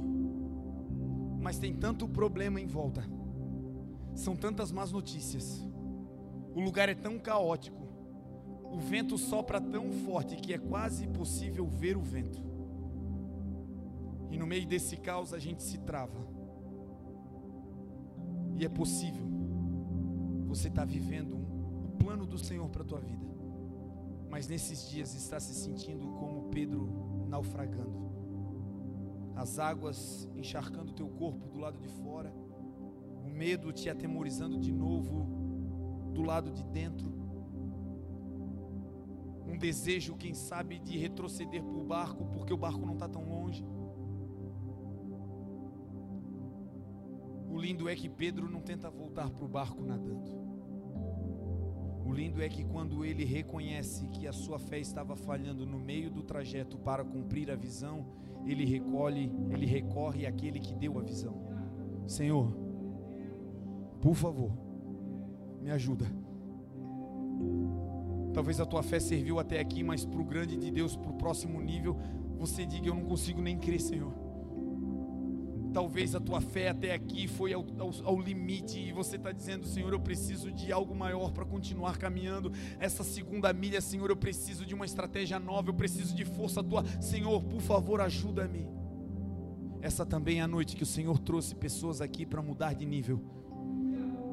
mas 1.41 1.59
tem 1.59 1.75
tanto 1.75 2.07
problema 2.07 2.61
em 2.61 2.67
volta, 2.67 3.03
são 4.15 4.37
tantas 4.37 4.71
más 4.71 4.93
notícias, 4.93 5.67
o 6.55 6.61
lugar 6.61 6.91
é 6.91 6.95
tão 6.95 7.19
caótico, 7.19 7.81
o 8.71 8.79
vento 8.79 9.17
sopra 9.17 9.59
tão 9.59 9.91
forte 9.91 10.37
que 10.37 10.53
é 10.53 10.59
quase 10.59 11.07
impossível 11.07 11.67
ver 11.67 11.97
o 11.97 12.03
vento, 12.03 12.43
e 14.31 14.37
no 14.37 14.47
meio 14.47 14.67
desse 14.67 14.99
caos 14.99 15.33
a 15.33 15.39
gente 15.39 15.63
se 15.63 15.79
trava, 15.79 16.29
e 18.57 18.65
é 18.65 18.69
possível 18.69 19.27
você 20.45 20.69
estar 20.69 20.83
tá 20.83 20.87
vivendo 20.87 21.35
o 21.35 21.97
plano 21.99 22.27
do 22.27 22.37
Senhor 22.37 22.69
para 22.69 22.83
a 22.83 22.85
tua 22.85 23.01
vida 23.01 23.30
mas 24.31 24.47
nesses 24.47 24.89
dias 24.89 25.13
está 25.15 25.41
se 25.41 25.53
sentindo 25.53 26.07
como 26.13 26.49
Pedro 26.51 27.27
naufragando. 27.29 28.09
As 29.35 29.59
águas 29.59 30.29
encharcando 30.35 30.93
teu 30.93 31.09
corpo 31.09 31.49
do 31.49 31.59
lado 31.59 31.81
de 31.81 31.89
fora, 31.89 32.33
o 33.25 33.29
medo 33.29 33.73
te 33.73 33.91
atemorizando 33.91 34.59
de 34.59 34.73
novo 34.73 35.27
do 36.15 36.23
lado 36.23 36.53
de 36.53 36.63
dentro. 36.65 37.13
Um 39.47 39.59
desejo, 39.59 40.17
quem 40.17 40.33
sabe, 40.33 40.79
de 40.79 40.97
retroceder 40.97 41.63
para 41.63 41.77
o 41.77 41.85
barco, 41.85 42.25
porque 42.27 42.53
o 42.53 42.57
barco 42.57 42.87
não 42.87 42.95
está 42.95 43.09
tão 43.09 43.29
longe. 43.29 43.67
O 47.49 47.59
lindo 47.59 47.89
é 47.89 47.97
que 47.97 48.09
Pedro 48.09 48.49
não 48.49 48.61
tenta 48.61 48.89
voltar 48.89 49.29
para 49.29 49.45
o 49.45 49.49
barco 49.49 49.83
nadando. 49.83 50.50
O 52.11 52.13
lindo 52.13 52.43
é 52.43 52.49
que 52.49 52.65
quando 52.65 53.05
ele 53.05 53.25
reconhece 53.25 54.09
que 54.09 54.27
a 54.27 54.33
sua 54.33 54.59
fé 54.59 54.81
estava 54.81 55.15
falhando 55.15 55.65
no 55.65 55.79
meio 55.79 56.11
do 56.11 56.25
trajeto 56.25 56.77
para 56.77 57.05
cumprir 57.05 57.49
a 57.53 57.55
visão, 57.55 58.05
ele 58.45 58.65
recolhe, 58.65 59.31
ele 59.49 59.65
recorre 59.65 60.27
àquele 60.27 60.59
que 60.59 60.75
deu 60.75 60.99
a 60.99 61.03
visão. 61.03 61.41
Senhor, 62.09 62.51
por 64.01 64.17
favor, 64.17 64.51
me 65.63 65.71
ajuda. 65.71 66.05
Talvez 68.35 68.59
a 68.59 68.67
tua 68.67 68.83
fé 68.83 68.99
serviu 68.99 69.39
até 69.39 69.61
aqui, 69.61 69.85
mas 69.85 70.05
para 70.05 70.21
o 70.21 70.25
grande 70.25 70.57
de 70.57 70.69
Deus, 70.69 70.97
para 70.97 71.13
o 71.13 71.17
próximo 71.17 71.61
nível, 71.61 71.97
você 72.37 72.67
diga: 72.67 72.89
Eu 72.89 72.97
não 72.97 73.05
consigo 73.05 73.41
nem 73.41 73.57
crer, 73.57 73.81
Senhor. 73.81 74.13
Talvez 75.73 76.15
a 76.15 76.21
tua 76.21 76.41
fé 76.41 76.69
até 76.69 76.93
aqui 76.93 77.29
foi 77.29 77.53
ao, 77.53 77.65
ao, 77.79 77.91
ao 78.05 78.21
limite 78.21 78.79
e 78.79 78.93
você 78.93 79.17
está 79.17 79.31
dizendo, 79.31 79.67
Senhor, 79.67 79.93
eu 79.93 80.01
preciso 80.01 80.51
de 80.51 80.73
algo 80.73 80.95
maior 80.95 81.33
para 81.33 81.45
continuar 81.45 81.97
caminhando 81.97 82.53
essa 82.79 83.05
segunda 83.05 83.53
milha, 83.53 83.81
Senhor, 83.81 84.11
eu 84.11 84.17
preciso 84.17 84.67
de 84.67 84.75
uma 84.75 84.85
estratégia 84.85 85.39
nova, 85.39 85.71
eu 85.71 85.75
preciso 85.75 86.15
de 86.15 86.25
força 86.25 86.63
tua, 86.63 86.85
Senhor, 87.01 87.43
por 87.45 87.61
favor, 87.61 88.01
ajuda-me. 88.01 88.69
Essa 89.81 90.05
também 90.05 90.41
é 90.41 90.43
a 90.43 90.49
noite 90.49 90.77
que 90.77 90.83
o 90.83 90.87
Senhor 90.87 91.19
trouxe 91.19 91.55
pessoas 91.55 92.01
aqui 92.01 92.27
para 92.27 92.43
mudar 92.43 92.75
de 92.75 92.85
nível, 92.85 93.21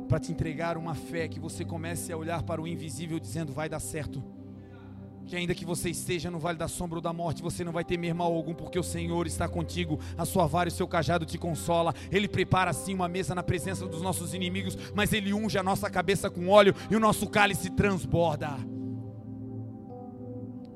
para 0.10 0.20
te 0.20 0.32
entregar 0.32 0.78
uma 0.78 0.96
fé 0.96 1.28
que 1.28 1.40
você 1.40 1.64
comece 1.64 2.12
a 2.12 2.18
olhar 2.18 2.44
para 2.44 2.62
o 2.62 2.68
invisível 2.68 3.20
dizendo, 3.20 3.54
vai 3.54 3.70
dar 3.70 3.80
certo 3.80 4.37
que 5.28 5.36
ainda 5.36 5.54
que 5.54 5.66
você 5.66 5.90
esteja 5.90 6.32
no 6.32 6.40
vale 6.40 6.58
da 6.58 6.68
sombra 6.68 6.98
ou 6.98 7.02
da 7.02 7.12
morte, 7.12 7.44
você 7.44 7.64
não 7.64 7.74
vai 7.74 7.84
temer 7.84 8.16
mal 8.16 8.34
algum, 8.34 8.56
porque 8.56 8.80
o 8.80 8.84
Senhor 8.84 9.28
está 9.28 9.48
contigo, 9.48 10.00
a 10.18 10.26
sua 10.26 10.48
vara 10.48 10.70
e 10.70 10.72
o 10.72 10.76
seu 10.76 10.88
cajado 10.88 11.26
te 11.26 11.38
consola. 11.38 11.94
Ele 12.10 12.28
prepara 12.28 12.72
assim 12.72 12.94
uma 12.94 13.10
mesa 13.10 13.36
na 13.36 13.44
presença 13.44 13.86
dos 13.86 14.02
nossos 14.02 14.34
inimigos, 14.34 14.78
mas 14.96 15.12
ele 15.12 15.34
unge 15.34 15.58
a 15.58 15.64
nossa 15.64 15.90
cabeça 15.90 16.30
com 16.30 16.48
óleo 16.48 16.74
e 16.90 16.96
o 16.96 17.00
nosso 17.00 17.28
cálice 17.28 17.70
transborda. 17.70 18.58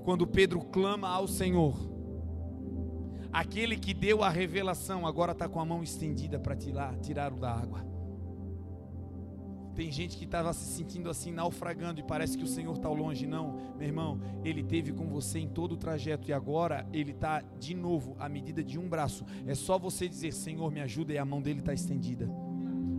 Quando 0.04 0.28
Pedro 0.28 0.60
clama 0.60 1.08
ao 1.08 1.28
Senhor, 1.28 1.76
aquele 3.32 3.78
que 3.78 3.94
deu 3.94 4.24
a 4.24 4.30
revelação 4.30 5.08
agora 5.08 5.32
está 5.32 5.48
com 5.48 5.62
a 5.62 5.66
mão 5.66 5.82
estendida 5.82 6.40
para 6.40 6.56
tirar, 6.56 6.98
tirá-lo 7.00 7.40
da 7.40 7.52
água. 7.52 7.91
Tem 9.82 9.92
gente 9.92 10.16
que 10.16 10.26
estava 10.26 10.54
se 10.54 10.76
sentindo 10.76 11.10
assim, 11.10 11.32
naufragando, 11.32 12.00
e 12.00 12.04
parece 12.04 12.38
que 12.38 12.44
o 12.44 12.48
Senhor 12.48 12.76
está 12.76 12.88
longe. 12.88 13.26
Não, 13.26 13.58
meu 13.80 13.88
irmão, 13.88 14.22
Ele 14.46 14.62
teve 14.62 14.94
com 14.94 15.08
você 15.08 15.40
em 15.40 15.48
todo 15.48 15.72
o 15.72 15.76
trajeto, 15.76 16.30
e 16.30 16.34
agora 16.34 16.88
Ele 16.94 17.10
está 17.10 17.42
de 17.60 17.74
novo, 17.74 18.16
à 18.20 18.30
medida 18.30 18.64
de 18.64 18.78
um 18.78 18.88
braço. 18.88 19.26
É 19.48 19.56
só 19.56 19.80
você 19.80 20.08
dizer: 20.08 20.34
Senhor, 20.34 20.72
me 20.72 20.82
ajuda, 20.82 21.14
e 21.14 21.18
a 21.18 21.26
mão 21.26 21.42
dele 21.42 21.62
está 21.62 21.74
estendida. 21.74 22.30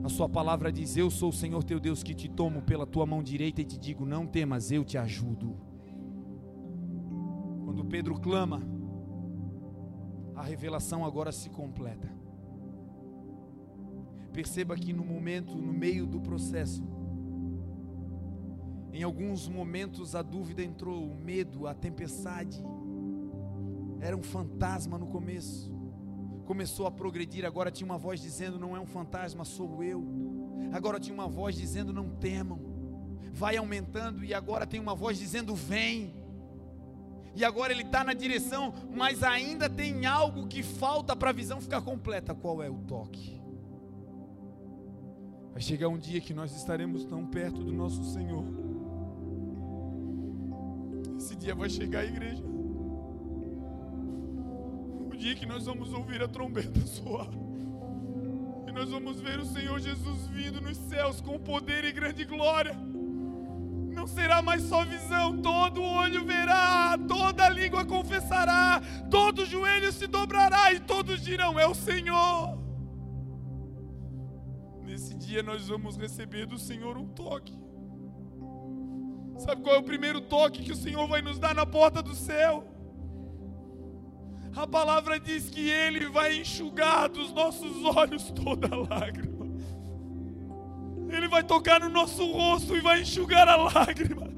A 0.02 0.08
sua 0.08 0.28
palavra 0.28 0.72
diz: 0.72 0.96
Eu 0.96 1.08
sou 1.08 1.28
o 1.28 1.32
Senhor 1.32 1.62
teu 1.62 1.78
Deus 1.78 2.02
que 2.02 2.16
te 2.16 2.28
tomo 2.28 2.62
pela 2.62 2.84
tua 2.84 3.06
mão 3.06 3.22
direita 3.22 3.60
e 3.60 3.64
te 3.64 3.78
digo: 3.78 4.04
Não 4.04 4.26
temas, 4.26 4.72
eu 4.72 4.84
te 4.84 4.98
ajudo. 4.98 5.56
Quando 7.64 7.84
Pedro 7.84 8.18
clama, 8.18 8.60
a 10.34 10.42
revelação 10.42 11.04
agora 11.04 11.30
se 11.30 11.48
completa. 11.48 12.21
Perceba 14.32 14.76
que 14.76 14.92
no 14.92 15.04
momento, 15.04 15.56
no 15.56 15.72
meio 15.72 16.06
do 16.06 16.20
processo, 16.20 16.82
em 18.92 19.02
alguns 19.02 19.48
momentos 19.48 20.14
a 20.14 20.22
dúvida 20.22 20.62
entrou, 20.62 21.10
o 21.10 21.14
medo, 21.14 21.66
a 21.66 21.74
tempestade. 21.74 22.62
Era 24.00 24.16
um 24.16 24.22
fantasma 24.22 24.98
no 24.98 25.06
começo. 25.06 25.72
Começou 26.44 26.86
a 26.86 26.90
progredir, 26.90 27.44
agora 27.44 27.70
tinha 27.70 27.86
uma 27.86 27.98
voz 27.98 28.20
dizendo: 28.20 28.58
Não 28.58 28.76
é 28.76 28.80
um 28.80 28.86
fantasma, 28.86 29.44
sou 29.44 29.82
eu. 29.82 30.04
Agora 30.72 30.98
tinha 31.00 31.14
uma 31.14 31.28
voz 31.28 31.54
dizendo: 31.54 31.92
Não 31.92 32.08
temam. 32.10 32.60
Vai 33.32 33.56
aumentando, 33.56 34.24
e 34.24 34.34
agora 34.34 34.66
tem 34.66 34.80
uma 34.80 34.94
voz 34.94 35.18
dizendo: 35.18 35.54
Vem. 35.54 36.14
E 37.34 37.44
agora 37.44 37.72
ele 37.72 37.82
está 37.82 38.04
na 38.04 38.12
direção, 38.12 38.74
mas 38.94 39.22
ainda 39.22 39.68
tem 39.68 40.04
algo 40.04 40.46
que 40.46 40.62
falta 40.62 41.16
para 41.16 41.30
a 41.30 41.32
visão 41.32 41.60
ficar 41.62 41.80
completa. 41.80 42.34
Qual 42.34 42.62
é 42.62 42.68
o 42.68 42.78
toque? 42.80 43.41
Vai 45.52 45.60
chegar 45.60 45.88
um 45.88 45.98
dia 45.98 46.20
que 46.20 46.32
nós 46.32 46.56
estaremos 46.56 47.04
tão 47.04 47.26
perto 47.26 47.62
do 47.62 47.72
nosso 47.72 48.02
Senhor. 48.04 48.44
Esse 51.18 51.36
dia 51.36 51.54
vai 51.54 51.68
chegar, 51.68 52.04
igreja. 52.04 52.42
O 55.10 55.14
dia 55.16 55.34
que 55.34 55.46
nós 55.46 55.66
vamos 55.66 55.92
ouvir 55.92 56.22
a 56.22 56.28
trombeta 56.28 56.80
soar. 56.86 57.28
E 58.66 58.72
nós 58.72 58.90
vamos 58.90 59.20
ver 59.20 59.38
o 59.38 59.44
Senhor 59.44 59.78
Jesus 59.78 60.26
vindo 60.28 60.60
nos 60.60 60.78
céus 60.78 61.20
com 61.20 61.38
poder 61.38 61.84
e 61.84 61.92
grande 61.92 62.24
glória. 62.24 62.74
Não 63.92 64.06
será 64.06 64.40
mais 64.40 64.62
só 64.62 64.84
visão, 64.84 65.36
todo 65.36 65.82
olho 65.82 66.24
verá, 66.24 66.98
toda 67.06 67.48
língua 67.50 67.84
confessará, 67.84 68.80
todo 69.10 69.44
joelho 69.44 69.92
se 69.92 70.06
dobrará 70.06 70.72
e 70.72 70.80
todos 70.80 71.20
dirão: 71.20 71.60
É 71.60 71.66
o 71.66 71.74
Senhor. 71.74 72.51
Nesse 75.02 75.14
dia 75.14 75.42
nós 75.42 75.66
vamos 75.66 75.96
receber 75.96 76.46
do 76.46 76.56
Senhor 76.56 76.96
um 76.96 77.08
toque. 77.08 77.58
Sabe 79.36 79.60
qual 79.60 79.74
é 79.74 79.78
o 79.80 79.82
primeiro 79.82 80.20
toque 80.20 80.62
que 80.62 80.70
o 80.70 80.76
Senhor 80.76 81.08
vai 81.08 81.20
nos 81.20 81.40
dar 81.40 81.56
na 81.56 81.66
porta 81.66 82.00
do 82.00 82.14
céu? 82.14 82.72
A 84.54 84.64
palavra 84.64 85.18
diz 85.18 85.50
que 85.50 85.68
Ele 85.68 86.08
vai 86.08 86.38
enxugar 86.38 87.08
dos 87.08 87.32
nossos 87.32 87.84
olhos 87.84 88.30
toda 88.30 88.68
lágrima. 88.76 89.48
Ele 91.08 91.26
vai 91.26 91.42
tocar 91.42 91.80
no 91.80 91.88
nosso 91.88 92.24
rosto 92.30 92.76
e 92.76 92.80
vai 92.80 93.02
enxugar 93.02 93.48
a 93.48 93.56
lágrima. 93.56 94.32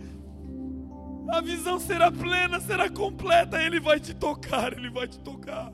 A 1.29 1.43
visão 1.43 1.79
será 1.79 2.11
plena, 2.11 2.59
será 2.59 2.89
completa. 2.89 3.63
Ele 3.63 3.81
vai 3.81 4.01
te 4.01 4.15
tocar, 4.15 4.73
Ele 4.73 4.89
vai 4.89 5.07
te 5.07 5.19
tocar. 5.19 5.71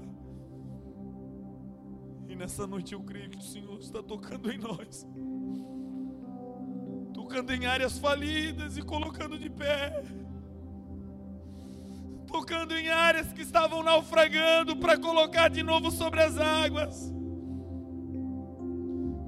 Nessa 2.40 2.66
noite 2.66 2.94
eu 2.94 3.02
creio 3.02 3.28
que 3.28 3.36
o 3.36 3.42
Senhor 3.42 3.78
está 3.78 4.02
tocando 4.02 4.50
em 4.50 4.56
nós. 4.56 5.06
Tocando 7.12 7.52
em 7.52 7.66
áreas 7.66 7.98
falidas 7.98 8.78
e 8.78 8.82
colocando 8.82 9.38
de 9.38 9.50
pé, 9.50 10.02
tocando 12.26 12.74
em 12.74 12.88
áreas 12.88 13.30
que 13.30 13.42
estavam 13.42 13.82
naufragando 13.82 14.74
para 14.74 14.96
colocar 14.96 15.50
de 15.50 15.62
novo 15.62 15.90
sobre 15.90 16.22
as 16.22 16.38
águas, 16.38 17.12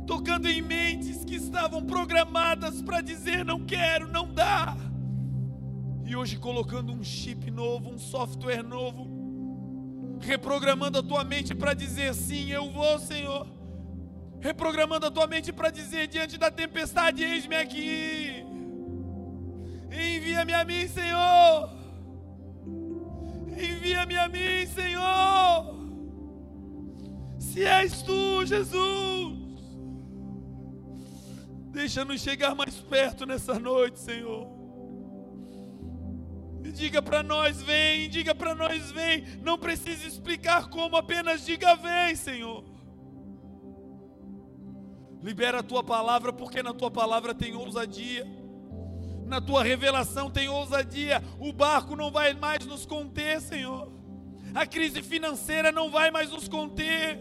tocando 0.06 0.48
em 0.48 0.62
mentes 0.62 1.22
que 1.22 1.34
estavam 1.34 1.84
programadas 1.84 2.80
para 2.80 3.02
dizer 3.02 3.44
não 3.44 3.66
quero, 3.66 4.08
não 4.08 4.32
dá, 4.32 4.74
e 6.06 6.16
hoje 6.16 6.38
colocando 6.38 6.90
um 6.90 7.04
chip 7.04 7.50
novo, 7.50 7.90
um 7.90 7.98
software 7.98 8.62
novo, 8.62 9.11
reprogramando 10.22 10.98
a 10.98 11.02
tua 11.02 11.24
mente 11.24 11.54
para 11.54 11.74
dizer 11.74 12.14
sim, 12.14 12.50
eu 12.50 12.70
vou, 12.70 12.98
Senhor. 12.98 13.46
Reprogramando 14.40 15.06
a 15.06 15.10
tua 15.10 15.26
mente 15.26 15.52
para 15.52 15.70
dizer 15.70 16.06
diante 16.08 16.36
da 16.38 16.50
tempestade: 16.50 17.22
Eis-me 17.22 17.56
aqui, 17.56 18.44
envia-me 19.90 20.52
a 20.52 20.64
mim, 20.64 20.88
Senhor, 20.88 21.70
envia-me 23.56 24.16
a 24.16 24.28
mim, 24.28 24.66
Senhor, 24.66 25.76
se 27.38 27.64
és 27.64 28.02
tu, 28.02 28.44
Jesus, 28.44 29.38
deixa-nos 31.70 32.20
chegar 32.20 32.54
mais 32.54 32.74
perto 32.80 33.24
nessa 33.24 33.58
noite, 33.58 34.00
Senhor. 34.00 34.51
Diga 36.72 37.02
para 37.02 37.22
nós, 37.22 37.62
vem, 37.62 38.08
diga 38.08 38.34
para 38.34 38.54
nós, 38.54 38.90
vem. 38.90 39.24
Não 39.42 39.58
precisa 39.58 40.06
explicar 40.06 40.68
como, 40.68 40.96
apenas 40.96 41.44
diga, 41.44 41.76
vem, 41.76 42.16
Senhor. 42.16 42.64
Libera 45.22 45.60
a 45.60 45.62
tua 45.62 45.84
palavra, 45.84 46.32
porque 46.32 46.62
na 46.62 46.72
tua 46.72 46.90
palavra 46.90 47.34
tem 47.34 47.54
ousadia. 47.54 48.26
Na 49.26 49.40
tua 49.40 49.62
revelação 49.62 50.30
tem 50.30 50.48
ousadia. 50.48 51.22
O 51.38 51.52
barco 51.52 51.94
não 51.94 52.10
vai 52.10 52.32
mais 52.34 52.66
nos 52.66 52.86
conter, 52.86 53.40
Senhor. 53.40 53.92
A 54.54 54.66
crise 54.66 55.02
financeira 55.02 55.70
não 55.70 55.90
vai 55.90 56.10
mais 56.10 56.30
nos 56.30 56.48
conter. 56.48 57.20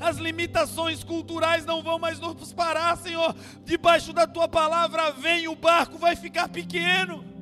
As 0.00 0.18
limitações 0.18 1.02
culturais 1.02 1.64
não 1.64 1.82
vão 1.82 1.98
mais 1.98 2.18
nos 2.20 2.52
parar, 2.52 2.96
Senhor. 2.96 3.34
Debaixo 3.64 4.12
da 4.12 4.26
tua 4.26 4.48
palavra 4.48 5.10
vem 5.10 5.48
o 5.48 5.56
barco, 5.56 5.98
vai 5.98 6.14
ficar 6.16 6.48
pequeno. 6.48 7.35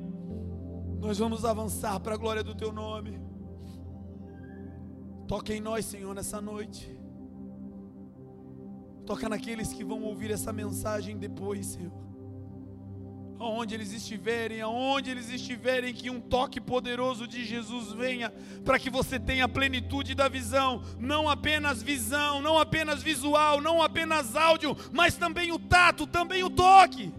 Nós 0.99 1.17
vamos 1.17 1.45
avançar 1.45 1.99
para 1.99 2.15
a 2.15 2.17
glória 2.17 2.43
do 2.43 2.55
teu 2.55 2.71
nome. 2.71 3.19
Toque 5.27 5.53
em 5.53 5.61
nós, 5.61 5.85
Senhor, 5.85 6.13
nessa 6.13 6.41
noite. 6.41 6.97
Toca 9.05 9.29
naqueles 9.29 9.71
que 9.71 9.83
vão 9.83 10.01
ouvir 10.03 10.31
essa 10.31 10.51
mensagem 10.51 11.17
depois, 11.17 11.67
Senhor. 11.67 11.91
Aonde 13.37 13.75
eles 13.75 13.91
estiverem, 13.91 14.61
aonde 14.61 15.11
eles 15.11 15.29
estiverem, 15.29 15.93
que 15.93 16.09
um 16.09 16.21
toque 16.21 16.59
poderoso 16.61 17.27
de 17.27 17.43
Jesus 17.43 17.91
venha, 17.91 18.31
para 18.63 18.79
que 18.79 18.89
você 18.89 19.19
tenha 19.19 19.47
plenitude 19.47 20.15
da 20.15 20.27
visão, 20.27 20.81
não 20.97 21.29
apenas 21.29 21.83
visão, 21.83 22.41
não 22.41 22.57
apenas 22.57 23.03
visual, 23.03 23.61
não 23.61 23.81
apenas 23.81 24.35
áudio, 24.35 24.75
mas 24.91 25.17
também 25.17 25.51
o 25.51 25.59
tato, 25.59 26.07
também 26.07 26.43
o 26.43 26.49
toque. 26.49 27.13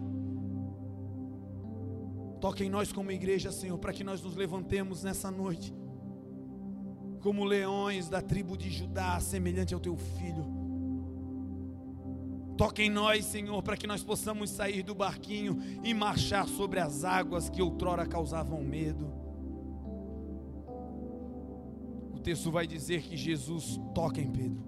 Toque 2.47 2.65
em 2.65 2.71
nós 2.71 2.93
como 2.93 3.11
igreja, 3.11 3.51
Senhor, 3.51 3.77
para 3.79 3.93
que 3.93 4.05
nós 4.05 4.23
nos 4.23 4.37
levantemos 4.37 5.03
nessa 5.03 5.31
noite, 5.31 5.75
como 7.21 7.45
leões 7.45 8.09
da 8.09 8.23
tribo 8.23 8.57
de 8.57 8.71
Judá, 8.71 9.19
semelhante 9.19 9.75
ao 9.75 9.81
teu 9.81 9.97
filho 9.97 10.57
Toque 12.57 12.83
em 12.83 12.91
nós, 12.91 13.27
Senhor, 13.27 13.63
para 13.63 13.77
que 13.77 13.87
nós 13.87 14.03
possamos 14.03 14.49
sair 14.49 14.83
do 14.83 14.95
barquinho 14.95 15.59
e 15.85 15.93
marchar 15.93 16.49
sobre 16.49 16.81
as 16.81 17.05
águas 17.05 17.51
que 17.51 17.61
outrora 17.61 18.07
causavam 18.07 18.63
medo. 18.63 19.13
O 22.15 22.19
texto 22.19 22.51
vai 22.51 22.67
dizer 22.67 23.03
que 23.03 23.17
Jesus 23.17 23.79
toca 23.95 24.23
em 24.23 24.31
Pedro. 24.31 24.65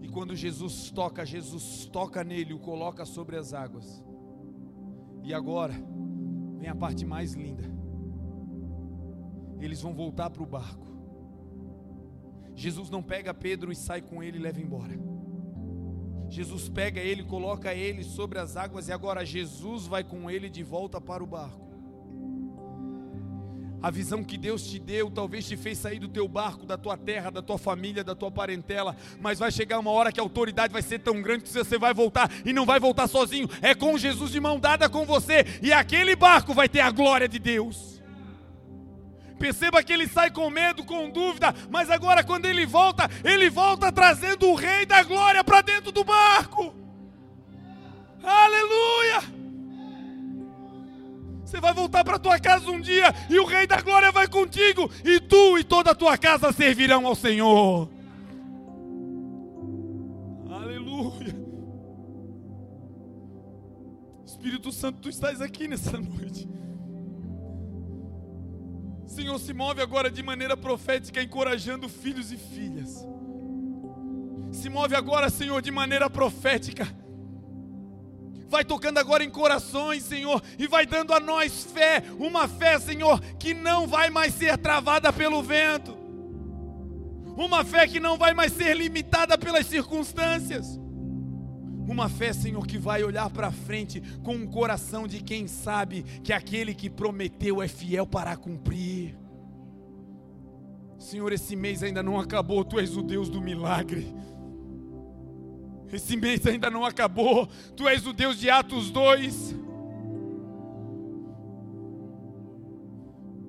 E 0.00 0.08
quando 0.08 0.34
Jesus 0.34 0.90
toca, 0.90 1.26
Jesus 1.26 1.84
toca 1.92 2.24
nele, 2.24 2.54
o 2.54 2.58
coloca 2.58 3.04
sobre 3.04 3.36
as 3.36 3.52
águas. 3.52 4.02
E 5.22 5.34
agora, 5.34 5.74
vem 6.58 6.68
a 6.68 6.74
parte 6.74 7.06
mais 7.06 7.32
linda. 7.32 7.64
Eles 9.60 9.80
vão 9.80 9.94
voltar 9.94 10.30
para 10.30 10.42
o 10.42 10.46
barco. 10.46 10.86
Jesus 12.54 12.90
não 12.90 13.02
pega 13.02 13.32
Pedro 13.32 13.70
e 13.70 13.76
sai 13.76 14.02
com 14.02 14.22
ele 14.22 14.38
e 14.38 14.40
leva 14.40 14.60
embora. 14.60 14.98
Jesus 16.28 16.68
pega 16.68 17.00
ele, 17.00 17.24
coloca 17.24 17.72
ele 17.72 18.02
sobre 18.02 18.38
as 18.38 18.56
águas 18.56 18.88
e 18.88 18.92
agora 18.92 19.24
Jesus 19.24 19.86
vai 19.86 20.04
com 20.04 20.30
ele 20.30 20.50
de 20.50 20.62
volta 20.62 21.00
para 21.00 21.22
o 21.22 21.26
barco. 21.26 21.67
A 23.80 23.90
visão 23.90 24.24
que 24.24 24.36
Deus 24.36 24.64
te 24.64 24.78
deu 24.78 25.10
talvez 25.10 25.46
te 25.46 25.56
fez 25.56 25.78
sair 25.78 26.00
do 26.00 26.08
teu 26.08 26.26
barco, 26.26 26.66
da 26.66 26.76
tua 26.76 26.96
terra, 26.96 27.30
da 27.30 27.40
tua 27.40 27.58
família, 27.58 28.02
da 28.02 28.14
tua 28.14 28.30
parentela, 28.30 28.96
mas 29.20 29.38
vai 29.38 29.52
chegar 29.52 29.78
uma 29.78 29.90
hora 29.90 30.10
que 30.10 30.18
a 30.18 30.22
autoridade 30.22 30.72
vai 30.72 30.82
ser 30.82 30.98
tão 30.98 31.22
grande 31.22 31.44
que 31.44 31.50
você 31.50 31.78
vai 31.78 31.94
voltar 31.94 32.30
e 32.44 32.52
não 32.52 32.66
vai 32.66 32.80
voltar 32.80 33.06
sozinho, 33.06 33.48
é 33.62 33.74
com 33.74 33.96
Jesus 33.96 34.32
de 34.32 34.40
mão 34.40 34.58
dada 34.58 34.88
com 34.88 35.06
você, 35.06 35.46
e 35.62 35.72
aquele 35.72 36.16
barco 36.16 36.52
vai 36.52 36.68
ter 36.68 36.80
a 36.80 36.90
glória 36.90 37.28
de 37.28 37.38
Deus. 37.38 38.02
Perceba 39.38 39.82
que 39.84 39.92
ele 39.92 40.08
sai 40.08 40.30
com 40.32 40.50
medo, 40.50 40.84
com 40.84 41.08
dúvida, 41.08 41.54
mas 41.70 41.88
agora 41.88 42.24
quando 42.24 42.46
ele 42.46 42.66
volta, 42.66 43.08
ele 43.22 43.48
volta 43.48 43.92
trazendo 43.92 44.48
o 44.48 44.56
Rei 44.56 44.84
da 44.84 45.04
Glória 45.04 45.44
para 45.44 45.62
dentro 45.62 45.92
do 45.92 46.02
barco. 46.02 46.74
Aleluia! 48.22 49.37
Você 51.48 51.62
vai 51.62 51.72
voltar 51.72 52.04
para 52.04 52.18
tua 52.18 52.38
casa 52.38 52.70
um 52.70 52.78
dia 52.78 53.06
e 53.30 53.38
o 53.38 53.46
Rei 53.46 53.66
da 53.66 53.80
Glória 53.80 54.12
vai 54.12 54.28
contigo, 54.28 54.90
e 55.02 55.18
tu 55.18 55.56
e 55.56 55.64
toda 55.64 55.92
a 55.92 55.94
tua 55.94 56.18
casa 56.18 56.52
servirão 56.52 57.06
ao 57.06 57.14
Senhor. 57.14 57.88
Aleluia. 60.50 61.34
Espírito 64.26 64.70
Santo, 64.70 65.00
tu 65.00 65.08
estás 65.08 65.40
aqui 65.40 65.66
nessa 65.66 65.98
noite. 65.98 66.46
Senhor, 69.06 69.38
se 69.38 69.54
move 69.54 69.80
agora 69.80 70.10
de 70.10 70.22
maneira 70.22 70.54
profética, 70.54 71.22
encorajando 71.22 71.88
filhos 71.88 72.30
e 72.30 72.36
filhas. 72.36 73.08
Se 74.52 74.68
move 74.68 74.94
agora, 74.94 75.30
Senhor, 75.30 75.62
de 75.62 75.70
maneira 75.70 76.10
profética 76.10 76.86
vai 78.48 78.64
tocando 78.64 78.98
agora 78.98 79.22
em 79.22 79.30
corações, 79.30 80.02
Senhor, 80.02 80.42
e 80.58 80.66
vai 80.66 80.86
dando 80.86 81.12
a 81.12 81.20
nós 81.20 81.64
fé, 81.64 82.02
uma 82.18 82.48
fé, 82.48 82.78
Senhor, 82.78 83.20
que 83.38 83.52
não 83.54 83.86
vai 83.86 84.10
mais 84.10 84.34
ser 84.34 84.56
travada 84.58 85.12
pelo 85.12 85.42
vento, 85.42 85.96
uma 87.36 87.64
fé 87.64 87.86
que 87.86 88.00
não 88.00 88.16
vai 88.16 88.34
mais 88.34 88.52
ser 88.52 88.76
limitada 88.76 89.38
pelas 89.38 89.66
circunstâncias. 89.66 90.78
Uma 91.86 92.06
fé, 92.08 92.34
Senhor, 92.34 92.66
que 92.66 92.76
vai 92.76 93.02
olhar 93.02 93.30
para 93.30 93.50
frente 93.50 94.02
com 94.22 94.34
um 94.34 94.46
coração 94.46 95.06
de 95.06 95.22
quem 95.22 95.46
sabe 95.46 96.02
que 96.22 96.34
aquele 96.34 96.74
que 96.74 96.90
prometeu 96.90 97.62
é 97.62 97.68
fiel 97.68 98.06
para 98.06 98.36
cumprir. 98.36 99.16
Senhor, 100.98 101.32
esse 101.32 101.56
mês 101.56 101.82
ainda 101.82 102.02
não 102.02 102.20
acabou, 102.20 102.62
Tu 102.62 102.78
és 102.78 102.94
o 102.94 103.02
Deus 103.02 103.30
do 103.30 103.40
milagre. 103.40 104.14
Esse 105.92 106.16
mês 106.16 106.46
ainda 106.46 106.70
não 106.70 106.84
acabou. 106.84 107.46
Tu 107.76 107.88
és 107.88 108.06
o 108.06 108.12
Deus 108.12 108.38
de 108.38 108.50
Atos 108.50 108.90
2. 108.90 109.54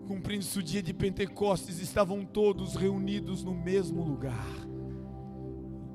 Cumprindo-se 0.07 0.57
o 0.57 0.63
dia 0.63 0.81
de 0.81 0.93
Pentecostes, 0.93 1.79
estavam 1.79 2.25
todos 2.25 2.75
reunidos 2.75 3.43
no 3.43 3.53
mesmo 3.53 4.03
lugar. 4.03 4.47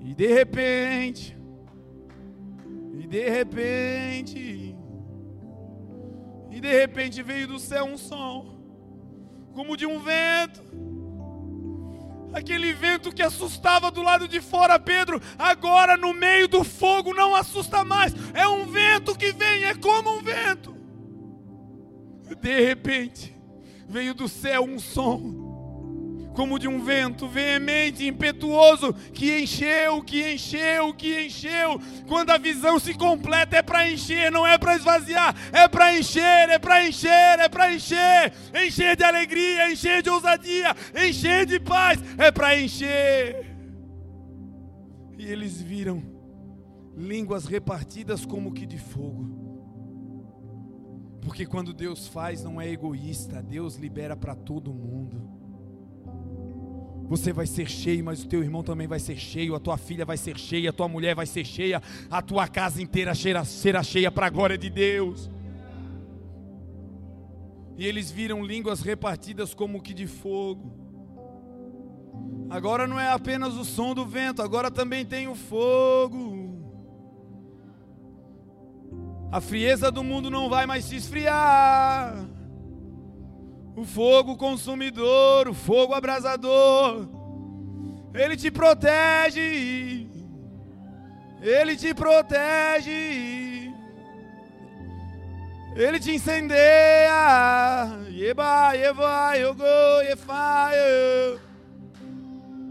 E 0.01 0.15
de 0.15 0.27
repente, 0.27 1.37
e 2.93 3.07
de 3.07 3.29
repente, 3.29 4.77
e 6.51 6.61
de 6.61 6.81
repente 6.81 7.23
veio 7.23 7.49
do 7.49 7.59
céu 7.59 7.87
um 7.87 7.97
som, 7.97 8.61
como 9.53 9.77
de 9.77 9.87
um 9.87 9.99
vento 9.99 10.63
Aquele 12.35 12.73
vento 12.73 13.13
que 13.13 13.23
assustava 13.23 13.91
do 13.91 14.03
lado 14.03 14.27
de 14.27 14.41
fora 14.41 14.79
Pedro, 14.79 15.21
agora 15.39 15.97
no 15.97 16.13
meio 16.13 16.49
do 16.49 16.65
fogo 16.65 17.15
não 17.15 17.35
assusta 17.35 17.85
mais. 17.85 18.13
É 18.35 18.47
um 18.49 18.67
vento 18.67 19.17
que 19.17 19.33
vem, 19.33 19.65
é 19.65 19.75
como 19.75 20.19
um 20.19 20.21
vento. 20.21 20.77
De 22.41 22.61
repente, 22.61 23.35
veio 23.89 24.15
do 24.15 24.29
céu 24.29 24.65
um 24.65 24.81
som 24.81 25.44
como 26.35 26.59
de 26.59 26.69
um 26.69 26.85
vento 26.85 27.29
veemente, 27.29 28.07
impetuoso, 28.07 28.93
que 29.13 29.41
encheu, 29.41 30.03
que 30.03 30.35
encheu, 30.35 30.93
que 30.93 31.27
encheu. 31.27 31.81
Quando 32.07 32.31
a 32.31 32.39
visão 32.39 32.79
se 32.79 32.93
completa, 32.93 33.57
é 33.57 33.63
para 33.63 33.89
encher, 33.89 34.31
não 34.31 34.47
é 34.47 34.59
para 34.59 34.77
esvaziar, 34.77 35.35
é 35.53 35.69
para 35.69 35.97
encher, 35.97 36.51
é 36.51 36.59
para 36.59 36.87
encher, 36.87 37.39
é 37.39 37.49
para 37.49 37.73
encher. 37.73 38.33
Encher 38.67 38.97
de 38.97 39.05
alegria, 39.05 39.71
encher 39.71 40.03
de 40.03 40.11
ousadia, 40.11 40.75
encher 41.07 41.47
de 41.47 41.61
paz, 41.61 42.01
é 42.19 42.31
para 42.31 42.61
encher. 42.61 43.47
E 45.17 45.25
eles 45.25 45.63
viram 45.63 46.03
línguas 46.97 47.47
repartidas 47.47 48.27
como 48.27 48.53
que 48.53 48.67
de 48.67 48.79
fogo. 48.79 49.45
Porque 51.23 51.47
quando 51.47 51.73
Deus 51.73 52.07
faz, 52.07 52.43
não 52.45 52.61
é 52.61 52.69
egoísta, 52.69 53.43
Deus 53.43 53.77
libera 53.77 54.15
para 54.15 54.35
todo 54.35 54.75
mundo. 54.75 55.44
Você 57.09 57.33
vai 57.33 57.47
ser 57.47 57.69
cheio, 57.69 58.05
mas 58.05 58.23
o 58.23 58.27
teu 58.27 58.43
irmão 58.43 58.63
também 58.63 58.87
vai 58.87 58.99
ser 58.99 59.17
cheio, 59.17 59.55
a 59.55 59.61
tua 59.61 59.77
filha 59.77 60.05
vai 60.05 60.17
ser 60.17 60.39
cheia, 60.39 60.71
a 60.71 60.73
tua 60.73 60.89
mulher 60.89 61.15
vai 61.15 61.27
ser 61.27 61.45
cheia, 61.45 61.83
a 62.11 62.23
tua 62.23 62.49
casa 62.49 62.83
inteira 62.83 63.13
será 63.15 63.83
cheia 63.83 64.11
para 64.11 64.27
a 64.27 64.31
glória 64.31 64.57
de 64.57 64.71
Deus. 64.71 65.31
E 67.77 67.87
eles 67.87 68.11
viram 68.11 68.45
línguas 68.45 68.81
repartidas 68.81 69.53
como 69.53 69.83
que 69.83 69.93
de 69.93 70.07
fogo. 70.07 70.73
Agora 72.49 72.87
não 72.87 72.99
é 72.99 73.11
apenas 73.11 73.55
o 73.55 73.65
som 73.65 73.95
do 73.95 74.07
vento, 74.07 74.41
agora 74.41 74.71
também 74.71 75.05
tem 75.05 75.29
o 75.29 75.35
fogo. 75.35 76.55
A 79.31 79.41
frieza 79.41 79.91
do 79.91 80.05
mundo 80.05 80.31
não 80.31 80.49
vai 80.49 80.65
mais 80.65 80.85
se 80.85 80.97
esfriar 80.97 82.34
o 83.77 83.85
fogo 83.85 84.37
consumidor, 84.37 85.49
o 85.49 85.55
fogo 85.55 85.95
abrasador. 85.95 87.09
Ele 88.15 88.37
te 88.37 88.51
protege, 88.51 90.07
ele 91.43 91.77
te 91.77 91.93
protege, 91.93 93.73
ele 95.75 95.99
te 95.99 96.15
incendeia. 96.15 97.89
Yeba, 98.09 98.73
yeba, 98.75 99.35
yogo, 99.35 99.65
yefaio, 100.09 101.41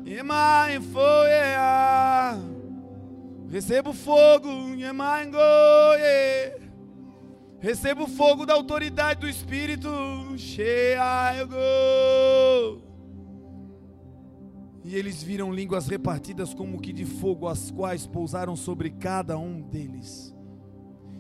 yema, 0.06 0.68
yefoia. 0.70 2.40
Receba 3.52 3.90
o 3.90 3.94
fogo, 3.94 4.74
yema, 4.78 5.24
engoie. 5.24 6.63
Receba 7.64 8.04
o 8.04 8.08
fogo 8.10 8.46
da 8.46 8.54
autoridade 8.54 9.22
do 9.22 9.30
Espírito. 9.30 9.88
E 14.84 14.94
eles 14.94 15.24
viram 15.24 15.50
línguas 15.50 15.88
repartidas 15.88 16.54
como 16.54 16.82
que 16.82 16.92
de 16.92 17.06
fogo, 17.06 17.48
as 17.48 17.72
quais 17.72 18.06
pousaram 18.06 18.58
sobre 18.58 18.90
cada 18.90 19.38
um 19.38 19.62
deles. 19.62 20.36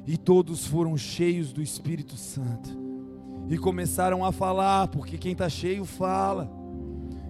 E 0.06 0.18
todos 0.18 0.68
foram 0.68 0.98
cheios 0.98 1.54
do 1.54 1.62
Espírito 1.62 2.18
Santo. 2.18 2.78
E 3.50 3.58
começaram 3.58 4.26
a 4.26 4.34
falar, 4.34 4.89
porque 4.89 5.18
quem 5.18 5.32
está 5.32 5.48
cheio 5.48 5.86
fala. 5.86 6.52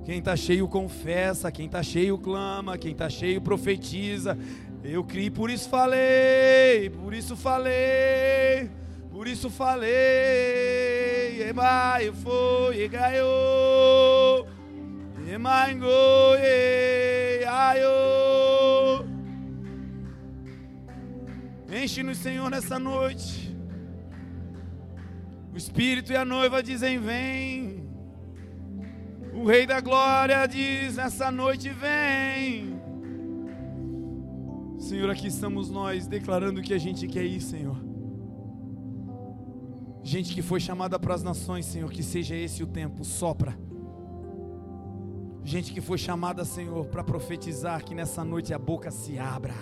Quem 0.06 0.18
está 0.18 0.36
cheio 0.36 0.68
confessa, 0.68 1.52
quem 1.52 1.68
está 1.68 1.84
cheio 1.84 2.18
clama, 2.18 2.80
quem 2.80 2.94
está 2.94 3.08
cheio 3.12 3.40
profetiza. 3.40 4.36
Eu 4.84 5.04
criei, 5.04 5.30
por 5.30 5.52
isso 5.52 5.70
falei, 5.70 6.90
por 6.90 7.14
isso 7.14 7.36
falei. 7.36 8.82
Por 9.14 9.28
isso 9.28 9.48
falei, 9.52 9.90
Emai 11.48 12.12
foi, 12.12 12.90
Gaio, 12.90 14.48
Emai 15.32 15.76
ngoe, 15.76 17.46
Aio. 17.48 19.06
Enche-nos, 21.72 22.18
Senhor, 22.18 22.50
nessa 22.50 22.80
noite. 22.80 23.56
O 25.54 25.58
Espírito 25.58 26.12
e 26.12 26.16
a 26.16 26.26
noiva 26.26 26.64
dizem: 26.64 26.98
Vem. 26.98 27.88
O 29.32 29.46
Rei 29.46 29.68
da 29.68 29.80
Glória 29.80 30.48
diz: 30.48 30.96
Nessa 30.96 31.30
noite 31.30 31.70
vem. 31.70 32.82
Senhor, 34.80 35.08
aqui 35.12 35.28
estamos 35.28 35.70
nós 35.70 36.08
declarando 36.08 36.64
que 36.64 36.74
a 36.74 36.80
gente 36.80 37.08
quer 37.08 37.26
ir, 37.26 37.40
Senhor. 37.40 37.93
Gente 40.14 40.36
que 40.36 40.44
foi 40.44 40.60
chamada 40.60 41.00
para 41.00 41.16
as 41.16 41.24
nações, 41.24 41.66
Senhor, 41.66 41.92
que 41.92 42.04
seja 42.04 42.36
esse 42.36 42.62
o 42.62 42.68
tempo, 42.68 43.04
sopra. 43.04 43.58
Gente 45.44 45.74
que 45.74 45.82
foi 45.82 45.98
chamada, 45.98 46.46
Senhor, 46.46 46.86
para 46.86 47.04
profetizar, 47.04 47.84
que 47.84 47.96
nessa 47.96 48.24
noite 48.24 48.54
a 48.54 48.60
boca 48.60 48.92
se 48.92 49.18
abra. 49.18 49.56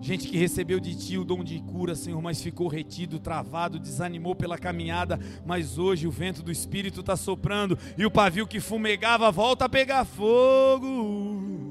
Gente 0.00 0.26
que 0.26 0.36
recebeu 0.36 0.80
de 0.80 0.96
Ti 0.96 1.16
o 1.16 1.24
dom 1.24 1.44
de 1.44 1.60
cura, 1.60 1.94
Senhor, 1.94 2.20
mas 2.20 2.42
ficou 2.42 2.66
retido, 2.66 3.20
travado, 3.20 3.78
desanimou 3.78 4.34
pela 4.34 4.58
caminhada, 4.58 5.16
mas 5.46 5.78
hoje 5.78 6.08
o 6.08 6.10
vento 6.10 6.42
do 6.42 6.50
Espírito 6.50 7.02
está 7.02 7.14
soprando 7.14 7.78
e 7.96 8.04
o 8.04 8.10
pavio 8.10 8.48
que 8.48 8.58
fumegava 8.58 9.30
volta 9.30 9.66
a 9.66 9.68
pegar 9.68 10.04
fogo. 10.04 11.70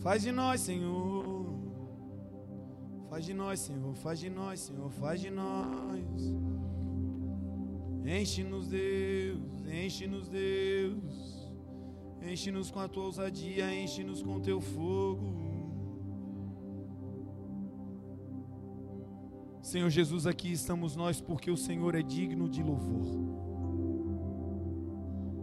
Faz 0.00 0.22
de 0.22 0.32
nós, 0.32 0.60
Senhor 0.60 1.21
Faz 3.12 3.26
de 3.26 3.34
nós, 3.34 3.60
Senhor, 3.60 3.94
faz 3.94 4.18
de 4.18 4.30
nós, 4.30 4.58
Senhor, 4.58 4.90
faz 4.90 5.20
de 5.20 5.30
nós. 5.30 6.34
Enche-nos, 8.06 8.68
Deus, 8.68 9.66
enche-nos, 9.70 10.30
Deus. 10.30 11.52
Enche-nos 12.22 12.70
com 12.70 12.80
a 12.80 12.88
tua 12.88 13.04
ousadia, 13.04 13.70
enche-nos 13.70 14.22
com 14.22 14.36
o 14.36 14.40
teu 14.40 14.62
fogo. 14.62 15.30
Senhor 19.60 19.90
Jesus, 19.90 20.26
aqui 20.26 20.50
estamos 20.50 20.96
nós 20.96 21.20
porque 21.20 21.50
o 21.50 21.56
Senhor 21.56 21.94
é 21.94 22.00
digno 22.00 22.48
de 22.48 22.62
louvor. 22.62 23.04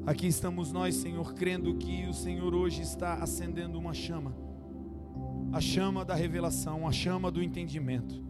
Aqui 0.07 0.25
estamos 0.25 0.71
nós, 0.71 0.95
Senhor, 0.95 1.35
crendo 1.35 1.75
que 1.75 2.07
o 2.07 2.15
Senhor 2.15 2.55
hoje 2.55 2.81
está 2.81 3.21
acendendo 3.21 3.77
uma 3.77 3.93
chama 3.93 4.48
a 5.51 5.59
chama 5.59 6.05
da 6.05 6.13
revelação, 6.13 6.87
a 6.87 6.91
chama 6.91 7.31
do 7.31 7.41
entendimento. 7.41 8.23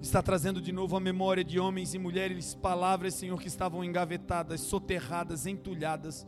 Está 0.00 0.22
trazendo 0.22 0.60
de 0.60 0.70
novo 0.70 0.96
a 0.96 1.00
memória 1.00 1.42
de 1.42 1.58
homens 1.58 1.94
e 1.94 1.98
mulheres, 1.98 2.54
palavras, 2.54 3.14
Senhor, 3.14 3.40
que 3.40 3.48
estavam 3.48 3.82
engavetadas, 3.82 4.60
soterradas, 4.60 5.46
entulhadas. 5.46 6.26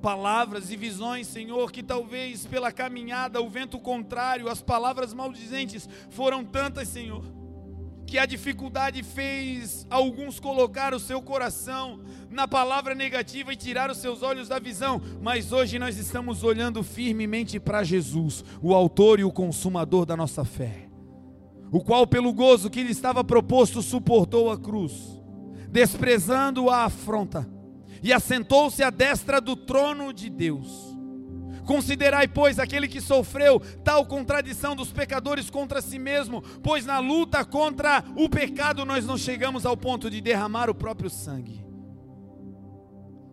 Palavras 0.00 0.70
e 0.70 0.76
visões, 0.76 1.26
Senhor, 1.26 1.70
que 1.70 1.82
talvez 1.82 2.46
pela 2.46 2.72
caminhada, 2.72 3.40
o 3.40 3.50
vento 3.50 3.78
contrário, 3.78 4.48
as 4.48 4.62
palavras 4.62 5.12
maldizentes 5.12 5.88
foram 6.10 6.44
tantas, 6.44 6.88
Senhor 6.88 7.41
que 8.12 8.18
a 8.18 8.26
dificuldade 8.26 9.02
fez 9.02 9.86
alguns 9.88 10.38
colocar 10.38 10.92
o 10.92 11.00
seu 11.00 11.22
coração 11.22 11.98
na 12.28 12.46
palavra 12.46 12.94
negativa 12.94 13.54
e 13.54 13.56
tirar 13.56 13.90
os 13.90 13.96
seus 13.96 14.22
olhos 14.22 14.48
da 14.48 14.58
visão, 14.58 15.00
mas 15.22 15.50
hoje 15.50 15.78
nós 15.78 15.96
estamos 15.96 16.44
olhando 16.44 16.82
firmemente 16.82 17.58
para 17.58 17.82
Jesus, 17.82 18.44
o 18.60 18.74
Autor 18.74 19.18
e 19.18 19.24
o 19.24 19.32
Consumador 19.32 20.04
da 20.04 20.14
nossa 20.14 20.44
fé, 20.44 20.90
o 21.70 21.80
qual, 21.80 22.06
pelo 22.06 22.34
gozo 22.34 22.68
que 22.68 22.82
lhe 22.82 22.92
estava 22.92 23.24
proposto, 23.24 23.80
suportou 23.80 24.50
a 24.50 24.58
cruz, 24.58 24.92
desprezando 25.70 26.68
a 26.68 26.84
afronta, 26.84 27.48
e 28.02 28.12
assentou-se 28.12 28.82
à 28.82 28.90
destra 28.90 29.40
do 29.40 29.56
trono 29.56 30.12
de 30.12 30.28
Deus. 30.28 30.91
Considerai, 31.64 32.26
pois, 32.26 32.58
aquele 32.58 32.88
que 32.88 33.00
sofreu 33.00 33.60
tal 33.84 34.04
contradição 34.04 34.74
dos 34.74 34.92
pecadores 34.92 35.48
contra 35.48 35.80
si 35.80 35.98
mesmo, 35.98 36.42
pois 36.62 36.84
na 36.84 36.98
luta 36.98 37.44
contra 37.44 38.04
o 38.16 38.28
pecado 38.28 38.84
nós 38.84 39.06
não 39.06 39.16
chegamos 39.16 39.64
ao 39.64 39.76
ponto 39.76 40.10
de 40.10 40.20
derramar 40.20 40.68
o 40.68 40.74
próprio 40.74 41.08
sangue. 41.08 41.64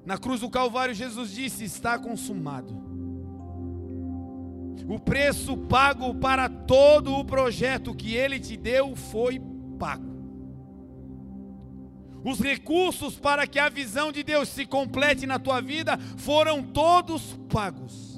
Na 0.05 0.17
cruz 0.17 0.41
do 0.41 0.49
Calvário, 0.49 0.93
Jesus 0.93 1.31
disse: 1.31 1.63
Está 1.63 1.97
consumado. 1.99 2.89
O 4.87 4.99
preço 4.99 5.55
pago 5.55 6.15
para 6.15 6.49
todo 6.49 7.13
o 7.13 7.23
projeto 7.23 7.93
que 7.93 8.15
ele 8.15 8.39
te 8.39 8.57
deu 8.57 8.95
foi 8.95 9.39
pago. 9.77 10.09
Os 12.23 12.39
recursos 12.39 13.15
para 13.15 13.45
que 13.45 13.59
a 13.59 13.69
visão 13.69 14.11
de 14.11 14.23
Deus 14.23 14.49
se 14.49 14.65
complete 14.65 15.27
na 15.27 15.37
tua 15.37 15.61
vida 15.61 15.97
foram 16.17 16.63
todos 16.63 17.39
pagos. 17.47 18.08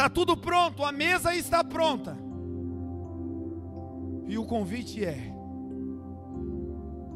Está 0.00 0.08
tudo 0.08 0.34
pronto, 0.34 0.82
a 0.82 0.90
mesa 0.90 1.36
está 1.36 1.62
pronta. 1.62 2.16
E 4.26 4.38
o 4.38 4.46
convite 4.46 5.04
é: 5.04 5.30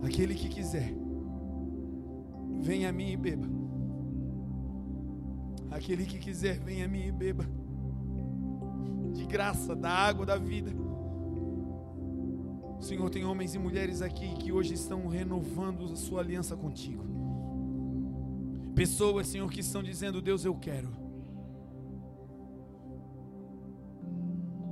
aquele 0.03 0.35
que 0.35 0.51
quiser, 0.51 0.95
venha 2.61 2.91
a 2.91 2.93
mim 2.93 3.11
e 3.11 3.17
beba. 3.17 3.49
Aquele 5.71 6.05
que 6.05 6.19
quiser, 6.19 6.59
venha 6.59 6.85
a 6.85 6.89
mim 6.89 7.07
e 7.07 7.11
beba. 7.11 7.47
De 9.15 9.25
graça, 9.25 9.75
da 9.75 9.89
água 9.89 10.27
da 10.27 10.37
vida. 10.37 10.71
Senhor, 12.81 13.09
tem 13.09 13.25
homens 13.25 13.55
e 13.55 13.59
mulheres 13.59 14.03
aqui 14.03 14.35
que 14.35 14.53
hoje 14.53 14.75
estão 14.75 15.09
renovando 15.09 15.91
a 15.91 15.97
sua 15.97 16.21
aliança 16.21 16.55
contigo. 16.55 17.03
Pessoas, 18.75 19.29
Senhor, 19.29 19.51
que 19.51 19.61
estão 19.61 19.83
dizendo: 19.83 20.21
Deus, 20.21 20.45
eu 20.45 20.55
quero. 20.55 21.04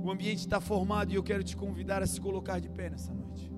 O 0.03 0.11
ambiente 0.11 0.39
está 0.39 0.59
formado 0.59 1.13
e 1.13 1.15
eu 1.15 1.23
quero 1.23 1.41
te 1.45 1.55
convidar 1.55 2.03
a 2.03 2.05
se 2.05 2.19
colocar 2.19 2.59
de 2.59 2.67
pé 2.67 2.89
nessa 2.89 3.13
noite. 3.13 3.49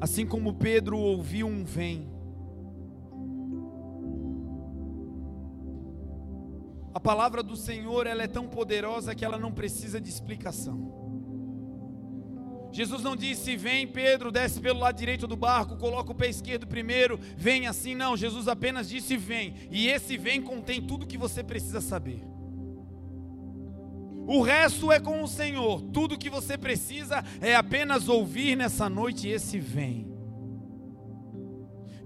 Assim 0.00 0.26
como 0.26 0.54
Pedro 0.54 0.98
ouviu 0.98 1.46
um 1.46 1.62
vem, 1.64 2.10
a 6.94 6.98
palavra 6.98 7.42
do 7.42 7.56
Senhor 7.56 8.06
ela 8.06 8.22
é 8.22 8.26
tão 8.26 8.48
poderosa 8.48 9.14
que 9.14 9.22
ela 9.22 9.38
não 9.38 9.52
precisa 9.52 10.00
de 10.00 10.08
explicação. 10.08 11.01
Jesus 12.72 13.02
não 13.02 13.14
disse, 13.14 13.54
vem 13.54 13.86
Pedro, 13.86 14.32
desce 14.32 14.58
pelo 14.58 14.80
lado 14.80 14.96
direito 14.96 15.26
do 15.26 15.36
barco, 15.36 15.76
coloca 15.76 16.10
o 16.10 16.14
pé 16.14 16.30
esquerdo 16.30 16.66
primeiro, 16.66 17.20
vem 17.36 17.66
assim, 17.66 17.94
não. 17.94 18.16
Jesus 18.16 18.48
apenas 18.48 18.88
disse, 18.88 19.14
vem. 19.14 19.54
E 19.70 19.88
esse 19.88 20.16
vem 20.16 20.40
contém 20.40 20.80
tudo 20.80 21.06
que 21.06 21.18
você 21.18 21.44
precisa 21.44 21.82
saber. 21.82 22.24
O 24.26 24.40
resto 24.40 24.90
é 24.90 24.98
com 24.98 25.22
o 25.22 25.28
Senhor. 25.28 25.82
Tudo 25.92 26.16
que 26.16 26.30
você 26.30 26.56
precisa 26.56 27.22
é 27.40 27.54
apenas 27.54 28.08
ouvir 28.08 28.56
nessa 28.56 28.88
noite 28.88 29.28
esse 29.28 29.58
vem. 29.58 30.10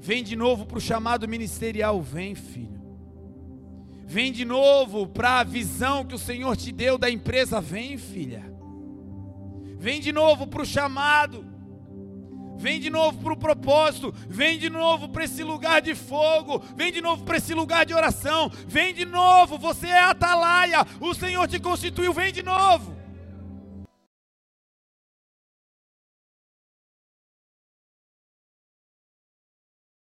Vem 0.00 0.24
de 0.24 0.34
novo 0.34 0.66
para 0.66 0.78
o 0.78 0.80
chamado 0.80 1.28
ministerial, 1.28 2.02
vem, 2.02 2.34
filho. 2.34 2.80
Vem 4.04 4.32
de 4.32 4.44
novo 4.44 5.06
para 5.06 5.40
a 5.40 5.44
visão 5.44 6.04
que 6.04 6.14
o 6.14 6.18
Senhor 6.18 6.56
te 6.56 6.72
deu 6.72 6.96
da 6.96 7.10
empresa, 7.10 7.60
vem, 7.60 7.98
filha. 7.98 8.55
Vem 9.79 10.01
de 10.01 10.12
novo 10.12 10.47
para 10.47 10.62
o 10.62 10.66
chamado. 10.66 11.45
Vem 12.59 12.81
de 12.81 12.89
novo 12.89 13.18
para 13.22 13.33
o 13.35 13.37
propósito. 13.37 14.14
Vem 14.29 14.59
de 14.59 14.70
novo 14.70 15.09
para 15.09 15.24
esse 15.24 15.43
lugar 15.43 15.83
de 15.83 15.95
fogo. 15.95 16.62
Vem 16.74 16.91
de 16.91 17.01
novo 17.01 17.24
para 17.24 17.37
esse 17.37 17.53
lugar 17.55 17.85
de 17.85 17.95
oração. 17.95 18.51
Vem 18.66 18.95
de 18.95 19.05
novo. 19.05 19.59
Você 19.59 19.89
é 19.89 20.01
atalaia. 20.01 20.87
O 21.01 21.14
Senhor 21.14 21.47
te 21.47 21.59
constituiu. 21.59 22.12
Vem 22.12 22.33
de 22.33 22.43
novo. 22.43 22.97